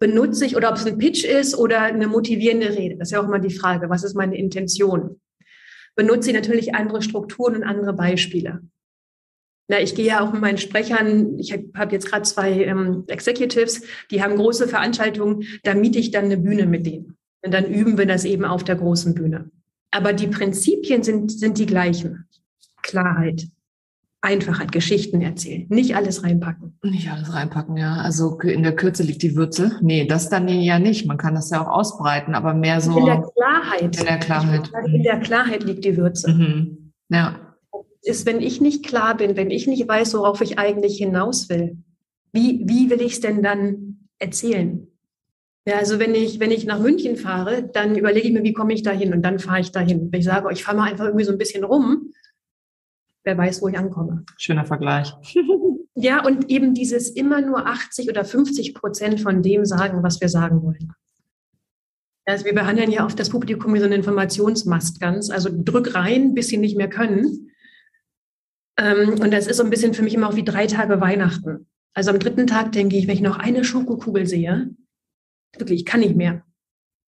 benutze 0.00 0.44
ich 0.44 0.56
oder 0.56 0.70
ob 0.70 0.76
es 0.76 0.86
ein 0.86 0.98
Pitch 0.98 1.24
ist 1.24 1.56
oder 1.56 1.82
eine 1.82 2.08
motivierende 2.08 2.70
Rede. 2.70 2.96
Das 2.96 3.08
ist 3.08 3.12
ja 3.12 3.20
auch 3.20 3.28
immer 3.28 3.38
die 3.38 3.54
Frage, 3.54 3.88
was 3.90 4.02
ist 4.02 4.16
meine 4.16 4.36
Intention? 4.36 5.20
Benutze 5.94 6.30
ich 6.30 6.34
natürlich 6.34 6.74
andere 6.74 7.00
Strukturen 7.00 7.54
und 7.54 7.62
andere 7.62 7.92
Beispiele. 7.92 8.62
Na, 9.68 9.80
ich 9.80 9.94
gehe 9.94 10.06
ja 10.06 10.20
auch 10.20 10.32
mit 10.32 10.42
meinen 10.42 10.58
Sprechern, 10.58 11.38
ich 11.38 11.52
habe 11.52 11.92
jetzt 11.92 12.10
gerade 12.10 12.22
zwei 12.22 12.64
ähm, 12.64 13.04
Executives, 13.06 13.82
die 14.10 14.22
haben 14.22 14.36
große 14.36 14.68
Veranstaltungen, 14.68 15.44
da 15.62 15.74
miete 15.74 15.98
ich 15.98 16.10
dann 16.10 16.26
eine 16.26 16.36
Bühne 16.36 16.66
mit 16.66 16.86
denen. 16.86 17.16
Und 17.42 17.52
dann 17.52 17.66
üben 17.66 17.96
wir 17.96 18.06
das 18.06 18.24
eben 18.24 18.44
auf 18.44 18.64
der 18.64 18.76
großen 18.76 19.14
Bühne. 19.14 19.50
Aber 19.90 20.12
die 20.12 20.26
Prinzipien 20.26 21.02
sind, 21.02 21.30
sind 21.30 21.58
die 21.58 21.66
gleichen. 21.66 22.26
Klarheit, 22.82 23.46
Einfachheit, 24.20 24.72
Geschichten 24.72 25.22
erzählen, 25.22 25.66
nicht 25.68 25.96
alles 25.96 26.24
reinpacken. 26.24 26.78
Nicht 26.82 27.10
alles 27.10 27.32
reinpacken, 27.32 27.76
ja. 27.76 27.96
Also 27.96 28.38
in 28.40 28.62
der 28.62 28.74
Kürze 28.74 29.02
liegt 29.02 29.22
die 29.22 29.36
Würze. 29.36 29.78
Nee, 29.82 30.06
das 30.06 30.28
dann 30.28 30.48
ja 30.48 30.78
nicht. 30.78 31.06
Man 31.06 31.16
kann 31.16 31.34
das 31.34 31.50
ja 31.50 31.62
auch 31.62 31.68
ausbreiten, 31.68 32.34
aber 32.34 32.54
mehr 32.54 32.80
so. 32.80 32.98
In 32.98 33.04
der 33.06 33.22
Klarheit. 33.22 33.96
In 33.98 34.06
der 34.06 34.18
Klarheit. 34.18 34.70
In 34.86 35.02
der 35.02 35.20
Klarheit 35.20 35.64
liegt 35.64 35.84
die 35.84 35.96
Würze. 35.96 36.32
Mhm. 36.32 36.92
Ja. 37.08 37.53
Ist, 38.04 38.26
wenn 38.26 38.40
ich 38.40 38.60
nicht 38.60 38.84
klar 38.84 39.16
bin, 39.16 39.36
wenn 39.36 39.50
ich 39.50 39.66
nicht 39.66 39.88
weiß, 39.88 40.14
worauf 40.14 40.40
ich 40.40 40.58
eigentlich 40.58 40.98
hinaus 40.98 41.48
will, 41.48 41.78
wie, 42.32 42.62
wie 42.66 42.90
will 42.90 43.00
ich 43.00 43.14
es 43.14 43.20
denn 43.20 43.42
dann 43.42 44.08
erzählen? 44.18 44.88
Ja, 45.66 45.78
also 45.78 45.98
wenn 45.98 46.14
ich, 46.14 46.40
wenn 46.40 46.50
ich 46.50 46.66
nach 46.66 46.78
München 46.78 47.16
fahre, 47.16 47.62
dann 47.62 47.96
überlege 47.96 48.28
ich 48.28 48.34
mir, 48.34 48.42
wie 48.42 48.52
komme 48.52 48.74
ich 48.74 48.82
da 48.82 48.90
hin 48.90 49.14
und 49.14 49.22
dann 49.22 49.38
fahre 49.38 49.60
ich 49.60 49.72
dahin. 49.72 50.12
Wenn 50.12 50.20
ich 50.20 50.26
sage, 50.26 50.52
ich 50.52 50.62
fahre 50.62 50.76
mal 50.76 50.90
einfach 50.90 51.06
irgendwie 51.06 51.24
so 51.24 51.32
ein 51.32 51.38
bisschen 51.38 51.64
rum, 51.64 52.12
wer 53.24 53.38
weiß, 53.38 53.62
wo 53.62 53.68
ich 53.68 53.78
ankomme. 53.78 54.24
Schöner 54.36 54.66
Vergleich. 54.66 55.14
ja, 55.94 56.24
und 56.24 56.50
eben 56.50 56.74
dieses 56.74 57.08
immer 57.08 57.40
nur 57.40 57.66
80 57.66 58.10
oder 58.10 58.24
50 58.26 58.74
Prozent 58.74 59.20
von 59.20 59.42
dem 59.42 59.64
sagen, 59.64 60.02
was 60.02 60.20
wir 60.20 60.28
sagen 60.28 60.62
wollen. 60.62 60.92
Also 62.26 62.44
wir 62.44 62.54
behandeln 62.54 62.90
ja 62.90 63.04
oft 63.04 63.18
das 63.18 63.30
Publikum 63.30 63.74
wie 63.74 63.78
so 63.78 63.84
einen 63.84 63.94
Informationsmast 63.94 65.00
ganz. 65.00 65.30
Also 65.30 65.50
drück 65.52 65.94
rein, 65.94 66.34
bis 66.34 66.48
sie 66.48 66.56
nicht 66.58 66.76
mehr 66.76 66.88
können. 66.88 67.50
Ähm, 68.76 69.20
und 69.20 69.30
das 69.32 69.46
ist 69.46 69.56
so 69.58 69.64
ein 69.64 69.70
bisschen 69.70 69.94
für 69.94 70.02
mich 70.02 70.14
immer 70.14 70.28
auch 70.28 70.36
wie 70.36 70.44
drei 70.44 70.66
Tage 70.66 71.00
Weihnachten. 71.00 71.66
Also 71.94 72.10
am 72.10 72.18
dritten 72.18 72.46
Tag 72.46 72.72
denke 72.72 72.96
ich, 72.96 73.06
wenn 73.06 73.14
ich 73.14 73.20
noch 73.20 73.38
eine 73.38 73.64
Schokokugel 73.64 74.26
sehe, 74.26 74.70
wirklich, 75.56 75.80
ich 75.80 75.86
kann 75.86 76.00
nicht 76.00 76.16
mehr. 76.16 76.44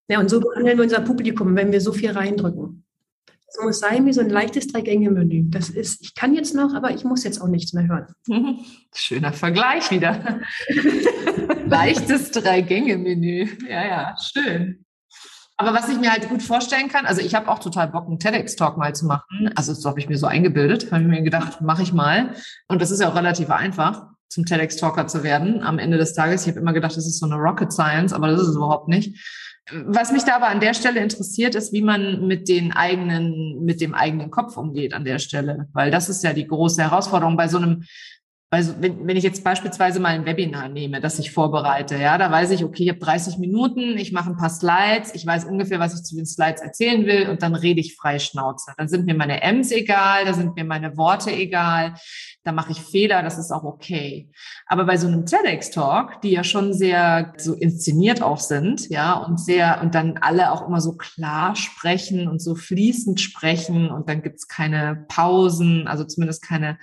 Ja, 0.09 0.21
und 0.21 0.31
so 0.31 0.41
behandeln 0.41 0.79
wir 0.79 0.85
unser 0.85 1.01
Publikum, 1.01 1.57
wenn 1.57 1.73
wir 1.73 1.81
so 1.81 1.93
viel 1.93 2.11
reindrücken. 2.11 2.85
Es 3.49 3.59
muss 3.63 3.81
sein 3.81 4.07
wie 4.07 4.13
so 4.13 4.21
ein 4.21 4.31
leichtes 4.31 4.69
Drei-Gänge-Menü. 4.69 5.47
Das 5.49 5.71
ist, 5.71 6.03
ich 6.03 6.15
kann 6.15 6.35
jetzt 6.35 6.55
noch, 6.55 6.75
aber 6.75 6.93
ich 6.93 7.05
muss 7.05 7.25
jetzt 7.25 7.41
auch 7.41 7.49
nichts 7.49 7.73
mehr 7.73 7.89
hören. 7.89 8.07
Schöner 8.95 9.33
Vergleich 9.33 9.91
wieder. 9.91 10.41
leichtes 11.67 12.31
Drei-Gänge-Menü. 12.33 13.49
Ja, 13.69 13.87
ja, 13.87 14.17
schön. 14.19 14.86
Aber 15.59 15.73
was 15.73 15.89
ich 15.89 15.99
mir 15.99 16.13
halt 16.13 16.29
gut 16.29 16.43
vorstellen 16.43 16.89
kann, 16.89 17.07
also 17.07 17.23
ich 17.23 17.35
habe 17.35 17.49
auch 17.49 17.59
total 17.59 17.89
Bock, 17.89 18.07
einen 18.07 18.19
TEDx-Talk 18.19 18.77
mal 18.77 18.95
zu 18.95 19.07
machen. 19.07 19.51
Also 19.55 19.73
das 19.73 19.85
habe 19.87 19.99
ich 19.99 20.09
mir 20.09 20.19
so 20.19 20.27
eingebildet, 20.27 20.93
habe 20.93 21.03
ich 21.03 21.09
mir 21.09 21.23
gedacht, 21.23 21.63
mache 21.63 21.83
ich 21.83 21.95
mal. 21.95 22.35
Und 22.69 22.83
das 22.83 22.91
ist 22.91 23.01
ja 23.01 23.09
auch 23.09 23.17
relativ 23.17 23.49
einfach, 23.51 24.07
zum 24.29 24.45
TEDx-Talker 24.45 25.07
zu 25.07 25.23
werden 25.23 25.63
am 25.63 25.79
Ende 25.79 25.97
des 25.97 26.13
Tages. 26.13 26.43
Ich 26.43 26.49
habe 26.49 26.61
immer 26.61 26.75
gedacht, 26.75 26.97
das 26.97 27.07
ist 27.07 27.19
so 27.19 27.27
eine 27.27 27.37
Rocket 27.37 27.73
Science, 27.73 28.13
aber 28.13 28.29
das 28.29 28.43
ist 28.43 28.49
es 28.49 28.57
überhaupt 28.57 28.89
nicht. 28.89 29.19
Was 29.73 30.13
mich 30.13 30.23
da 30.25 30.37
aber 30.37 30.49
an 30.49 30.61
der 30.61 30.75
Stelle 30.75 31.01
interessiert, 31.01 31.55
ist, 31.55 31.73
wie 31.73 31.83
man 31.83 32.27
mit 32.27 32.49
den 32.49 32.73
eigenen, 32.73 33.65
mit 33.65 33.81
dem 33.81 33.95
eigenen 33.95 34.31
Kopf 34.31 34.57
umgeht 34.57 34.95
an 34.95 35.05
der 35.05 35.19
Stelle. 35.19 35.69
Weil 35.73 35.91
das 35.91 36.09
ist 36.09 36.23
ja 36.23 36.33
die 36.35 36.47
große 36.47 36.83
Herausforderung 36.83 37.37
bei 37.37 37.49
so 37.49 37.57
einem 37.57 37.85
also 38.49 38.75
wenn, 38.81 39.07
wenn 39.07 39.17
ich 39.17 39.25
jetzt 39.25 39.43
beispielsweise 39.43 39.99
mal 39.99 40.11
ein 40.11 40.25
Webinar 40.25 40.69
nehme, 40.69 41.01
das 41.01 41.19
ich 41.19 41.33
vorbereite, 41.33 41.97
ja, 41.97 42.17
da 42.17 42.31
weiß 42.31 42.53
ich, 42.53 42.65
okay, 42.65 42.85
ich 42.85 42.89
habe 42.91 43.01
30 43.01 43.39
Minuten, 43.39 43.99
ich 43.99 44.13
mache 44.13 44.31
ein 44.31 44.37
paar 44.37 44.51
Slides, 44.51 45.15
ich 45.15 45.27
weiß 45.27 45.47
ungefähr, 45.47 45.81
was 45.81 45.95
ich 45.95 46.05
zu 46.05 46.15
den 46.15 46.27
Slides 46.27 46.63
erzählen 46.63 47.05
will 47.07 47.29
und 47.29 47.43
dann 47.43 47.57
rede 47.57 47.81
ich 47.81 47.97
frei 47.97 48.21
Schnauze. 48.21 48.73
Dann 48.77 48.89
sind 48.89 49.05
mir 49.05 49.15
meine 49.15 49.43
M's 49.43 49.73
egal, 49.73 50.25
da 50.25 50.33
sind 50.33 50.55
mir 50.55 50.65
meine 50.65 50.97
Worte 50.97 51.33
egal, 51.33 51.95
da 52.47 52.53
mache 52.53 52.71
ich 52.71 52.81
Fehler, 52.81 53.25
das 53.25 53.39
ist 53.39 53.51
auch 53.51 53.65
okay. 53.65 54.31
Aber 54.67 54.85
bei 54.85 54.97
so 54.97 55.09
einem 55.09 55.27
TEDx-Talk, 55.27 56.21
die 56.23 56.31
ja 56.31 56.45
schon 56.45 56.73
sehr 56.73 57.33
so 57.39 57.55
inszeniert 57.55 58.23
auch 58.23 58.39
sind, 58.39 58.89
ja, 58.89 59.15
und 59.15 59.41
sehr, 59.41 59.81
und 59.83 59.97
dann 59.97 60.19
alle 60.21 60.53
auch 60.53 60.69
immer 60.69 60.81
so 60.81 60.93
klar 60.93 61.57
sprechen 61.57 62.29
und 62.29 62.41
so 62.41 62.55
fließend 62.55 63.21
sprechen 63.21 63.91
und 63.91 64.09
dann 64.09 64.23
gibt's 64.23 64.47
keine 64.47 65.07
Pausen, 65.09 65.89
also 65.89 66.05
zumindest 66.05 66.41
keine 66.43 66.79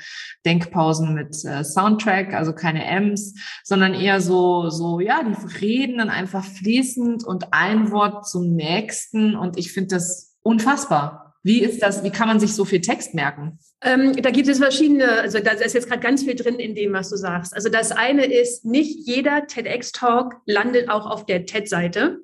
Denkpausen 0.46 1.14
mit 1.14 1.34
äh, 1.46 1.64
Soundtrack, 1.64 2.34
also 2.34 2.52
keine 2.52 2.84
M's, 2.84 3.34
sondern 3.64 3.94
eher 3.94 4.20
so, 4.20 4.70
so, 4.70 5.00
ja, 5.00 5.24
die 5.24 5.34
reden 5.62 6.00
dann 6.00 6.10
einfach 6.10 6.44
fließend 6.44 7.24
und 7.24 7.54
ein 7.54 7.90
Wort 7.92 8.28
zum 8.28 8.54
nächsten 8.54 9.38
und 9.38 9.58
ich 9.58 9.72
finde 9.72 9.96
das 9.96 10.36
unfassbar. 10.42 11.36
Wie 11.42 11.62
ist 11.62 11.82
das, 11.82 12.04
wie 12.04 12.10
kann 12.10 12.28
man 12.28 12.40
sich 12.40 12.54
so 12.54 12.66
viel 12.66 12.82
Text 12.82 13.14
merken? 13.14 13.60
Ähm, 13.84 14.16
da 14.16 14.32
gibt 14.32 14.48
es 14.48 14.60
verschiedene, 14.60 15.12
also 15.12 15.40
da 15.40 15.52
ist 15.52 15.74
jetzt 15.74 15.90
gerade 15.90 16.02
ganz 16.02 16.24
viel 16.24 16.36
drin 16.36 16.56
in 16.56 16.74
dem, 16.74 16.94
was 16.94 17.10
du 17.10 17.18
sagst. 17.18 17.54
Also 17.54 17.70
das 17.70 17.92
eine 17.92 18.26
ist, 18.26 18.64
nicht 18.64 19.06
jeder 19.06 19.46
TEDx-Talk 19.46 20.36
landet 20.46 20.90
auch 20.90 21.06
auf 21.06 21.26
der 21.26 21.46
TED-Seite. 21.46 22.20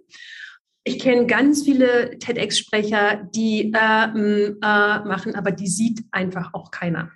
Ich 0.86 1.00
kenne 1.00 1.26
ganz 1.26 1.64
viele 1.64 2.18
TEDx-Sprecher, 2.18 3.30
die 3.36 3.74
äh, 3.74 4.06
äh, 4.06 4.56
machen, 4.62 5.36
aber 5.36 5.52
die 5.52 5.68
sieht 5.68 6.06
einfach 6.12 6.54
auch 6.54 6.72
keiner. 6.72 7.12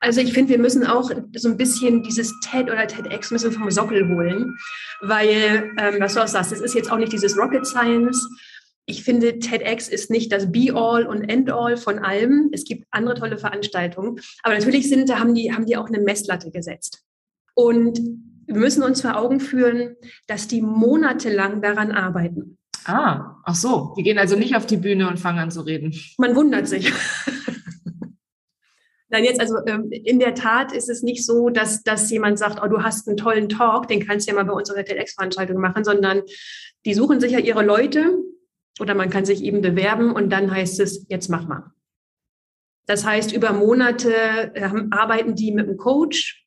Also 0.00 0.20
ich 0.20 0.32
finde, 0.32 0.50
wir 0.50 0.58
müssen 0.58 0.84
auch 0.84 1.10
so 1.36 1.48
ein 1.48 1.56
bisschen 1.56 2.02
dieses 2.02 2.32
TED 2.40 2.64
oder 2.64 2.86
TEDx 2.88 3.30
müssen 3.30 3.52
vom 3.52 3.70
Sockel 3.70 4.08
holen, 4.08 4.58
weil, 5.00 5.72
ähm, 5.78 5.96
was 6.00 6.14
du 6.14 6.20
auch 6.22 6.28
sagst, 6.28 6.52
es 6.52 6.60
ist 6.60 6.74
jetzt 6.74 6.90
auch 6.90 6.98
nicht 6.98 7.12
dieses 7.12 7.38
Rocket 7.38 7.64
Science. 7.64 8.28
Ich 8.84 9.04
finde, 9.04 9.38
TEDx 9.38 9.88
ist 9.88 10.10
nicht 10.10 10.32
das 10.32 10.50
Be-all 10.50 11.06
und 11.06 11.22
End-all 11.22 11.76
von 11.76 12.00
allem. 12.00 12.50
Es 12.52 12.64
gibt 12.64 12.86
andere 12.90 13.14
tolle 13.14 13.38
Veranstaltungen. 13.38 14.20
Aber 14.42 14.54
natürlich 14.54 14.88
sind, 14.88 15.08
da 15.08 15.20
haben 15.20 15.34
die, 15.34 15.52
haben 15.52 15.66
die 15.66 15.76
auch 15.76 15.86
eine 15.86 16.00
Messlatte 16.00 16.50
gesetzt. 16.50 17.04
Und 17.54 18.00
wir 18.46 18.56
müssen 18.56 18.82
uns 18.82 19.00
vor 19.00 19.16
Augen 19.16 19.38
führen, 19.38 19.96
dass 20.26 20.48
die 20.48 20.62
monatelang 20.62 21.62
daran 21.62 21.92
arbeiten. 21.92 22.58
Ah, 22.84 23.36
ach 23.44 23.54
so. 23.54 23.94
Die 23.96 24.02
gehen 24.02 24.18
also 24.18 24.36
nicht 24.36 24.56
auf 24.56 24.66
die 24.66 24.76
Bühne 24.76 25.08
und 25.08 25.20
fangen 25.20 25.38
an 25.38 25.50
zu 25.52 25.60
reden. 25.60 25.94
Man 26.18 26.34
wundert 26.34 26.66
sich. 26.66 26.92
Nein, 29.08 29.24
jetzt 29.24 29.40
also 29.40 29.56
ähm, 29.66 29.90
in 29.92 30.18
der 30.18 30.34
Tat 30.34 30.72
ist 30.72 30.88
es 30.88 31.02
nicht 31.02 31.24
so, 31.24 31.50
dass, 31.50 31.82
dass 31.82 32.10
jemand 32.10 32.38
sagt, 32.38 32.60
oh, 32.64 32.66
du 32.66 32.82
hast 32.82 33.06
einen 33.06 33.18
tollen 33.18 33.48
Talk, 33.50 33.86
den 33.86 34.04
kannst 34.04 34.26
du 34.26 34.32
ja 34.32 34.36
mal 34.36 34.46
bei 34.46 34.54
unserer 34.54 34.84
TEDx-Veranstaltung 34.84 35.60
machen, 35.60 35.84
sondern 35.84 36.22
die 36.86 36.94
suchen 36.94 37.20
sich 37.20 37.32
ja 37.32 37.38
ihre 37.38 37.62
Leute 37.62 38.18
oder 38.82 38.96
man 38.96 39.10
kann 39.10 39.24
sich 39.24 39.44
eben 39.44 39.60
bewerben 39.60 40.10
und 40.10 40.30
dann 40.30 40.50
heißt 40.50 40.80
es, 40.80 41.06
jetzt 41.08 41.28
mach 41.28 41.46
mal. 41.46 41.70
Das 42.86 43.06
heißt, 43.06 43.32
über 43.32 43.52
Monate 43.52 44.12
äh, 44.54 44.68
arbeiten 44.90 45.36
die 45.36 45.52
mit 45.52 45.68
einem 45.68 45.76
Coach 45.76 46.44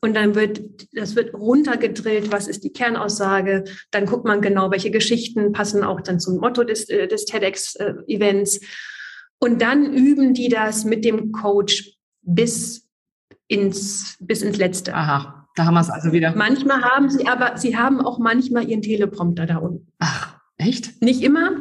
und 0.00 0.14
dann 0.14 0.34
wird, 0.34 0.62
das 0.92 1.14
wird 1.14 1.32
runtergedrillt, 1.32 2.32
was 2.32 2.48
ist 2.48 2.64
die 2.64 2.72
Kernaussage. 2.72 3.62
Dann 3.92 4.06
guckt 4.06 4.24
man 4.24 4.40
genau, 4.40 4.72
welche 4.72 4.90
Geschichten 4.90 5.52
passen 5.52 5.84
auch 5.84 6.00
dann 6.00 6.18
zum 6.18 6.38
Motto 6.38 6.64
des, 6.64 6.88
äh, 6.88 7.06
des 7.06 7.24
TEDx-Events. 7.24 8.56
Äh, 8.56 8.66
und 9.38 9.62
dann 9.62 9.92
üben 9.92 10.34
die 10.34 10.48
das 10.48 10.84
mit 10.84 11.04
dem 11.04 11.30
Coach 11.30 11.92
bis 12.22 12.88
ins, 13.46 14.16
bis 14.18 14.42
ins 14.42 14.56
Letzte. 14.56 14.92
Aha. 14.92 15.48
Da 15.54 15.66
haben 15.66 15.74
wir 15.74 15.82
es 15.82 15.90
also 15.90 16.10
wieder. 16.10 16.34
Manchmal 16.34 16.82
haben 16.82 17.08
sie 17.10 17.28
aber, 17.28 17.56
sie 17.56 17.76
haben 17.76 18.00
auch 18.00 18.18
manchmal 18.18 18.68
ihren 18.68 18.82
Teleprompter 18.82 19.46
da 19.46 19.58
unten. 19.58 19.92
Ach, 20.00 20.36
echt? 20.58 21.00
Nicht 21.00 21.22
immer, 21.22 21.52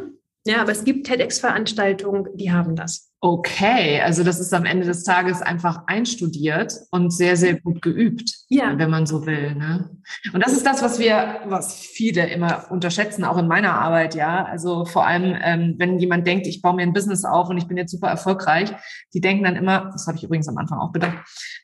ja, 0.46 0.62
aber 0.62 0.72
es 0.72 0.84
gibt 0.84 1.08
TEDx-Veranstaltungen, 1.08 2.28
die 2.36 2.52
haben 2.52 2.76
das. 2.76 3.12
Okay, 3.20 4.02
also 4.02 4.24
das 4.24 4.40
ist 4.40 4.54
am 4.54 4.66
Ende 4.66 4.86
des 4.86 5.04
Tages 5.04 5.42
einfach 5.42 5.88
einstudiert 5.88 6.76
und 6.92 7.12
sehr, 7.12 7.36
sehr 7.36 7.60
gut 7.60 7.82
geübt, 7.82 8.30
ja. 8.50 8.78
wenn 8.78 8.92
man 8.92 9.08
so 9.08 9.26
will. 9.26 9.56
Ne? 9.56 9.90
Und 10.32 10.46
das 10.46 10.54
ist 10.54 10.64
das, 10.64 10.84
was 10.84 11.00
wir, 11.00 11.40
was 11.46 11.74
viele 11.74 12.30
immer 12.30 12.70
unterschätzen, 12.70 13.24
auch 13.24 13.40
in 13.40 13.48
meiner 13.48 13.74
Arbeit, 13.74 14.14
ja. 14.14 14.46
Also 14.46 14.86
vor 14.86 15.08
allem, 15.08 15.36
ähm, 15.42 15.74
wenn 15.80 15.98
jemand 15.98 16.28
denkt, 16.28 16.46
ich 16.46 16.62
baue 16.62 16.76
mir 16.76 16.84
ein 16.84 16.94
Business 16.94 17.26
auf 17.26 17.50
und 17.50 17.58
ich 17.58 17.68
bin 17.68 17.78
jetzt 17.78 17.90
super 17.90 18.10
erfolgreich, 18.10 18.72
die 19.16 19.22
denken 19.22 19.46
dann 19.46 19.56
immer, 19.56 19.90
das 19.92 20.06
habe 20.06 20.18
ich 20.18 20.24
übrigens 20.24 20.48
am 20.48 20.60
Anfang 20.60 20.78
auch 20.78 20.92
gedacht, 20.92 21.18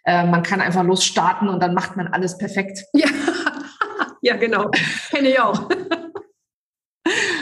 äh, 0.05 0.25
man 0.25 0.41
kann 0.41 0.61
einfach 0.61 0.83
los 0.83 1.05
starten 1.05 1.47
und 1.47 1.61
dann 1.61 1.75
macht 1.75 1.95
man 1.95 2.07
alles 2.07 2.39
perfekt. 2.39 2.85
Ja, 2.93 3.07
ja 4.23 4.35
genau. 4.35 4.71
Kenne 5.11 5.29
ich 5.29 5.39
auch. 5.39 5.69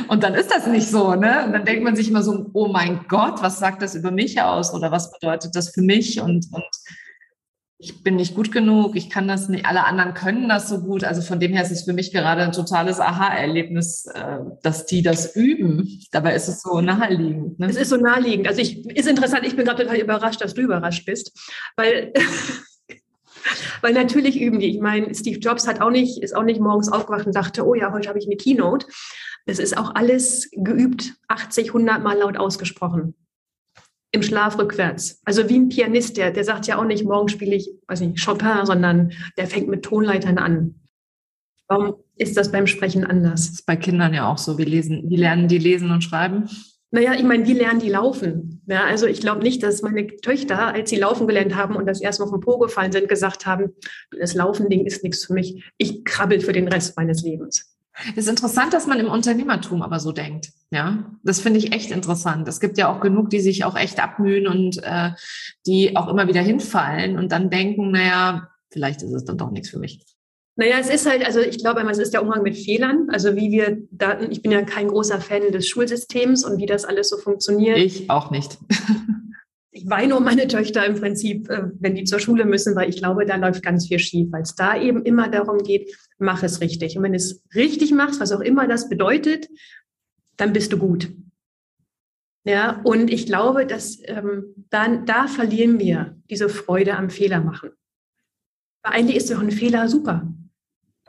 Und 0.10 0.24
dann 0.24 0.34
ist 0.34 0.50
das 0.50 0.66
nicht 0.66 0.88
so, 0.88 1.14
ne? 1.14 1.46
Und 1.46 1.54
dann 1.54 1.66
denkt 1.66 1.84
man 1.84 1.96
sich 1.96 2.10
immer 2.10 2.24
so, 2.24 2.50
oh 2.54 2.68
mein 2.68 3.06
Gott, 3.08 3.44
was 3.44 3.60
sagt 3.60 3.82
das 3.84 3.94
über 3.94 4.10
mich 4.10 4.42
aus 4.42 4.74
oder 4.74 4.92
was 4.92 5.12
bedeutet 5.12 5.56
das 5.56 5.70
für 5.70 5.84
mich? 5.84 6.20
Und, 6.20 6.48
und 6.52 6.66
ich 7.78 8.04
bin 8.04 8.16
nicht 8.16 8.36
gut 8.36 8.52
genug, 8.52 8.96
ich 8.96 9.10
kann 9.10 9.28
das 9.28 9.48
nicht, 9.50 9.66
alle 9.66 9.86
anderen 9.86 10.16
können 10.16 10.50
das 10.50 10.68
so 10.68 10.80
gut. 10.82 11.04
Also 11.04 11.22
von 11.22 11.40
dem 11.40 11.54
her 11.54 11.62
ist 11.62 11.72
es 11.72 11.84
für 11.84 11.94
mich 11.94 12.12
gerade 12.12 12.42
ein 12.42 12.52
totales 12.52 13.00
Aha-Erlebnis, 13.00 14.08
äh, 14.08 14.40
dass 14.64 14.88
die 14.88 15.04
das 15.04 15.36
üben. 15.36 16.02
Dabei 16.12 16.34
ist 16.34 16.48
es 16.48 16.64
so 16.64 16.82
naheliegend. 16.82 17.60
Ne? 17.60 17.68
Es 17.68 17.78
ist 17.78 17.90
so 17.90 17.98
naheliegend. 17.98 18.48
Also 18.48 18.62
ich, 18.62 18.86
ist 18.90 19.08
interessant, 19.08 19.46
ich 19.46 19.56
bin 19.56 19.64
gerade 19.64 19.84
total 19.84 20.00
überrascht, 20.00 20.42
dass 20.42 20.56
du 20.56 20.62
überrascht 20.62 21.06
bist, 21.06 21.32
weil 21.78 22.12
Weil 23.82 23.94
natürlich 23.94 24.40
üben 24.40 24.60
die. 24.60 24.68
Ich 24.68 24.80
meine, 24.80 25.14
Steve 25.14 25.40
Jobs 25.40 25.68
hat 25.68 25.82
auch 25.82 25.92
nicht, 25.92 26.22
ist 26.22 26.36
auch 26.36 26.44
nicht 26.44 26.60
morgens 26.60 26.92
aufgewacht 26.92 27.26
und 27.26 27.36
dachte, 27.36 27.66
oh 27.66 27.74
ja, 27.74 27.92
heute 27.92 28.10
habe 28.10 28.20
ich 28.20 28.26
eine 28.26 28.38
Keynote. 28.38 28.88
Es 29.46 29.60
ist 29.60 29.78
auch 29.78 29.96
alles 29.96 30.50
geübt, 30.52 31.16
80, 31.28 31.68
100 31.68 32.04
Mal 32.04 32.18
laut 32.18 32.38
ausgesprochen. 32.38 33.16
Im 34.12 34.24
Schlaf 34.24 34.58
rückwärts. 34.58 35.22
Also 35.26 35.50
wie 35.50 35.60
ein 35.60 35.70
Pianist, 35.70 36.18
der, 36.18 36.32
der 36.32 36.44
sagt 36.44 36.68
ja 36.68 36.80
auch 36.80 36.86
nicht, 36.86 37.04
morgen 37.04 37.30
spiele 37.30 37.56
ich, 37.56 37.70
weiß 37.88 38.02
nicht, 38.02 38.24
Chopin, 38.24 38.66
sondern 38.66 39.12
der 39.38 39.48
fängt 39.48 39.68
mit 39.68 39.84
Tonleitern 39.84 40.38
an. 40.38 40.76
Warum 41.68 41.96
ist 42.16 42.36
das 42.36 42.52
beim 42.52 42.66
Sprechen 42.66 43.06
anders? 43.06 43.46
Das 43.46 43.60
ist 43.60 43.66
bei 43.68 43.76
Kindern 43.76 44.14
ja 44.14 44.28
auch 44.28 44.40
so. 44.40 44.58
Wie, 44.58 44.66
lesen, 44.66 45.04
wie 45.08 45.16
lernen 45.16 45.48
die 45.48 45.60
lesen 45.60 45.92
und 45.92 46.04
schreiben? 46.04 46.50
Naja, 46.92 47.14
ich 47.14 47.24
meine, 47.24 47.46
wie 47.46 47.54
lernen 47.54 47.80
die 47.80 47.90
laufen? 47.90 48.62
Ja, 48.66 48.86
also 48.86 49.06
ich 49.06 49.22
glaube 49.22 49.44
nicht, 49.44 49.62
dass 49.62 49.84
meine 49.84 50.08
Töchter, 50.08 50.74
als 50.74 50.90
sie 50.90 50.96
laufen 50.96 51.28
gelernt 51.28 51.56
haben 51.56 51.76
und 51.76 51.86
das 51.86 52.02
erste 52.02 52.24
Mal 52.24 52.30
vom 52.30 52.42
Po 52.42 52.58
gefallen 52.58 52.92
sind, 52.92 53.08
gesagt 53.08 53.46
haben, 53.46 53.74
das 54.18 54.34
Laufending 54.34 54.86
ist 54.86 55.04
nichts 55.04 55.26
für 55.26 55.34
mich. 55.34 55.64
Ich 55.78 56.04
krabbel 56.04 56.42
für 56.42 56.54
den 56.54 56.68
Rest 56.68 56.98
meines 56.98 57.22
Lebens. 57.22 57.76
Es 58.12 58.26
ist 58.26 58.30
interessant, 58.30 58.74
dass 58.74 58.88
man 58.88 59.00
im 59.00 59.10
Unternehmertum 59.10 59.82
aber 59.82 60.00
so 60.00 60.12
denkt. 60.12 60.52
Ja, 60.72 61.04
das 61.24 61.42
finde 61.42 61.60
ich 61.60 61.74
echt 61.74 61.92
interessant. 61.92 62.48
Es 62.48 62.60
gibt 62.60 62.78
ja 62.78 62.92
auch 62.92 63.02
genug, 63.02 63.30
die 63.30 63.40
sich 63.40 63.66
auch 63.66 63.76
echt 63.76 64.00
abmühen 64.00 64.48
und 64.48 64.82
äh, 64.84 65.12
die 65.66 65.96
auch 65.96 66.08
immer 66.08 66.28
wieder 66.28 66.42
hinfallen 66.42 67.18
und 67.18 67.32
dann 67.32 67.50
denken, 67.50 67.92
naja, 67.92 68.50
vielleicht 68.72 69.02
ist 69.02 69.14
es 69.14 69.26
dann 69.26 69.38
doch 69.38 69.52
nichts 69.52 69.70
für 69.70 69.80
mich. 69.80 70.06
Naja, 70.60 70.76
es 70.78 70.90
ist 70.90 71.10
halt, 71.10 71.26
also 71.26 71.40
ich 71.40 71.60
glaube 71.60 71.80
es 71.90 72.00
ist 72.00 72.14
der 72.14 72.22
Umgang 72.22 72.44
mit 72.44 72.58
Fehlern. 72.58 73.08
Also 73.12 73.38
wie 73.38 73.50
wir 73.50 73.78
Daten, 73.92 74.30
ich 74.30 74.42
bin 74.42 74.52
ja 74.52 74.62
kein 74.62 74.90
großer 74.90 75.22
Fan 75.22 75.54
des 75.54 75.70
Schulsystems 75.70 76.44
und 76.44 76.58
wie 76.58 76.66
das 76.66 76.84
alles 76.84 77.08
so 77.08 77.18
funktioniert. 77.18 77.78
Ich 77.78 78.10
auch 78.10 78.30
nicht. 78.30 78.58
ich 79.72 79.90
weine 79.90 80.18
um 80.18 80.26
meine 80.26 80.50
Töchter 80.50 80.86
im 80.86 80.96
Prinzip, 80.96 81.50
äh, 81.50 81.70
wenn 81.80 81.96
die 81.96 82.04
zur 82.04 82.20
Schule 82.20 82.44
müssen, 82.44 82.76
weil 82.76 82.90
ich 82.90 82.98
glaube, 82.98 83.26
da 83.26 83.38
läuft 83.38 83.64
ganz 83.64 83.88
viel 83.88 84.00
schief, 84.00 84.34
weil 84.34 84.42
es 84.42 84.54
da 84.54 84.78
eben 84.78 85.06
immer 85.06 85.30
darum 85.30 85.60
geht, 85.60 85.96
mach 86.18 86.44
es 86.44 86.60
richtig. 86.60 86.98
Und 86.98 87.04
wenn 87.04 87.14
du 87.14 87.20
es 87.20 87.42
richtig 87.56 87.94
machst, 87.94 88.20
was 88.20 88.34
auch 88.34 88.42
immer 88.42 88.68
das 88.68 88.90
bedeutet, 88.90 89.48
dann 90.36 90.52
bist 90.52 90.74
du 90.74 90.78
gut. 90.78 91.10
Ja, 92.44 92.82
und 92.84 93.10
ich 93.10 93.28
glaube, 93.28 93.66
dass 93.66 93.98
ähm, 94.04 94.56
dann, 94.70 95.06
da 95.06 95.28
verlieren 95.28 95.80
wir 95.80 96.18
diese 96.30 96.50
Freude 96.50 96.98
am 96.98 97.10
Fehler 97.10 97.40
machen. 97.40 97.70
Weil 98.84 99.00
eigentlich 99.00 99.16
ist 99.16 99.32
doch 99.32 99.40
ein 99.40 99.52
Fehler 99.52 99.88
super. 99.88 100.28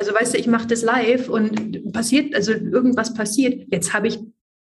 Also 0.01 0.15
weißt 0.15 0.33
du, 0.33 0.39
ich 0.39 0.47
mache 0.47 0.67
das 0.67 0.81
live 0.81 1.29
und 1.29 1.93
passiert, 1.93 2.35
also 2.35 2.53
irgendwas 2.53 3.13
passiert. 3.13 3.67
Jetzt 3.71 3.93
habe 3.93 4.09
ich 4.09 4.19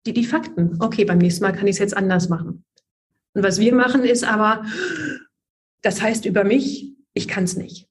die, 0.05 0.12
die 0.12 0.27
Fakten. 0.27 0.77
Okay, 0.79 1.07
beim 1.07 1.16
nächsten 1.16 1.42
Mal 1.42 1.53
kann 1.53 1.66
ich 1.66 1.77
es 1.77 1.79
jetzt 1.79 1.97
anders 1.97 2.29
machen. 2.29 2.64
Und 3.33 3.42
was 3.42 3.59
wir 3.59 3.75
machen 3.75 4.05
ist 4.05 4.25
aber, 4.25 4.66
das 5.81 6.03
heißt 6.03 6.27
über 6.27 6.45
mich, 6.45 6.92
ich 7.14 7.29
kann 7.29 7.45
es 7.45 7.57
nicht. 7.57 7.88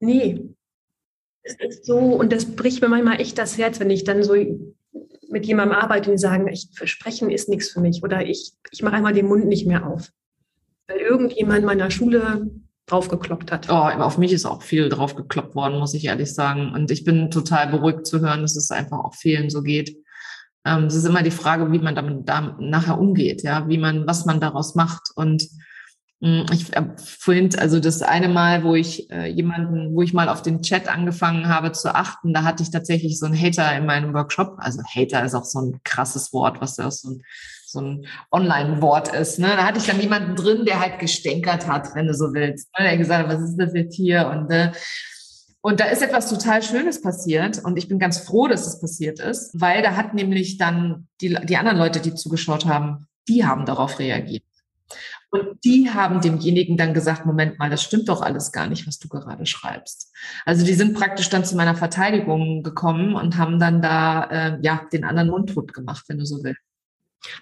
Nee. 0.00 0.48
Es 1.42 1.56
ist 1.60 1.84
so, 1.84 1.98
und 1.98 2.32
das 2.32 2.46
bricht 2.56 2.80
mir 2.80 2.88
manchmal 2.88 3.20
echt 3.20 3.36
das 3.36 3.58
Herz, 3.58 3.78
wenn 3.78 3.90
ich 3.90 4.04
dann 4.04 4.24
so 4.24 4.34
mit 5.28 5.44
jemandem 5.44 5.76
arbeite 5.76 6.08
und 6.08 6.16
die 6.16 6.22
sagen, 6.22 6.48
ich 6.48 6.70
versprechen 6.72 7.30
ist 7.30 7.50
nichts 7.50 7.68
für 7.68 7.80
mich 7.80 8.02
oder 8.02 8.24
ich, 8.24 8.54
ich 8.70 8.82
mache 8.82 8.94
einmal 8.94 9.12
den 9.12 9.26
Mund 9.26 9.44
nicht 9.44 9.66
mehr 9.66 9.86
auf. 9.86 10.10
Weil 10.86 11.00
irgendjemand 11.00 11.66
meiner 11.66 11.90
Schule 11.90 12.50
draufgekloppt 12.86 13.50
hat. 13.50 13.68
Oh, 13.68 13.74
auf 13.74 14.16
mich 14.16 14.32
ist 14.32 14.46
auch 14.46 14.62
viel 14.62 14.88
draufgekloppt 14.88 15.54
worden, 15.54 15.78
muss 15.78 15.94
ich 15.94 16.04
ehrlich 16.04 16.32
sagen. 16.32 16.72
Und 16.72 16.90
ich 16.90 17.04
bin 17.04 17.30
total 17.30 17.66
beruhigt 17.68 18.06
zu 18.06 18.20
hören, 18.20 18.42
dass 18.42 18.56
es 18.56 18.70
einfach 18.70 18.98
auch 18.98 19.14
vielen 19.14 19.50
so 19.50 19.62
geht. 19.62 19.96
Ähm, 20.64 20.84
es 20.84 20.94
ist 20.94 21.04
immer 21.04 21.22
die 21.22 21.30
Frage, 21.30 21.70
wie 21.72 21.78
man 21.78 21.94
damit 21.94 22.28
da 22.28 22.56
nachher 22.60 22.98
umgeht, 22.98 23.42
ja, 23.42 23.68
wie 23.68 23.78
man, 23.78 24.06
was 24.06 24.24
man 24.24 24.40
daraus 24.40 24.76
macht. 24.76 25.10
Und 25.16 25.48
mh, 26.20 26.40
hm, 26.40 26.46
ich 26.52 26.76
äh, 26.76 26.84
vorhin, 26.96 27.50
also 27.58 27.80
das 27.80 28.02
eine 28.02 28.28
Mal, 28.28 28.62
wo 28.62 28.74
ich 28.76 29.10
äh, 29.10 29.26
jemanden, 29.26 29.94
wo 29.94 30.02
ich 30.02 30.12
mal 30.12 30.28
auf 30.28 30.42
den 30.42 30.62
Chat 30.62 30.88
angefangen 30.88 31.48
habe 31.48 31.72
zu 31.72 31.94
achten, 31.94 32.32
da 32.32 32.44
hatte 32.44 32.62
ich 32.62 32.70
tatsächlich 32.70 33.18
so 33.18 33.26
einen 33.26 33.40
Hater 33.40 33.76
in 33.76 33.86
meinem 33.86 34.14
Workshop. 34.14 34.56
Also 34.58 34.82
Hater 34.82 35.24
ist 35.24 35.34
auch 35.34 35.44
so 35.44 35.60
ein 35.60 35.80
krasses 35.84 36.32
Wort, 36.32 36.60
was 36.60 36.76
da 36.76 36.90
so 36.90 37.10
ein 37.10 37.22
so 37.76 37.82
ein 37.82 38.06
Online-Wort 38.32 39.14
ist. 39.14 39.38
Ne? 39.38 39.48
Da 39.48 39.64
hatte 39.64 39.78
ich 39.78 39.86
dann 39.86 40.00
jemanden 40.00 40.34
drin, 40.34 40.64
der 40.64 40.80
halt 40.80 40.98
gestänkert 40.98 41.66
hat, 41.66 41.94
wenn 41.94 42.06
du 42.06 42.14
so 42.14 42.34
willst. 42.34 42.68
Ne? 42.78 42.84
Der 42.84 42.96
gesagt 42.96 43.28
hat, 43.28 43.34
was 43.34 43.42
ist 43.42 43.56
das 43.56 43.74
jetzt 43.74 43.94
hier? 43.94 44.26
Und 44.28 44.50
äh, 44.50 44.72
und 45.66 45.80
da 45.80 45.86
ist 45.86 46.00
etwas 46.00 46.30
total 46.30 46.62
Schönes 46.62 47.02
passiert 47.02 47.58
und 47.64 47.76
ich 47.76 47.88
bin 47.88 47.98
ganz 47.98 48.20
froh, 48.20 48.46
dass 48.46 48.68
es 48.68 48.80
passiert 48.80 49.18
ist, 49.18 49.50
weil 49.60 49.82
da 49.82 49.96
hat 49.96 50.14
nämlich 50.14 50.58
dann 50.58 51.08
die, 51.20 51.36
die 51.42 51.56
anderen 51.56 51.76
Leute, 51.76 51.98
die 51.98 52.14
zugeschaut 52.14 52.66
haben, 52.66 53.08
die 53.28 53.44
haben 53.44 53.66
darauf 53.66 53.98
reagiert. 53.98 54.44
Und 55.30 55.64
die 55.64 55.90
haben 55.90 56.20
demjenigen 56.20 56.76
dann 56.76 56.94
gesagt, 56.94 57.26
Moment 57.26 57.58
mal, 57.58 57.68
das 57.68 57.82
stimmt 57.82 58.08
doch 58.08 58.22
alles 58.22 58.52
gar 58.52 58.68
nicht, 58.68 58.86
was 58.86 59.00
du 59.00 59.08
gerade 59.08 59.44
schreibst. 59.44 60.14
Also 60.44 60.64
die 60.64 60.74
sind 60.74 60.94
praktisch 60.94 61.30
dann 61.30 61.44
zu 61.44 61.56
meiner 61.56 61.74
Verteidigung 61.74 62.62
gekommen 62.62 63.16
und 63.16 63.36
haben 63.36 63.58
dann 63.58 63.82
da 63.82 64.24
äh, 64.24 64.58
ja 64.62 64.86
den 64.92 65.02
anderen 65.02 65.30
mundtot 65.30 65.74
gemacht, 65.74 66.04
wenn 66.06 66.18
du 66.18 66.24
so 66.24 66.44
willst. 66.44 66.60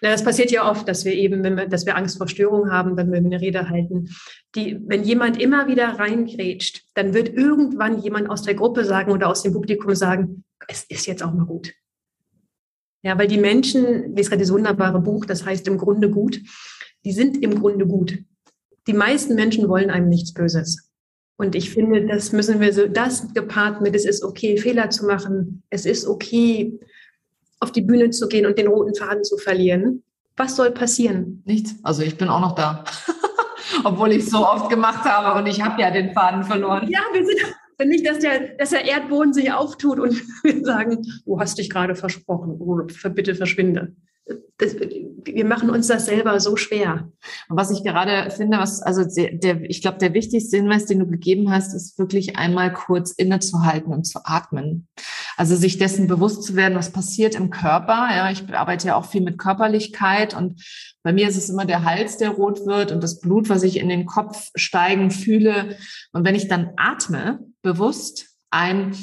Na, 0.00 0.10
das 0.10 0.24
passiert 0.24 0.50
ja 0.50 0.70
oft, 0.70 0.88
dass 0.88 1.04
wir 1.04 1.14
eben, 1.14 1.42
wenn 1.42 1.56
wir, 1.56 1.66
dass 1.66 1.86
wir 1.86 1.96
Angst 1.96 2.18
vor 2.18 2.28
Störung 2.28 2.70
haben, 2.70 2.96
wenn 2.96 3.10
wir 3.10 3.18
eine 3.18 3.40
Rede 3.40 3.68
halten. 3.68 4.10
Die, 4.54 4.78
wenn 4.86 5.04
jemand 5.04 5.40
immer 5.40 5.66
wieder 5.66 5.88
reingrätscht, 5.88 6.84
dann 6.94 7.14
wird 7.14 7.30
irgendwann 7.30 8.00
jemand 8.00 8.30
aus 8.30 8.42
der 8.42 8.54
Gruppe 8.54 8.84
sagen 8.84 9.12
oder 9.12 9.28
aus 9.28 9.42
dem 9.42 9.52
Publikum 9.52 9.94
sagen, 9.94 10.44
es 10.68 10.84
ist 10.84 11.06
jetzt 11.06 11.22
auch 11.22 11.32
mal 11.32 11.46
gut. 11.46 11.72
Ja, 13.02 13.18
weil 13.18 13.28
die 13.28 13.38
Menschen, 13.38 14.16
wie 14.16 14.20
es 14.20 14.28
gerade 14.28 14.38
dieses 14.38 14.54
wunderbare 14.54 15.00
Buch, 15.00 15.26
das 15.26 15.44
heißt 15.44 15.68
im 15.68 15.76
Grunde 15.76 16.10
gut, 16.10 16.40
die 17.04 17.12
sind 17.12 17.42
im 17.42 17.60
Grunde 17.60 17.86
gut. 17.86 18.18
Die 18.86 18.94
meisten 18.94 19.34
Menschen 19.34 19.68
wollen 19.68 19.90
einem 19.90 20.08
nichts 20.08 20.32
Böses. 20.32 20.90
Und 21.36 21.54
ich 21.54 21.70
finde, 21.70 22.06
das 22.06 22.32
müssen 22.32 22.60
wir 22.60 22.72
so, 22.72 22.86
das 22.86 23.34
gepaart 23.34 23.80
mit, 23.80 23.94
es 23.94 24.04
ist 24.04 24.22
okay, 24.22 24.56
Fehler 24.56 24.90
zu 24.90 25.04
machen. 25.04 25.62
Es 25.68 25.84
ist 25.84 26.06
okay, 26.06 26.78
auf 27.64 27.72
die 27.72 27.82
Bühne 27.82 28.10
zu 28.10 28.28
gehen 28.28 28.46
und 28.46 28.58
den 28.58 28.68
roten 28.68 28.94
Faden 28.94 29.24
zu 29.24 29.36
verlieren. 29.36 30.04
Was 30.36 30.54
soll 30.54 30.70
passieren? 30.70 31.42
Nichts. 31.44 31.74
Also 31.82 32.02
ich 32.02 32.16
bin 32.16 32.28
auch 32.28 32.40
noch 32.40 32.54
da. 32.54 32.84
Obwohl 33.84 34.12
ich 34.12 34.24
es 34.24 34.30
so 34.30 34.46
oft 34.46 34.70
gemacht 34.70 35.04
habe 35.04 35.38
und 35.38 35.46
ich 35.46 35.62
habe 35.62 35.80
ja 35.80 35.90
den 35.90 36.12
Faden 36.12 36.44
verloren. 36.44 36.88
Ja, 36.88 37.00
wir 37.12 37.26
sind 37.26 37.88
nicht, 37.88 38.06
dass 38.06 38.20
der, 38.20 38.56
dass 38.56 38.70
der 38.70 38.84
Erdboden 38.84 39.32
sich 39.32 39.52
auftut 39.52 39.98
und 39.98 40.22
wir 40.44 40.64
sagen, 40.64 41.02
du 41.24 41.40
hast 41.40 41.58
dich 41.58 41.70
gerade 41.70 41.96
versprochen, 41.96 42.56
oh, 42.60 42.80
bitte 43.10 43.34
verschwinde 43.34 43.94
das, 44.58 44.76
wir 44.76 45.44
machen 45.44 45.68
uns 45.68 45.88
das 45.88 46.06
selber 46.06 46.38
so 46.40 46.56
schwer. 46.56 47.10
Und 47.48 47.56
was 47.56 47.70
ich 47.70 47.84
gerade 47.84 48.30
finde, 48.30 48.58
was, 48.58 48.80
also 48.80 49.04
der, 49.04 49.62
ich 49.62 49.82
glaube, 49.82 49.98
der 49.98 50.14
wichtigste 50.14 50.56
Hinweis, 50.56 50.86
den 50.86 51.00
du 51.00 51.06
gegeben 51.06 51.50
hast, 51.50 51.74
ist 51.74 51.98
wirklich 51.98 52.36
einmal 52.36 52.72
kurz 52.72 53.12
innezuhalten 53.12 53.92
und 53.92 54.04
zu 54.04 54.20
atmen. 54.24 54.88
Also 55.36 55.56
sich 55.56 55.78
dessen 55.78 56.06
bewusst 56.06 56.44
zu 56.44 56.56
werden, 56.56 56.76
was 56.76 56.90
passiert 56.90 57.34
im 57.34 57.50
Körper. 57.50 58.08
Ja, 58.14 58.30
ich 58.30 58.54
arbeite 58.54 58.88
ja 58.88 58.96
auch 58.96 59.06
viel 59.06 59.22
mit 59.22 59.38
Körperlichkeit 59.38 60.34
und 60.34 60.62
bei 61.02 61.12
mir 61.12 61.28
ist 61.28 61.36
es 61.36 61.50
immer 61.50 61.66
der 61.66 61.84
Hals, 61.84 62.16
der 62.16 62.30
rot 62.30 62.64
wird 62.64 62.92
und 62.92 63.02
das 63.02 63.20
Blut, 63.20 63.48
was 63.50 63.62
ich 63.62 63.78
in 63.78 63.88
den 63.88 64.06
Kopf 64.06 64.50
steigen 64.54 65.10
fühle. 65.10 65.76
Und 66.12 66.24
wenn 66.24 66.34
ich 66.34 66.48
dann 66.48 66.70
atme, 66.76 67.40
bewusst 67.62 68.28
ein 68.50 68.94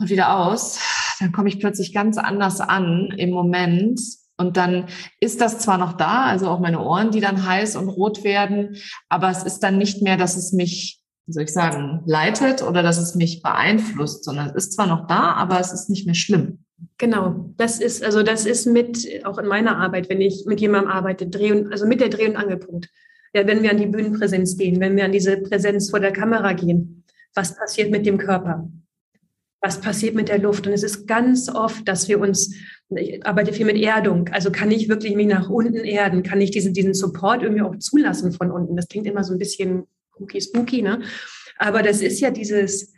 und 0.00 0.10
wieder 0.10 0.36
aus, 0.36 0.78
dann 1.20 1.32
komme 1.32 1.48
ich 1.48 1.60
plötzlich 1.60 1.92
ganz 1.92 2.18
anders 2.18 2.60
an 2.60 3.14
im 3.16 3.30
Moment. 3.30 4.00
Und 4.36 4.56
dann 4.56 4.86
ist 5.20 5.40
das 5.40 5.58
zwar 5.58 5.76
noch 5.76 5.92
da, 5.92 6.24
also 6.24 6.48
auch 6.48 6.60
meine 6.60 6.80
Ohren, 6.80 7.10
die 7.10 7.20
dann 7.20 7.46
heiß 7.46 7.76
und 7.76 7.90
rot 7.90 8.24
werden, 8.24 8.76
aber 9.10 9.30
es 9.30 9.42
ist 9.42 9.60
dann 9.60 9.76
nicht 9.76 10.02
mehr, 10.02 10.16
dass 10.16 10.36
es 10.36 10.52
mich 10.52 11.00
wie 11.30 11.34
soll 11.34 11.44
ich 11.44 11.52
sagen, 11.52 12.02
leitet 12.06 12.60
oder 12.60 12.82
dass 12.82 12.98
es 12.98 13.14
mich 13.14 13.40
beeinflusst, 13.40 14.24
sondern 14.24 14.48
es 14.48 14.54
ist 14.56 14.72
zwar 14.72 14.88
noch 14.88 15.06
da, 15.06 15.34
aber 15.34 15.60
es 15.60 15.72
ist 15.72 15.88
nicht 15.88 16.04
mehr 16.04 16.16
schlimm. 16.16 16.64
Genau, 16.98 17.52
das 17.56 17.80
ist, 17.80 18.02
also 18.02 18.24
das 18.24 18.46
ist 18.46 18.66
mit, 18.66 19.06
auch 19.24 19.38
in 19.38 19.46
meiner 19.46 19.78
Arbeit, 19.78 20.08
wenn 20.08 20.20
ich 20.20 20.44
mit 20.46 20.60
jemandem 20.60 20.90
arbeite, 20.90 21.28
Dreh 21.28 21.52
und, 21.52 21.70
also 21.70 21.86
mit 21.86 22.00
der 22.00 22.08
Dreh- 22.08 22.28
und 22.28 22.36
Angelpunkt. 22.36 22.88
Ja, 23.32 23.46
wenn 23.46 23.62
wir 23.62 23.70
an 23.70 23.76
die 23.76 23.86
Bühnenpräsenz 23.86 24.56
gehen, 24.56 24.80
wenn 24.80 24.96
wir 24.96 25.04
an 25.04 25.12
diese 25.12 25.36
Präsenz 25.36 25.90
vor 25.90 26.00
der 26.00 26.12
Kamera 26.12 26.52
gehen, 26.52 27.04
was 27.32 27.56
passiert 27.56 27.92
mit 27.92 28.06
dem 28.06 28.18
Körper? 28.18 28.68
Was 29.62 29.80
passiert 29.80 30.14
mit 30.14 30.28
der 30.28 30.38
Luft? 30.38 30.66
Und 30.66 30.72
es 30.72 30.82
ist 30.82 31.06
ganz 31.06 31.48
oft, 31.48 31.86
dass 31.86 32.08
wir 32.08 32.18
uns, 32.18 32.54
ich 32.88 33.24
arbeite 33.26 33.52
viel 33.52 33.66
mit 33.66 33.76
Erdung, 33.76 34.28
also 34.30 34.50
kann 34.50 34.70
ich 34.70 34.88
wirklich 34.88 35.14
mich 35.14 35.26
nach 35.26 35.50
unten 35.50 35.84
erden? 35.84 36.22
Kann 36.22 36.40
ich 36.40 36.50
diesen, 36.50 36.72
diesen 36.72 36.94
Support 36.94 37.42
irgendwie 37.42 37.62
auch 37.62 37.76
zulassen 37.76 38.32
von 38.32 38.50
unten? 38.50 38.76
Das 38.76 38.88
klingt 38.88 39.06
immer 39.06 39.22
so 39.22 39.34
ein 39.34 39.38
bisschen 39.38 39.86
spooky, 40.14 40.40
spooky, 40.40 40.82
ne? 40.82 41.02
Aber 41.58 41.82
das 41.82 42.00
ist 42.00 42.20
ja 42.20 42.30
dieses, 42.30 42.94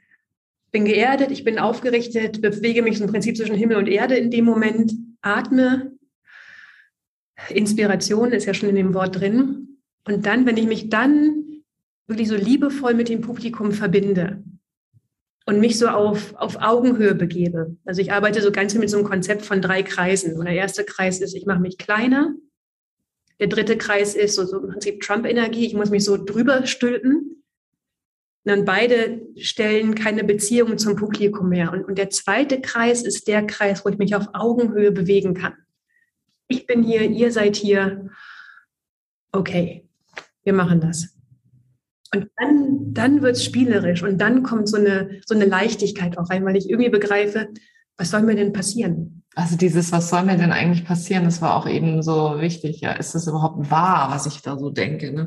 bin 0.70 0.84
geerdet, 0.84 1.30
ich 1.32 1.44
bin 1.44 1.58
aufgerichtet, 1.58 2.40
bewege 2.40 2.82
mich 2.82 3.00
im 3.00 3.08
Prinzip 3.08 3.36
zwischen 3.36 3.56
Himmel 3.56 3.76
und 3.76 3.88
Erde 3.88 4.16
in 4.16 4.30
dem 4.30 4.44
Moment, 4.44 4.92
atme. 5.20 5.92
Inspiration 7.48 8.32
ist 8.32 8.46
ja 8.46 8.54
schon 8.54 8.68
in 8.68 8.76
dem 8.76 8.94
Wort 8.94 9.20
drin. 9.20 9.78
Und 10.06 10.26
dann, 10.26 10.46
wenn 10.46 10.56
ich 10.56 10.66
mich 10.66 10.90
dann 10.90 11.62
wirklich 12.06 12.28
so 12.28 12.36
liebevoll 12.36 12.94
mit 12.94 13.08
dem 13.08 13.20
Publikum 13.20 13.72
verbinde 13.72 14.42
und 15.46 15.60
mich 15.60 15.78
so 15.78 15.88
auf, 15.88 16.34
auf 16.34 16.56
Augenhöhe 16.60 17.14
begebe. 17.14 17.76
Also 17.84 18.00
ich 18.00 18.12
arbeite 18.12 18.40
so 18.42 18.52
ganz 18.52 18.74
mit 18.74 18.90
so 18.90 18.98
einem 18.98 19.06
Konzept 19.06 19.42
von 19.42 19.60
drei 19.60 19.82
Kreisen. 19.82 20.38
Und 20.38 20.44
der 20.44 20.54
erste 20.54 20.84
Kreis 20.84 21.20
ist, 21.20 21.34
ich 21.34 21.46
mache 21.46 21.60
mich 21.60 21.78
kleiner. 21.78 22.34
Der 23.40 23.48
dritte 23.48 23.76
Kreis 23.76 24.14
ist 24.14 24.36
so, 24.36 24.44
so 24.44 24.60
im 24.60 24.68
Prinzip 24.70 25.00
Trump-Energie. 25.00 25.66
Ich 25.66 25.74
muss 25.74 25.90
mich 25.90 26.04
so 26.04 26.16
drüber 26.16 26.66
stülpen. 26.66 27.42
Und 28.44 28.50
dann 28.50 28.64
beide 28.64 29.22
stellen 29.36 29.94
keine 29.94 30.24
Beziehung 30.24 30.78
zum 30.78 30.96
Publikum 30.96 31.48
mehr. 31.48 31.72
Und, 31.72 31.84
und 31.84 31.98
der 31.98 32.10
zweite 32.10 32.60
Kreis 32.60 33.02
ist 33.02 33.26
der 33.28 33.46
Kreis, 33.46 33.84
wo 33.84 33.88
ich 33.88 33.98
mich 33.98 34.14
auf 34.14 34.28
Augenhöhe 34.32 34.92
bewegen 34.92 35.34
kann. 35.34 35.54
Ich 36.48 36.66
bin 36.66 36.82
hier, 36.82 37.02
ihr 37.02 37.32
seid 37.32 37.56
hier. 37.56 38.10
Okay, 39.32 39.88
wir 40.44 40.52
machen 40.52 40.80
das. 40.80 41.11
Und 42.14 42.28
dann, 42.36 42.94
dann 42.94 43.22
wird 43.22 43.36
es 43.36 43.44
spielerisch 43.44 44.02
und 44.02 44.18
dann 44.18 44.42
kommt 44.42 44.68
so 44.68 44.76
eine, 44.76 45.20
so 45.26 45.34
eine 45.34 45.46
Leichtigkeit 45.46 46.18
auch 46.18 46.28
rein, 46.28 46.44
weil 46.44 46.56
ich 46.56 46.68
irgendwie 46.68 46.90
begreife, 46.90 47.48
was 47.96 48.10
soll 48.10 48.22
mir 48.22 48.36
denn 48.36 48.52
passieren? 48.52 49.21
Also 49.34 49.56
dieses, 49.56 49.92
was 49.92 50.10
soll 50.10 50.24
mir 50.24 50.36
denn 50.36 50.52
eigentlich 50.52 50.84
passieren, 50.84 51.24
das 51.24 51.40
war 51.40 51.56
auch 51.56 51.66
eben 51.66 52.02
so 52.02 52.40
wichtig. 52.40 52.80
Ja, 52.80 52.92
ist 52.92 53.14
das 53.14 53.26
überhaupt 53.26 53.70
wahr, 53.70 54.10
was 54.10 54.26
ich 54.26 54.42
da 54.42 54.58
so 54.58 54.70
denke? 54.70 55.12
Ne? 55.12 55.26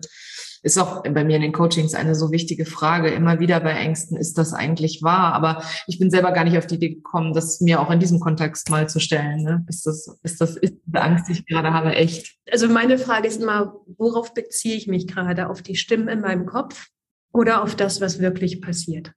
ist 0.66 0.80
auch 0.80 1.03
bei 1.03 1.24
mir 1.24 1.36
in 1.36 1.43
den 1.43 1.53
Coachings 1.53 1.93
eine 1.93 2.16
so 2.16 2.32
wichtige 2.32 2.66
Frage. 2.66 3.10
Immer 3.10 3.39
wieder 3.39 3.60
bei 3.60 3.74
Ängsten, 3.74 4.18
ist 4.18 4.39
das 4.39 4.51
eigentlich 4.51 5.03
wahr? 5.03 5.34
Aber 5.34 5.62
ich 5.86 5.99
bin 5.99 6.10
selber 6.10 6.32
gar 6.32 6.43
nicht 6.43 6.58
auf 6.58 6.66
die 6.66 6.76
Idee 6.76 6.95
gekommen, 6.95 7.34
das 7.34 7.62
mir 7.62 7.80
auch 7.80 7.91
in 7.91 7.99
diesem 7.99 8.20
Kontext 8.20 8.72
mal 8.72 8.89
zu 8.89 8.99
stellen. 8.99 9.43
Ne? 9.43 9.64
Ist 9.70 9.86
das, 9.86 10.18
ist 10.24 10.41
das, 10.41 10.58
ist 10.58 10.74
diese 10.84 11.01
Angst, 11.01 11.28
die 11.28 11.34
ich 11.34 11.45
gerade 11.45 11.72
habe, 11.72 11.93
echt? 11.93 12.36
Also 12.51 12.68
meine 12.68 12.97
Frage 12.97 13.28
ist 13.28 13.43
immer, 13.43 13.76
worauf 13.97 14.34
beziehe 14.34 14.76
ich 14.76 14.88
mich 14.88 15.06
gerade? 15.06 15.49
Auf 15.49 15.62
die 15.62 15.76
Stimmen 15.76 16.08
in 16.08 16.22
meinem 16.22 16.47
Kopf 16.47 16.88
oder 17.32 17.62
auf 17.62 17.76
das, 17.76 18.01
was 18.01 18.18
wirklich 18.18 18.60
passiert? 18.60 19.12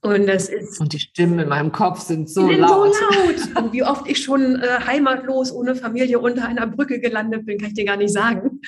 Und 0.00 0.26
das 0.26 0.48
ist. 0.48 0.80
Und 0.80 0.92
die 0.92 1.00
Stimmen 1.00 1.40
in 1.40 1.48
meinem 1.48 1.72
Kopf 1.72 2.00
sind 2.00 2.30
so 2.30 2.46
sind 2.46 2.60
laut. 2.60 2.94
So 2.94 3.04
laut. 3.04 3.56
Und 3.64 3.72
wie 3.72 3.82
oft 3.82 4.08
ich 4.08 4.22
schon 4.22 4.56
äh, 4.62 4.80
heimatlos 4.86 5.50
ohne 5.52 5.74
Familie 5.74 6.20
unter 6.20 6.46
einer 6.46 6.66
Brücke 6.68 7.00
gelandet 7.00 7.46
bin, 7.46 7.58
kann 7.58 7.68
ich 7.68 7.74
dir 7.74 7.84
gar 7.84 7.96
nicht 7.96 8.12
sagen. 8.12 8.60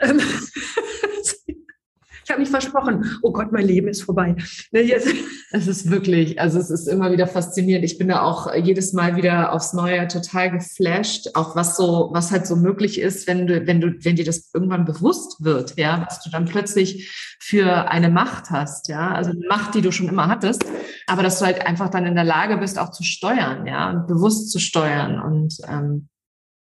Ähm, 0.00 0.20
habe 2.32 2.40
mich 2.40 2.50
versprochen, 2.50 3.18
oh 3.22 3.32
Gott, 3.32 3.52
mein 3.52 3.66
Leben 3.66 3.88
ist 3.88 4.02
vorbei. 4.02 4.34
Ne, 4.72 4.92
es 5.52 5.66
ist 5.66 5.90
wirklich, 5.90 6.40
also 6.40 6.58
es 6.58 6.70
ist 6.70 6.88
immer 6.88 7.12
wieder 7.12 7.26
faszinierend. 7.26 7.84
Ich 7.84 7.98
bin 7.98 8.08
da 8.08 8.22
auch 8.22 8.52
jedes 8.54 8.92
Mal 8.92 9.16
wieder 9.16 9.52
aufs 9.52 9.72
Neue 9.72 10.08
total 10.08 10.50
geflasht, 10.50 11.30
auch 11.34 11.54
was 11.54 11.76
so, 11.76 12.10
was 12.12 12.32
halt 12.32 12.46
so 12.46 12.56
möglich 12.56 13.00
ist, 13.00 13.26
wenn 13.26 13.46
du, 13.46 13.66
wenn 13.66 13.80
du, 13.80 13.94
wenn 14.00 14.16
dir 14.16 14.24
das 14.24 14.50
irgendwann 14.52 14.84
bewusst 14.84 15.44
wird, 15.44 15.78
ja, 15.78 16.04
was 16.06 16.22
du 16.22 16.30
dann 16.30 16.46
plötzlich 16.46 17.36
für 17.38 17.90
eine 17.90 18.08
Macht 18.08 18.50
hast, 18.50 18.88
ja, 18.88 19.12
also 19.12 19.30
eine 19.30 19.46
Macht, 19.48 19.74
die 19.74 19.82
du 19.82 19.92
schon 19.92 20.08
immer 20.08 20.28
hattest, 20.28 20.64
aber 21.06 21.22
dass 21.22 21.38
du 21.38 21.44
halt 21.44 21.66
einfach 21.66 21.90
dann 21.90 22.06
in 22.06 22.14
der 22.14 22.24
Lage 22.24 22.56
bist, 22.56 22.78
auch 22.78 22.90
zu 22.90 23.02
steuern, 23.02 23.66
ja, 23.66 23.92
bewusst 23.92 24.50
zu 24.50 24.58
steuern 24.58 25.20
und 25.20 25.56
ähm, 25.68 26.08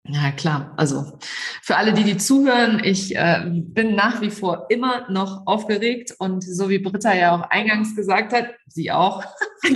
ja, 0.08 0.30
klar. 0.32 0.72
Also 0.76 1.18
für 1.62 1.76
alle, 1.76 1.92
die 1.92 2.04
die 2.04 2.16
zuhören, 2.16 2.80
ich 2.82 3.16
äh, 3.16 3.42
bin 3.46 3.94
nach 3.94 4.20
wie 4.20 4.30
vor 4.30 4.66
immer 4.68 5.10
noch 5.10 5.46
aufgeregt 5.46 6.14
und 6.18 6.44
so 6.44 6.68
wie 6.68 6.78
Britta 6.78 7.14
ja 7.14 7.34
auch 7.34 7.42
eingangs 7.50 7.96
gesagt 7.96 8.32
hat, 8.32 8.46
sie 8.68 8.90
auch. 8.92 9.24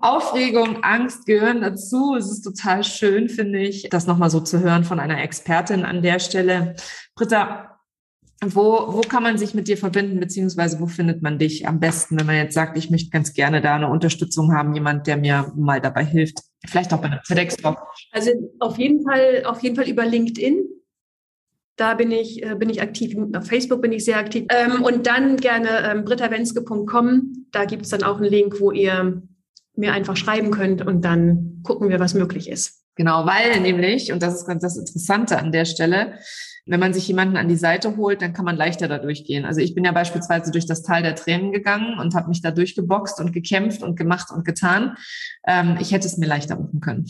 Aufregung, 0.00 0.82
Angst 0.82 1.26
gehören 1.26 1.60
dazu. 1.60 2.16
Es 2.16 2.30
ist 2.30 2.42
total 2.42 2.84
schön, 2.84 3.28
finde 3.28 3.60
ich, 3.60 3.88
das 3.90 4.06
nochmal 4.06 4.30
so 4.30 4.40
zu 4.40 4.60
hören 4.60 4.84
von 4.84 5.00
einer 5.00 5.22
Expertin 5.22 5.84
an 5.84 6.02
der 6.02 6.18
Stelle. 6.18 6.74
Britta, 7.14 7.71
wo, 8.44 8.84
wo 8.88 9.00
kann 9.02 9.22
man 9.22 9.38
sich 9.38 9.54
mit 9.54 9.68
dir 9.68 9.76
verbinden, 9.76 10.18
beziehungsweise 10.18 10.80
wo 10.80 10.86
findet 10.86 11.22
man 11.22 11.38
dich 11.38 11.68
am 11.68 11.78
besten, 11.78 12.18
wenn 12.18 12.26
man 12.26 12.36
jetzt 12.36 12.54
sagt, 12.54 12.76
ich 12.76 12.90
möchte 12.90 13.10
ganz 13.10 13.32
gerne 13.32 13.60
da 13.60 13.76
eine 13.76 13.88
Unterstützung 13.88 14.52
haben, 14.52 14.74
jemand, 14.74 15.06
der 15.06 15.16
mir 15.16 15.52
mal 15.56 15.80
dabei 15.80 16.04
hilft? 16.04 16.40
Vielleicht 16.66 16.92
auch 16.92 17.00
bei 17.00 17.06
einem 17.06 17.20
TEDx-Talk. 17.26 17.78
Also 18.10 18.30
auf 18.58 18.78
jeden 18.78 19.04
Fall, 19.04 19.44
auf 19.44 19.62
jeden 19.62 19.76
Fall 19.76 19.88
über 19.88 20.04
LinkedIn. 20.04 20.64
Da 21.76 21.94
bin 21.94 22.10
ich, 22.10 22.42
äh, 22.42 22.54
bin 22.54 22.68
ich 22.68 22.82
aktiv. 22.82 23.16
Auf 23.34 23.46
Facebook 23.46 23.80
bin 23.80 23.92
ich 23.92 24.04
sehr 24.04 24.18
aktiv. 24.18 24.46
Ähm, 24.50 24.82
und 24.82 25.06
dann 25.06 25.36
gerne 25.36 25.90
ähm, 25.90 26.04
brittawenske.com. 26.04 27.46
Da 27.50 27.64
gibt 27.64 27.84
es 27.84 27.90
dann 27.90 28.02
auch 28.02 28.16
einen 28.16 28.30
Link, 28.30 28.60
wo 28.60 28.72
ihr 28.72 29.22
mir 29.74 29.92
einfach 29.92 30.16
schreiben 30.16 30.50
könnt 30.50 30.86
und 30.86 31.04
dann 31.04 31.60
gucken 31.62 31.88
wir, 31.88 31.98
was 31.98 32.14
möglich 32.14 32.48
ist. 32.48 32.82
Genau, 32.94 33.24
weil 33.24 33.60
nämlich, 33.60 34.12
und 34.12 34.22
das 34.22 34.34
ist 34.34 34.46
ganz 34.46 34.62
das 34.62 34.76
Interessante 34.76 35.38
an 35.38 35.50
der 35.50 35.64
Stelle, 35.64 36.18
wenn 36.64 36.80
man 36.80 36.94
sich 36.94 37.08
jemanden 37.08 37.36
an 37.36 37.48
die 37.48 37.56
Seite 37.56 37.96
holt, 37.96 38.22
dann 38.22 38.32
kann 38.32 38.44
man 38.44 38.56
leichter 38.56 38.86
da 38.86 38.98
durchgehen. 38.98 39.44
Also 39.44 39.60
ich 39.60 39.74
bin 39.74 39.84
ja 39.84 39.92
beispielsweise 39.92 40.52
durch 40.52 40.66
das 40.66 40.82
Tal 40.82 41.02
der 41.02 41.16
Tränen 41.16 41.52
gegangen 41.52 41.98
und 41.98 42.14
habe 42.14 42.28
mich 42.28 42.40
da 42.40 42.50
durchgeboxt 42.50 43.20
und 43.20 43.32
gekämpft 43.32 43.82
und 43.82 43.96
gemacht 43.96 44.30
und 44.30 44.44
getan. 44.44 44.96
Ähm, 45.46 45.76
ich 45.80 45.92
hätte 45.92 46.06
es 46.06 46.18
mir 46.18 46.26
leichter 46.26 46.56
machen 46.56 46.80
können. 46.80 47.06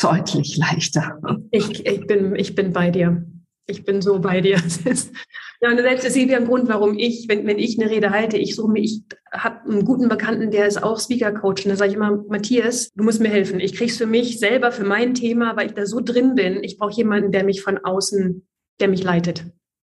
Deutlich 0.00 0.58
leichter. 0.58 1.18
Ich, 1.50 1.86
ich, 1.86 2.06
bin, 2.06 2.36
ich 2.36 2.54
bin 2.54 2.72
bei 2.72 2.90
dir. 2.90 3.24
Ich 3.66 3.84
bin 3.84 4.02
so 4.02 4.18
bei 4.18 4.42
dir. 4.42 4.62
ja, 5.60 5.70
und 5.70 5.78
selbst 5.78 6.06
ist 6.06 6.16
wieder 6.16 6.36
ein 6.36 6.46
Grund, 6.46 6.68
warum 6.68 6.98
ich, 6.98 7.26
wenn, 7.28 7.46
wenn 7.46 7.58
ich 7.58 7.80
eine 7.80 7.90
Rede 7.90 8.10
halte, 8.10 8.36
ich 8.36 8.54
suche 8.54 8.72
mir, 8.72 8.82
ich 8.82 9.02
habe 9.32 9.70
einen 9.70 9.84
guten 9.84 10.08
Bekannten, 10.08 10.50
der 10.50 10.66
ist 10.66 10.82
auch 10.82 11.00
Speaker 11.00 11.32
Coach. 11.32 11.64
Und 11.64 11.70
da 11.70 11.76
sage 11.76 11.90
ich 11.90 11.96
immer, 11.96 12.24
Matthias, 12.28 12.92
du 12.92 13.04
musst 13.04 13.20
mir 13.20 13.28
helfen. 13.28 13.60
Ich 13.60 13.74
kriege 13.74 13.90
es 13.90 13.96
für 13.96 14.06
mich 14.06 14.38
selber, 14.38 14.70
für 14.70 14.84
mein 14.84 15.14
Thema, 15.14 15.56
weil 15.56 15.68
ich 15.68 15.74
da 15.74 15.86
so 15.86 16.00
drin 16.00 16.34
bin. 16.34 16.62
Ich 16.62 16.78
brauche 16.78 16.92
jemanden, 16.92 17.32
der 17.32 17.44
mich 17.44 17.62
von 17.62 17.78
außen, 17.78 18.46
der 18.80 18.88
mich 18.88 19.02
leitet. 19.02 19.44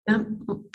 Ja, 0.08 0.24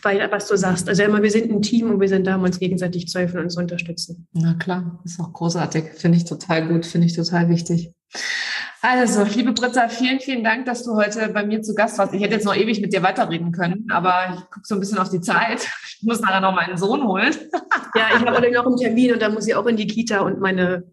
weil, 0.03 0.29
was 0.33 0.49
du 0.49 0.57
sagst, 0.57 0.89
also 0.89 1.05
immer, 1.05 1.23
wir 1.23 1.31
sind 1.31 1.53
ein 1.53 1.63
Team 1.63 1.89
und 1.89 2.01
wir 2.01 2.09
sind 2.09 2.27
da, 2.27 2.35
um 2.35 2.43
uns 2.43 2.59
gegenseitig 2.59 3.07
zu 3.07 3.21
helfen 3.21 3.39
und 3.39 3.51
zu 3.51 3.61
unterstützen. 3.61 4.27
Na 4.33 4.55
klar, 4.55 5.01
ist 5.05 5.21
auch 5.21 5.33
großartig. 5.33 5.85
Finde 5.95 6.19
ich 6.19 6.25
total 6.25 6.67
gut, 6.67 6.85
finde 6.85 7.07
ich 7.07 7.15
total 7.15 7.49
wichtig. 7.49 7.93
Also, 8.83 9.25
liebe 9.25 9.53
Britta, 9.53 9.89
vielen, 9.89 10.21
vielen 10.21 10.43
Dank, 10.43 10.65
dass 10.65 10.85
du 10.85 10.95
heute 10.95 11.29
bei 11.29 11.45
mir 11.45 11.61
zu 11.61 11.75
Gast 11.75 11.99
warst. 11.99 12.15
Ich 12.15 12.23
hätte 12.23 12.35
jetzt 12.35 12.47
noch 12.47 12.57
ewig 12.57 12.81
mit 12.81 12.95
dir 12.95 13.03
weiterreden 13.03 13.53
können, 13.53 13.87
aber 13.91 14.35
ich 14.35 14.41
gucke 14.51 14.65
so 14.65 14.75
ein 14.75 14.81
bisschen 14.81 14.99
auf 14.99 15.11
die 15.11 15.21
Zeit. 15.21 15.69
Ich 15.99 16.03
muss 16.03 16.21
nachher 16.21 16.41
noch 16.41 16.55
meinen 16.55 16.77
Sohn 16.77 17.07
holen. 17.07 17.35
Ja, 17.97 18.07
ich 18.11 18.25
habe 18.25 18.53
noch 18.53 18.67
einen 18.67 18.77
Termin 18.77 19.15
und 19.15 19.21
dann 19.21 19.35
muss 19.35 19.49
ich 19.49 19.55
auch 19.57 19.67
in 19.67 19.77
die 19.77 19.89
Kita 19.89 20.21
und 20.21 20.39
meine, 20.39 20.85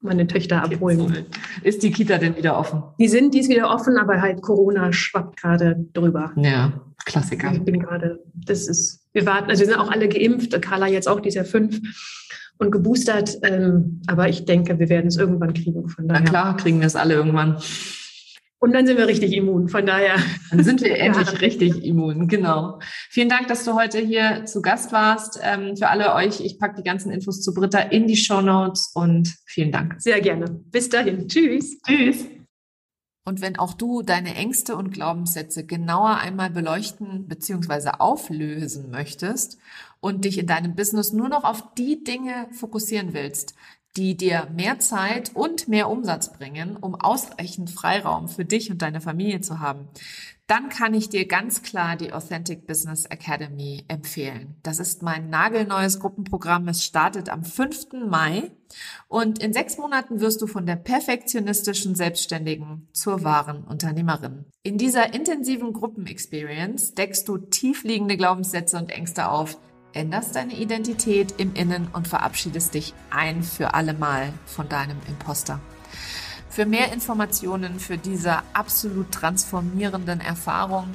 meine 0.00 0.28
Töchter 0.28 0.62
abholen. 0.62 1.26
Ist 1.64 1.82
die 1.82 1.90
Kita 1.90 2.18
denn 2.18 2.36
wieder 2.36 2.56
offen? 2.56 2.84
Die 3.00 3.08
sind, 3.08 3.34
die 3.34 3.40
ist 3.40 3.48
wieder 3.48 3.68
offen, 3.70 3.98
aber 3.98 4.22
halt 4.22 4.40
Corona 4.40 4.92
schwappt 4.92 5.40
gerade 5.40 5.84
drüber. 5.94 6.30
Ja, 6.36 6.72
Klassiker. 7.04 7.52
Ich 7.52 7.64
bin 7.64 7.80
gerade, 7.80 8.20
das 8.34 8.68
ist, 8.68 9.08
wir 9.12 9.26
warten, 9.26 9.50
also 9.50 9.62
wir 9.62 9.66
sind 9.66 9.78
auch 9.78 9.90
alle 9.90 10.08
geimpft, 10.08 10.62
Carla 10.62 10.86
jetzt 10.86 11.08
auch, 11.08 11.18
die 11.18 11.28
ist 11.28 11.34
ja 11.34 11.42
fünf 11.42 11.80
und 12.58 12.70
geboostert. 12.70 13.38
Ähm, 13.42 14.02
aber 14.06 14.28
ich 14.28 14.44
denke, 14.44 14.78
wir 14.78 14.88
werden 14.88 15.08
es 15.08 15.16
irgendwann 15.16 15.54
kriegen. 15.54 15.88
Von 15.88 16.08
daher. 16.08 16.22
Na 16.22 16.28
klar, 16.28 16.56
kriegen 16.56 16.80
wir 16.80 16.86
es 16.86 16.96
alle 16.96 17.14
irgendwann. 17.14 17.58
Und 18.58 18.72
dann 18.72 18.86
sind 18.86 18.96
wir 18.96 19.06
richtig 19.06 19.34
immun. 19.34 19.68
Von 19.68 19.84
daher. 19.84 20.16
Dann 20.50 20.64
sind 20.64 20.80
wir 20.80 20.96
endlich 20.98 21.40
richtig 21.42 21.84
immun. 21.84 22.28
Genau. 22.28 22.78
Vielen 23.10 23.28
Dank, 23.28 23.48
dass 23.48 23.64
du 23.64 23.74
heute 23.74 23.98
hier 23.98 24.46
zu 24.46 24.62
Gast 24.62 24.90
warst. 24.92 25.38
Ähm, 25.42 25.76
für 25.76 25.88
alle 25.88 26.14
euch, 26.14 26.40
ich 26.40 26.58
packe 26.58 26.76
die 26.76 26.82
ganzen 26.82 27.10
Infos 27.10 27.42
zu 27.42 27.52
Britta 27.52 27.78
in 27.78 28.06
die 28.06 28.16
Show 28.16 28.40
Notes 28.40 28.90
und 28.94 29.34
vielen 29.44 29.70
Dank. 29.70 29.96
Sehr 29.98 30.20
gerne. 30.20 30.46
Bis 30.70 30.88
dahin. 30.88 31.28
Tschüss. 31.28 31.78
Tschüss. 31.86 32.24
Und 33.26 33.40
wenn 33.40 33.58
auch 33.58 33.72
du 33.72 34.02
deine 34.02 34.34
Ängste 34.34 34.76
und 34.76 34.92
Glaubenssätze 34.92 35.64
genauer 35.64 36.18
einmal 36.18 36.50
beleuchten 36.50 37.26
bzw. 37.26 37.92
auflösen 37.98 38.90
möchtest 38.90 39.58
und 40.04 40.26
dich 40.26 40.36
in 40.36 40.46
deinem 40.46 40.74
Business 40.74 41.14
nur 41.14 41.30
noch 41.30 41.44
auf 41.44 41.72
die 41.78 42.04
Dinge 42.04 42.46
fokussieren 42.52 43.14
willst, 43.14 43.54
die 43.96 44.18
dir 44.18 44.50
mehr 44.54 44.78
Zeit 44.78 45.34
und 45.34 45.66
mehr 45.66 45.88
Umsatz 45.88 46.30
bringen, 46.30 46.76
um 46.76 46.94
ausreichend 46.94 47.70
Freiraum 47.70 48.28
für 48.28 48.44
dich 48.44 48.70
und 48.70 48.82
deine 48.82 49.00
Familie 49.00 49.40
zu 49.40 49.60
haben, 49.60 49.88
dann 50.46 50.68
kann 50.68 50.92
ich 50.92 51.08
dir 51.08 51.26
ganz 51.26 51.62
klar 51.62 51.96
die 51.96 52.12
Authentic 52.12 52.66
Business 52.66 53.06
Academy 53.06 53.86
empfehlen. 53.88 54.56
Das 54.62 54.78
ist 54.78 55.02
mein 55.02 55.30
nagelneues 55.30 56.00
Gruppenprogramm. 56.00 56.68
Es 56.68 56.84
startet 56.84 57.30
am 57.30 57.42
5. 57.42 58.06
Mai 58.06 58.50
und 59.08 59.38
in 59.38 59.54
sechs 59.54 59.78
Monaten 59.78 60.20
wirst 60.20 60.42
du 60.42 60.46
von 60.46 60.66
der 60.66 60.76
perfektionistischen 60.76 61.94
Selbstständigen 61.94 62.88
zur 62.92 63.24
wahren 63.24 63.64
Unternehmerin. 63.64 64.44
In 64.62 64.76
dieser 64.76 65.14
intensiven 65.14 65.72
Gruppenexperience 65.72 66.92
deckst 66.92 67.26
du 67.26 67.38
tiefliegende 67.38 68.18
Glaubenssätze 68.18 68.76
und 68.76 68.90
Ängste 68.90 69.30
auf, 69.30 69.58
änderst 69.94 70.36
deine 70.36 70.54
Identität 70.54 71.34
im 71.38 71.54
Innen 71.54 71.88
und 71.92 72.06
verabschiedest 72.08 72.74
dich 72.74 72.92
ein 73.10 73.42
für 73.42 73.74
alle 73.74 73.94
Mal 73.94 74.32
von 74.46 74.68
deinem 74.68 74.98
Imposter. 75.08 75.60
Für 76.50 76.66
mehr 76.66 76.92
Informationen 76.92 77.80
für 77.80 77.96
diese 77.98 78.42
absolut 78.52 79.10
transformierenden 79.10 80.20
Erfahrung 80.20 80.94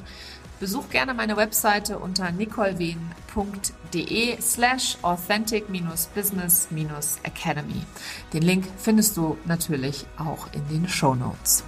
besuch 0.58 0.88
gerne 0.90 1.12
meine 1.14 1.36
Webseite 1.36 1.98
unter 1.98 2.30
nicolewien.de 2.30 4.40
slash 4.40 4.96
authentic-business-academy. 5.02 7.82
Den 8.32 8.42
Link 8.42 8.66
findest 8.76 9.16
du 9.16 9.36
natürlich 9.46 10.06
auch 10.18 10.52
in 10.52 10.68
den 10.68 10.86
Show 10.88 11.14
Notes. 11.14 11.64